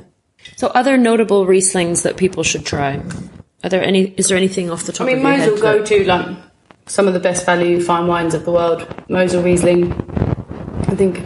So, 0.57 0.69
other 0.69 0.97
notable 0.97 1.45
Rieslings 1.45 2.03
that 2.03 2.17
people 2.17 2.43
should 2.43 2.65
try. 2.65 3.03
Are 3.63 3.69
there 3.71 3.83
any? 3.83 4.15
Is 4.17 4.29
there 4.29 4.37
anything 4.37 4.71
off 4.71 4.85
the 4.85 4.93
top 4.93 5.07
I 5.07 5.15
mean, 5.15 5.19
of 5.19 5.23
your 5.23 5.33
Mosel 5.39 5.53
head? 5.55 5.63
go 5.63 5.79
that- 5.79 5.87
to 5.87 6.05
like 6.05 6.37
some 6.87 7.07
of 7.07 7.15
the 7.15 7.21
best 7.21 7.45
value 7.47 7.81
fine 7.81 8.07
wines 8.07 8.35
of 8.35 8.45
the 8.45 8.53
world. 8.53 8.87
Mosel 9.09 9.43
Riesling. 9.43 9.93
I 10.89 10.95
think 10.97 11.23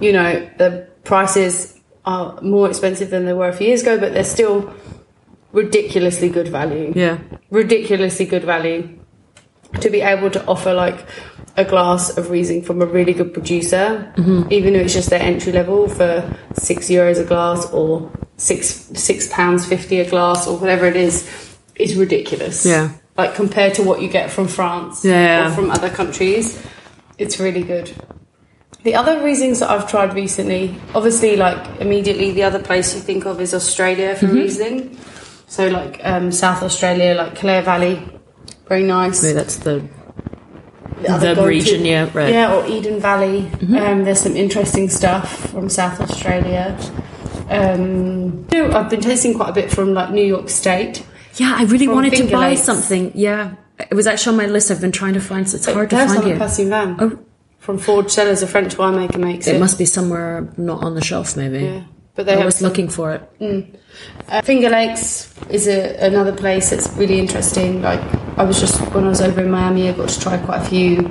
you 0.00 0.12
know 0.12 0.48
the 0.58 0.86
prices 1.04 1.78
are 2.06 2.40
more 2.42 2.68
expensive 2.68 3.10
than 3.10 3.24
they 3.26 3.32
were 3.32 3.48
a 3.48 3.52
few 3.52 3.66
years 3.68 3.82
ago, 3.82 3.98
but 3.98 4.12
they're 4.14 4.24
still 4.24 4.72
ridiculously 5.52 6.28
good 6.28 6.48
value. 6.48 6.92
yeah, 6.94 7.18
ridiculously 7.50 8.26
good 8.26 8.44
value 8.44 8.88
to 9.80 9.90
be 9.90 10.00
able 10.00 10.30
to 10.30 10.44
offer 10.46 10.72
like 10.72 11.06
a 11.56 11.64
glass 11.64 12.16
of 12.16 12.30
Riesling 12.30 12.62
from 12.62 12.82
a 12.82 12.86
really 12.86 13.12
good 13.12 13.32
producer, 13.32 14.12
Mm-hmm. 14.16 14.52
even 14.52 14.74
if 14.74 14.84
it's 14.86 14.94
just 14.94 15.10
their 15.10 15.20
entry 15.22 15.52
level 15.52 15.88
for 15.88 16.28
six 16.54 16.88
euros 16.88 17.20
a 17.20 17.24
glass 17.24 17.70
or 17.72 18.10
six 18.36 18.66
six 18.94 19.28
pounds 19.32 19.64
fifty 19.66 20.00
a 20.00 20.08
glass 20.10 20.46
or 20.48 20.56
whatever 20.58 20.86
it 20.86 20.96
is, 20.96 21.53
is 21.76 21.96
ridiculous. 21.96 22.64
Yeah. 22.66 22.90
like 23.16 23.34
compared 23.34 23.74
to 23.74 23.82
what 23.82 24.02
you 24.02 24.08
get 24.08 24.30
from 24.30 24.48
France 24.48 25.04
Yeah. 25.04 25.46
or 25.48 25.54
from 25.54 25.70
other 25.70 25.88
countries, 25.90 26.60
it's 27.18 27.38
really 27.38 27.62
good. 27.62 27.92
The 28.82 28.94
other 28.96 29.22
reasons 29.24 29.60
that 29.60 29.70
I've 29.70 29.88
tried 29.88 30.14
recently, 30.14 30.74
obviously, 30.94 31.36
like 31.36 31.80
immediately, 31.80 32.32
the 32.32 32.42
other 32.42 32.58
place 32.58 32.94
you 32.94 33.00
think 33.00 33.24
of 33.24 33.40
is 33.40 33.54
Australia 33.54 34.14
for 34.16 34.26
Riesling. 34.26 34.98
So, 35.46 35.68
like 35.68 36.00
um, 36.04 36.32
South 36.32 36.62
Australia, 36.62 37.14
like 37.14 37.36
Clare 37.36 37.62
Valley, 37.62 38.02
very 38.68 38.82
nice. 38.82 39.22
Maybe 39.22 39.34
that's 39.34 39.56
the 39.58 39.88
other 41.08 41.28
the 41.28 41.34
go-to- 41.34 41.46
region, 41.48 41.84
yeah, 41.84 42.10
right. 42.12 42.32
Yeah, 42.32 42.52
or 42.54 42.66
Eden 42.66 42.98
Valley. 43.00 43.48
Um, 43.62 44.04
there's 44.04 44.20
some 44.20 44.36
interesting 44.36 44.88
stuff 44.90 45.50
from 45.50 45.68
South 45.68 46.00
Australia. 46.00 46.76
Um, 47.48 48.46
I've 48.52 48.90
been 48.90 49.00
tasting 49.00 49.34
quite 49.34 49.50
a 49.50 49.52
bit 49.52 49.70
from 49.70 49.94
like 49.94 50.10
New 50.10 50.24
York 50.24 50.48
State. 50.50 51.04
Yeah, 51.36 51.54
I 51.56 51.64
really 51.64 51.88
wanted 51.88 52.14
to 52.14 52.24
buy 52.30 52.50
Lakes. 52.50 52.62
something. 52.62 53.12
Yeah, 53.14 53.54
it 53.78 53.94
was 53.94 54.06
actually 54.06 54.32
on 54.32 54.36
my 54.46 54.52
list. 54.52 54.70
I've 54.70 54.80
been 54.80 54.92
trying 54.92 55.14
to 55.14 55.20
find. 55.20 55.46
It's 55.46 55.66
hard 55.66 55.90
to 55.90 55.96
find 56.06 56.24
here. 56.24 56.36
Passy 56.38 56.68
Van. 56.68 56.96
Oh. 57.00 57.18
From 57.58 57.78
Forge 57.78 58.10
Cellars, 58.10 58.42
a 58.42 58.46
French 58.46 58.76
winemaker 58.76 59.16
makes 59.18 59.46
it. 59.46 59.56
It 59.56 59.58
must 59.58 59.78
be 59.78 59.86
somewhere 59.86 60.46
not 60.58 60.84
on 60.84 60.94
the 60.94 61.02
shelf, 61.02 61.34
maybe. 61.36 61.60
Yeah, 61.64 61.84
but 62.14 62.26
they 62.26 62.34
I 62.34 62.44
was 62.44 62.56
some- 62.56 62.68
looking 62.68 62.88
for 62.88 63.12
it. 63.12 63.80
Uh, 64.28 64.42
Finger 64.42 64.68
Lakes 64.68 65.32
is 65.48 65.66
a, 65.66 65.96
another 66.06 66.32
place 66.34 66.70
that's 66.70 66.88
really 66.96 67.18
interesting. 67.18 67.80
Like 67.80 68.00
I 68.36 68.44
was 68.44 68.60
just 68.60 68.80
when 68.92 69.04
I 69.04 69.08
was 69.08 69.20
over 69.22 69.40
in 69.40 69.50
Miami, 69.50 69.88
I 69.88 69.92
got 69.92 70.08
to 70.10 70.20
try 70.20 70.36
quite 70.38 70.60
a 70.60 70.64
few 70.68 71.10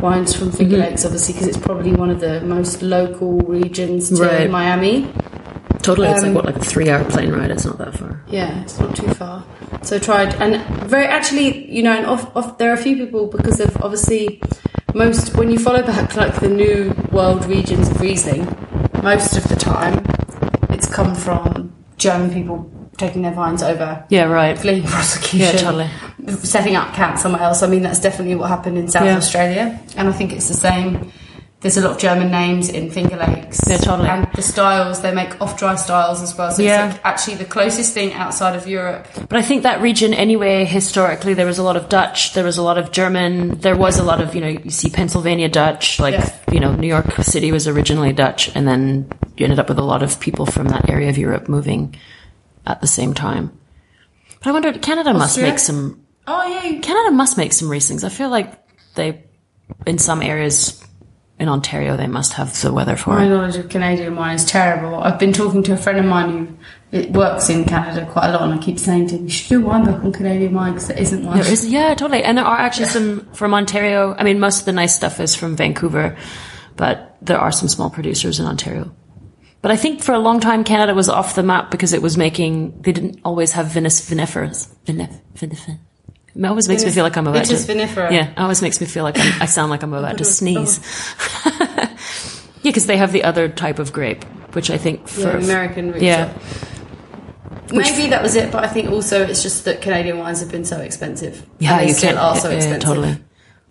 wines 0.00 0.36
from 0.36 0.52
Finger 0.52 0.76
Mm-hmm. 0.76 0.84
Lakes, 0.90 1.04
obviously 1.06 1.32
because 1.34 1.48
it's 1.48 1.56
probably 1.56 1.92
one 1.94 2.10
of 2.10 2.20
the 2.20 2.40
most 2.42 2.82
local 2.82 3.38
regions 3.40 4.10
to 4.10 4.22
Right. 4.22 4.50
Miami. 4.50 5.10
Totally, 5.86 6.08
it's 6.08 6.22
Um, 6.24 6.34
like 6.34 6.44
what, 6.44 6.54
like 6.54 6.56
a 6.56 6.64
three-hour 6.64 7.04
plane 7.04 7.30
ride. 7.32 7.50
It's 7.50 7.64
not 7.64 7.78
that 7.78 7.94
far. 7.96 8.20
Yeah, 8.28 8.60
it's 8.62 8.78
not 8.80 8.94
too 8.96 9.06
far. 9.14 9.44
So 9.82 9.96
I 9.96 9.98
tried, 10.00 10.34
and 10.42 10.60
very 10.90 11.06
actually, 11.06 11.70
you 11.70 11.82
know, 11.82 11.92
and 11.92 12.04
off, 12.06 12.34
off, 12.36 12.58
there 12.58 12.70
are 12.70 12.74
a 12.74 12.76
few 12.76 12.96
people 12.96 13.28
because 13.28 13.60
of 13.60 13.76
obviously 13.82 14.40
most 14.94 15.36
when 15.36 15.50
you 15.50 15.58
follow 15.58 15.82
back 15.82 16.16
like 16.16 16.40
the 16.40 16.48
new 16.48 16.92
world 17.12 17.44
regions 17.46 17.88
of 17.88 18.00
Riesling, 18.00 18.44
most 19.02 19.36
of 19.36 19.46
the 19.48 19.54
time 19.56 20.04
it's 20.70 20.88
come 20.92 21.14
from 21.14 21.72
German 21.98 22.32
people 22.32 22.68
taking 22.98 23.22
their 23.22 23.32
vines 23.32 23.62
over, 23.62 24.04
Yeah, 24.08 24.24
right. 24.24 24.58
fleeing 24.58 24.82
prosecution, 24.94 25.38
Yeah, 25.38 25.52
totally. 25.52 25.90
setting 26.38 26.74
up 26.74 26.94
camp 26.94 27.18
somewhere 27.18 27.42
else. 27.42 27.62
I 27.62 27.68
mean, 27.68 27.82
that's 27.82 28.00
definitely 28.00 28.34
what 28.34 28.48
happened 28.48 28.76
in 28.78 28.88
South 28.88 29.04
Yeah. 29.04 29.16
Australia, 29.18 29.78
and 29.96 30.08
I 30.08 30.12
think 30.12 30.32
it's 30.32 30.48
the 30.48 30.54
same. 30.54 31.12
There's 31.60 31.78
a 31.78 31.80
lot 31.80 31.92
of 31.92 31.98
German 31.98 32.30
names 32.30 32.68
in 32.68 32.90
Finger 32.90 33.16
Lakes. 33.16 33.60
Yeah, 33.66 33.78
totally. 33.78 34.08
And 34.10 34.28
the 34.34 34.42
styles, 34.42 35.00
they 35.00 35.12
make 35.12 35.40
off-dry 35.40 35.74
styles 35.76 36.20
as 36.20 36.36
well. 36.36 36.50
So 36.50 36.62
Yeah. 36.62 36.86
it's 36.88 36.94
like 36.96 37.04
actually 37.06 37.36
the 37.36 37.46
closest 37.46 37.94
thing 37.94 38.12
outside 38.12 38.54
of 38.54 38.68
Europe 38.68 39.08
But 39.28 39.38
I 39.38 39.42
think 39.42 39.62
that 39.62 39.80
region, 39.80 40.12
anyway, 40.12 40.66
historically, 40.66 41.32
there 41.32 41.46
was 41.46 41.58
a 41.58 41.62
lot 41.62 41.76
of 41.76 41.88
Dutch, 41.88 42.34
there 42.34 42.44
was 42.44 42.58
a 42.58 42.62
lot 42.62 42.76
of 42.76 42.92
German, 42.92 43.58
there 43.60 43.74
was 43.74 43.98
a 43.98 44.02
lot 44.04 44.20
of, 44.20 44.34
you 44.34 44.42
know, 44.42 44.48
you 44.48 44.70
see 44.70 44.90
Pennsylvania 44.90 45.48
Dutch, 45.48 45.98
like, 45.98 46.12
Yeah. 46.14 46.30
you 46.52 46.60
know, 46.60 46.72
New 46.72 46.86
York 46.86 47.10
City 47.22 47.50
was 47.52 47.66
originally 47.66 48.12
Dutch, 48.12 48.50
and 48.54 48.68
then 48.68 49.08
you 49.38 49.44
ended 49.44 49.58
up 49.58 49.68
with 49.70 49.78
a 49.78 49.82
lot 49.82 50.02
of 50.02 50.20
people 50.20 50.44
from 50.44 50.68
that 50.68 50.90
area 50.90 51.08
of 51.08 51.16
Europe 51.16 51.48
moving 51.48 51.96
at 52.66 52.82
the 52.82 52.86
same 52.86 53.14
time. 53.14 53.50
But 54.40 54.50
I 54.50 54.52
wonder, 54.52 54.72
Canada 54.74 55.14
must 55.14 55.38
make 55.38 55.58
some, 55.58 56.00
Oh 56.28 56.42
yeah, 56.46 56.80
Canada 56.80 57.12
must 57.12 57.38
make 57.38 57.52
some 57.54 57.68
Rieslings. 57.70 58.04
I 58.04 58.10
feel 58.10 58.28
like 58.28 58.52
they, 58.94 59.22
in 59.86 59.96
some 59.98 60.20
areas 60.22 60.82
in 61.38 61.48
Ontario, 61.48 61.96
they 61.96 62.06
must 62.06 62.32
have 62.34 62.58
the 62.62 62.72
weather 62.72 62.96
for 62.96 63.12
it. 63.12 63.20
my 63.20 63.28
knowledge 63.28 63.56
of 63.56 63.68
Canadian 63.68 64.16
wine 64.16 64.36
is 64.36 64.44
terrible. 64.44 65.00
I've 65.00 65.18
been 65.18 65.32
talking 65.32 65.62
to 65.64 65.74
a 65.74 65.76
friend 65.76 65.98
of 65.98 66.04
mine 66.06 66.58
who 66.90 66.98
it 66.98 67.12
works 67.12 67.50
in 67.50 67.64
Canada 67.64 68.08
quite 68.10 68.30
a 68.30 68.32
lot, 68.32 68.42
and 68.42 68.54
I 68.54 68.58
keep 68.58 68.78
saying 68.78 69.08
to 69.08 69.16
him, 69.16 69.24
"You 69.24 69.30
should 69.30 69.48
do 69.48 69.62
a 69.62 69.68
wine 69.68 69.84
book 69.84 70.02
on 70.02 70.12
Canadian 70.12 70.54
wine 70.54 70.72
because 70.72 70.88
there 70.88 70.98
isn't 70.98 71.24
one." 71.24 71.38
There 71.38 71.52
is, 71.52 71.68
yeah, 71.68 71.94
totally. 71.94 72.22
And 72.24 72.38
there 72.38 72.44
are 72.44 72.56
actually 72.58 72.86
some 72.86 73.26
from 73.34 73.52
Ontario. 73.52 74.14
I 74.18 74.24
mean, 74.24 74.40
most 74.40 74.60
of 74.60 74.64
the 74.64 74.72
nice 74.72 74.94
stuff 74.94 75.20
is 75.20 75.34
from 75.34 75.56
Vancouver, 75.56 76.16
but 76.76 77.16
there 77.20 77.38
are 77.38 77.52
some 77.52 77.68
small 77.68 77.90
producers 77.90 78.40
in 78.40 78.46
Ontario. 78.46 78.90
But 79.62 79.72
I 79.72 79.76
think 79.76 80.02
for 80.02 80.12
a 80.12 80.18
long 80.18 80.40
time, 80.40 80.64
Canada 80.64 80.94
was 80.94 81.08
off 81.08 81.34
the 81.34 81.42
map 81.42 81.70
because 81.70 81.92
it 81.92 82.00
was 82.00 82.16
making, 82.16 82.80
they 82.82 82.92
didn't 82.92 83.20
always 83.24 83.52
have 83.52 83.66
vinif- 83.66 84.08
vinifers. 84.08 84.68
Vinif, 84.86 85.20
vinif, 85.34 85.78
it 86.38 86.44
always 86.44 86.68
makes 86.68 86.84
me 86.84 86.90
feel 86.90 87.04
like 87.04 87.16
I'm 87.16 87.26
about 87.26 87.44
Vitis 87.44 87.66
to. 87.66 87.72
vinifera. 87.74 88.10
Yeah, 88.10 88.30
it 88.30 88.38
always 88.38 88.60
makes 88.62 88.80
me 88.80 88.86
feel 88.86 89.04
like 89.04 89.18
I'm, 89.18 89.42
I 89.42 89.46
sound 89.46 89.70
like 89.70 89.82
I'm 89.82 89.92
about 89.94 90.18
to 90.18 90.24
sneeze. 90.38 90.80
yeah, 91.46 91.96
because 92.62 92.86
they 92.86 92.96
have 92.96 93.12
the 93.12 93.24
other 93.24 93.48
type 93.48 93.78
of 93.78 93.92
grape, 93.92 94.24
which 94.54 94.70
I 94.70 94.78
think 94.78 95.08
for 95.08 95.20
Yeah, 95.22 95.38
American 95.38 95.92
roots. 95.92 96.02
yeah, 96.02 96.32
Maybe 97.72 98.08
that 98.10 98.22
was 98.22 98.36
it, 98.36 98.52
but 98.52 98.62
I 98.62 98.68
think 98.68 98.90
also 98.90 99.24
it's 99.26 99.42
just 99.42 99.64
that 99.64 99.80
Canadian 99.82 100.18
wines 100.18 100.38
have 100.40 100.52
been 100.52 100.64
so 100.64 100.78
expensive. 100.80 101.44
yeah, 101.58 101.72
and 101.72 101.80
they 101.80 101.88
you 101.88 101.94
still 101.94 102.16
are 102.18 102.36
so 102.36 102.48
yeah, 102.48 102.52
yeah, 102.54 102.58
expensive. 102.58 102.82
totally. 102.82 103.18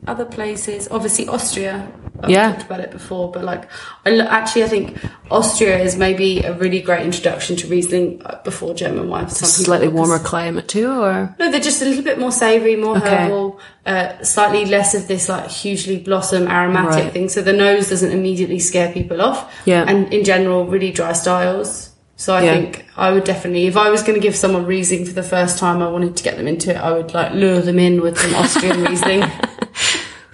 Other 0.08 0.26
places, 0.26 0.88
obviously 0.92 1.28
Austria. 1.28 1.88
I've 2.22 2.30
Yeah. 2.30 2.52
talked 2.52 2.64
about 2.64 2.80
it 2.80 2.92
before, 2.92 3.32
but 3.32 3.44
like, 3.44 3.64
I 4.06 4.18
actually, 4.20 4.64
I 4.64 4.68
think 4.68 4.98
Austria 5.32 5.78
is 5.80 5.98
maybe 5.98 6.42
a 6.44 6.54
really 6.54 6.80
great 6.80 7.02
introduction 7.04 7.56
to 7.58 7.68
Riesling 7.68 8.22
uh, 8.26 8.36
before 8.44 8.74
German 8.74 9.10
wine. 9.10 9.28
Slightly 9.30 9.88
warmer 9.88 10.20
climate 10.20 10.68
too, 10.68 10.90
or 10.92 11.36
No, 11.40 11.52
they're 11.52 11.60
just 11.60 11.82
a 11.82 11.86
little 11.86 12.04
bit 12.04 12.20
more 12.20 12.32
savoury, 12.32 12.76
more 12.76 12.98
Okay. 12.98 13.10
herbal, 13.26 13.60
uh, 13.86 14.10
slightly 14.22 14.66
less 14.66 14.94
of 14.96 15.08
this 15.08 15.28
like 15.28 15.50
hugely 15.50 15.98
blossom 15.98 16.48
aromatic 16.48 17.04
Right. 17.06 17.14
thing. 17.14 17.30
So 17.30 17.42
the 17.42 17.54
nose 17.54 17.90
doesn't 17.90 18.12
immediately 18.12 18.60
scare 18.60 18.92
people 18.92 19.22
off. 19.22 19.52
Yeah. 19.66 19.84
And 19.88 20.14
in 20.14 20.24
general, 20.24 20.66
really 20.66 20.92
dry 20.92 21.14
styles. 21.14 21.90
So 22.18 22.34
I 22.34 22.44
Yeah. 22.44 22.52
think 22.54 22.86
I 22.96 23.12
would 23.12 23.26
definitely, 23.26 23.68
if 23.68 23.76
I 23.76 23.90
was 23.90 24.02
going 24.02 24.14
to 24.16 24.22
give 24.22 24.38
someone 24.38 24.66
Riesling 24.66 25.04
for 25.06 25.12
the 25.12 25.22
first 25.24 25.58
time, 25.58 25.82
I 25.82 25.90
wanted 25.90 26.16
to 26.16 26.24
get 26.24 26.38
them 26.38 26.48
into 26.48 26.70
it. 26.72 26.78
I 26.78 26.94
would 26.94 27.14
like 27.14 27.34
lure 27.34 27.60
them 27.60 27.78
in 27.78 28.00
with 28.02 28.18
some 28.18 28.34
Austrian 28.36 28.82
Riesling. 28.86 29.24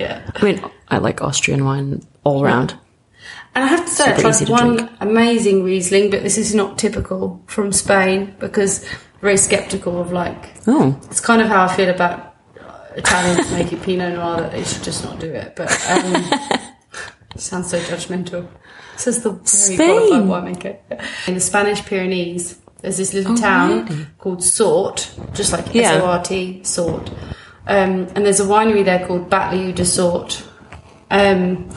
Yeah. 0.01 0.31
I 0.35 0.43
mean, 0.45 0.61
I 0.89 0.97
like 0.97 1.21
Austrian 1.21 1.63
wine 1.65 2.01
all 2.23 2.43
round. 2.43 2.75
And 3.53 3.63
I 3.65 3.67
have 3.67 3.85
to 3.85 3.91
say, 3.91 4.05
I 4.13 4.31
Super 4.31 4.45
tried 4.45 4.49
one 4.49 4.75
drink. 4.77 4.91
amazing 5.01 5.63
Riesling, 5.63 6.09
but 6.09 6.23
this 6.23 6.37
is 6.37 6.55
not 6.55 6.77
typical 6.77 7.41
from 7.47 7.71
Spain 7.71 8.35
because 8.39 8.83
I'm 8.85 8.97
very 9.21 9.37
skeptical 9.37 9.99
of 10.01 10.11
like 10.11 10.53
Oh, 10.67 10.97
It's 11.09 11.19
kind 11.19 11.41
of 11.41 11.47
how 11.49 11.65
I 11.65 11.75
feel 11.75 11.89
about 11.89 12.35
Italians 12.95 13.51
making 13.59 13.79
Pinot 13.81 14.13
Noir 14.15 14.37
that 14.41 14.51
they 14.53 14.63
should 14.63 14.83
just 14.83 15.03
not 15.03 15.19
do 15.19 15.27
it. 15.31 15.55
But 15.55 15.69
um, 15.89 16.23
sounds 17.37 17.69
so 17.69 17.79
judgmental. 17.79 18.47
Says 18.97 19.21
the 19.23 19.31
very 19.31 19.45
Spain. 19.45 20.27
qualified 20.27 20.55
winemaker. 20.57 21.27
In 21.27 21.33
the 21.33 21.39
Spanish 21.39 21.83
Pyrenees, 21.85 22.57
there's 22.81 22.97
this 22.97 23.13
little 23.13 23.35
town 23.35 23.85
really? 23.85 24.07
called 24.17 24.43
Sort, 24.43 25.11
just 25.33 25.51
like 25.53 25.73
Yeah. 25.73 25.93
S 25.93 26.01
O 26.01 26.05
R 26.05 26.23
T, 26.23 26.63
Sort. 26.63 27.11
Um, 27.71 28.07
and 28.15 28.25
there's 28.25 28.39
a 28.41 28.45
winery 28.45 28.83
there 28.83 29.05
called 29.07 29.29
Batlliu 29.29 29.73
de 29.73 29.85
Sort. 29.85 30.43
Um, 31.09 31.69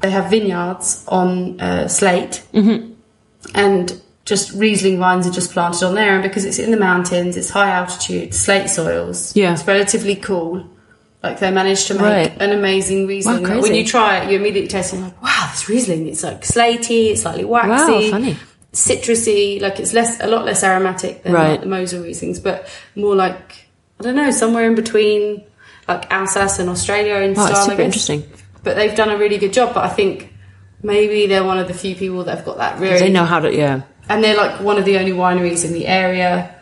they 0.00 0.10
have 0.10 0.30
vineyards 0.30 1.04
on 1.08 1.60
uh, 1.60 1.86
slate, 1.88 2.42
Mm-hmm. 2.52 2.92
and 3.54 4.00
just 4.24 4.52
Riesling 4.52 4.98
vines 4.98 5.26
are 5.26 5.32
just 5.32 5.52
planted 5.52 5.84
on 5.84 5.94
there. 5.94 6.14
And 6.14 6.22
because 6.22 6.44
it's 6.44 6.58
in 6.58 6.70
the 6.70 6.76
mountains, 6.76 7.36
it's 7.36 7.50
high 7.50 7.70
altitude, 7.70 8.34
slate 8.34 8.68
soils. 8.70 9.34
Yeah. 9.36 9.52
it's 9.52 9.66
relatively 9.66 10.16
cool. 10.16 10.66
Like 11.22 11.38
they 11.40 11.50
managed 11.50 11.86
to 11.88 11.94
make 11.94 12.02
Right. 12.02 12.36
an 12.42 12.50
amazing 12.52 13.06
Riesling. 13.06 13.42
Wow, 13.42 13.60
when 13.60 13.74
you 13.74 13.84
try 13.84 14.18
it, 14.20 14.30
you 14.30 14.38
immediately 14.38 14.68
taste 14.68 14.94
it 14.94 15.00
like, 15.00 15.20
wow, 15.22 15.48
this 15.52 15.68
Riesling. 15.68 16.06
It's 16.08 16.22
like 16.22 16.42
slatey, 16.42 17.10
it's 17.10 17.22
slightly 17.22 17.44
waxy, 17.44 17.92
Wow, 18.04 18.10
funny. 18.10 18.36
citrusy. 18.72 19.60
Like 19.60 19.78
it's 19.80 19.92
less, 19.92 20.20
a 20.20 20.26
lot 20.26 20.44
less 20.44 20.62
aromatic 20.64 21.22
than 21.22 21.32
Right. 21.32 21.50
like 21.52 21.60
the 21.60 21.66
Mosel 21.66 22.02
Rieslings, 22.02 22.42
but 22.42 22.68
more 22.96 23.14
like 23.16 23.66
I 24.00 24.02
don't 24.02 24.16
know, 24.16 24.30
somewhere 24.30 24.66
in 24.66 24.74
between 24.74 25.44
like 25.86 26.10
Alsace 26.10 26.58
and 26.58 26.70
Australia 26.70 27.16
in 27.16 27.34
wow, 27.34 27.46
style. 27.46 27.66
super 27.66 27.82
interesting. 27.82 28.24
But 28.62 28.76
they've 28.76 28.94
done 28.94 29.10
a 29.10 29.18
really 29.18 29.38
good 29.38 29.52
job. 29.52 29.74
But 29.74 29.84
I 29.84 29.88
think 29.88 30.32
maybe 30.82 31.26
they're 31.26 31.44
one 31.44 31.58
of 31.58 31.68
the 31.68 31.74
few 31.74 31.94
people 31.94 32.24
that 32.24 32.36
have 32.36 32.44
got 32.44 32.58
that 32.58 32.80
really. 32.80 32.98
They 32.98 33.10
know 33.10 33.24
how 33.24 33.40
to, 33.40 33.54
yeah. 33.54 33.82
and 34.08 34.24
they're 34.24 34.36
like 34.36 34.60
one 34.60 34.78
of 34.78 34.84
the 34.84 34.98
only 34.98 35.12
wineries 35.12 35.64
in 35.64 35.72
the 35.72 35.86
area. 35.86 36.54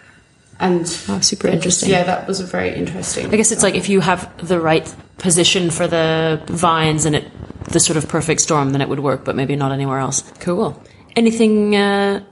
And 0.60 0.80
Oh, 1.08 1.20
super 1.20 1.46
interesting. 1.46 1.90
Yeah, 1.90 2.02
that 2.02 2.26
was 2.26 2.40
a 2.40 2.44
very 2.44 2.74
interesting. 2.74 3.32
I 3.32 3.36
guess 3.36 3.52
it's 3.52 3.62
like 3.62 3.76
if 3.76 3.88
you 3.88 4.00
have 4.00 4.28
the 4.44 4.60
right 4.60 4.92
position 5.18 5.70
for 5.70 5.86
the 5.86 6.42
vines 6.46 7.04
and 7.04 7.14
it 7.14 7.30
the 7.70 7.78
sort 7.78 7.96
of 7.96 8.08
perfect 8.08 8.40
storm, 8.40 8.70
then 8.70 8.80
it 8.80 8.88
would 8.88 9.00
work, 9.00 9.24
but 9.24 9.36
maybe 9.36 9.54
not 9.54 9.72
anywhere 9.72 9.98
else. 9.98 10.22
Cool. 10.40 10.82
Anything 11.14 11.76
uh 11.76 12.24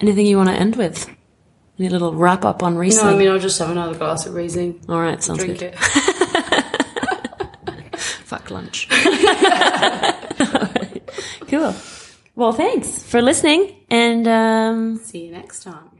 anything 0.00 0.26
you 0.26 0.36
want 0.36 0.48
to 0.50 0.54
end 0.54 0.76
with? 0.76 1.08
Any 1.82 1.88
little 1.88 2.14
wrap 2.14 2.44
up 2.44 2.62
on 2.62 2.76
recent 2.76 3.06
no, 3.06 3.12
I 3.12 3.16
mean 3.18 3.28
I'll 3.28 3.40
just 3.40 3.58
have 3.58 3.68
another 3.68 3.98
glass 3.98 4.24
of 4.24 4.34
Riesling. 4.34 4.80
All 4.88 5.00
right, 5.00 5.20
sounds 5.20 5.40
Drink 5.40 5.58
good. 5.58 5.74
it. 5.74 5.78
Fuck 7.98 8.52
lunch. 8.52 8.88
cool. 11.48 11.74
Well, 12.36 12.52
thanks 12.52 13.02
for 13.02 13.20
listening 13.20 13.74
and 13.90 14.28
um 14.28 14.98
See 14.98 15.24
you 15.26 15.32
next 15.32 15.64
time. 15.64 15.90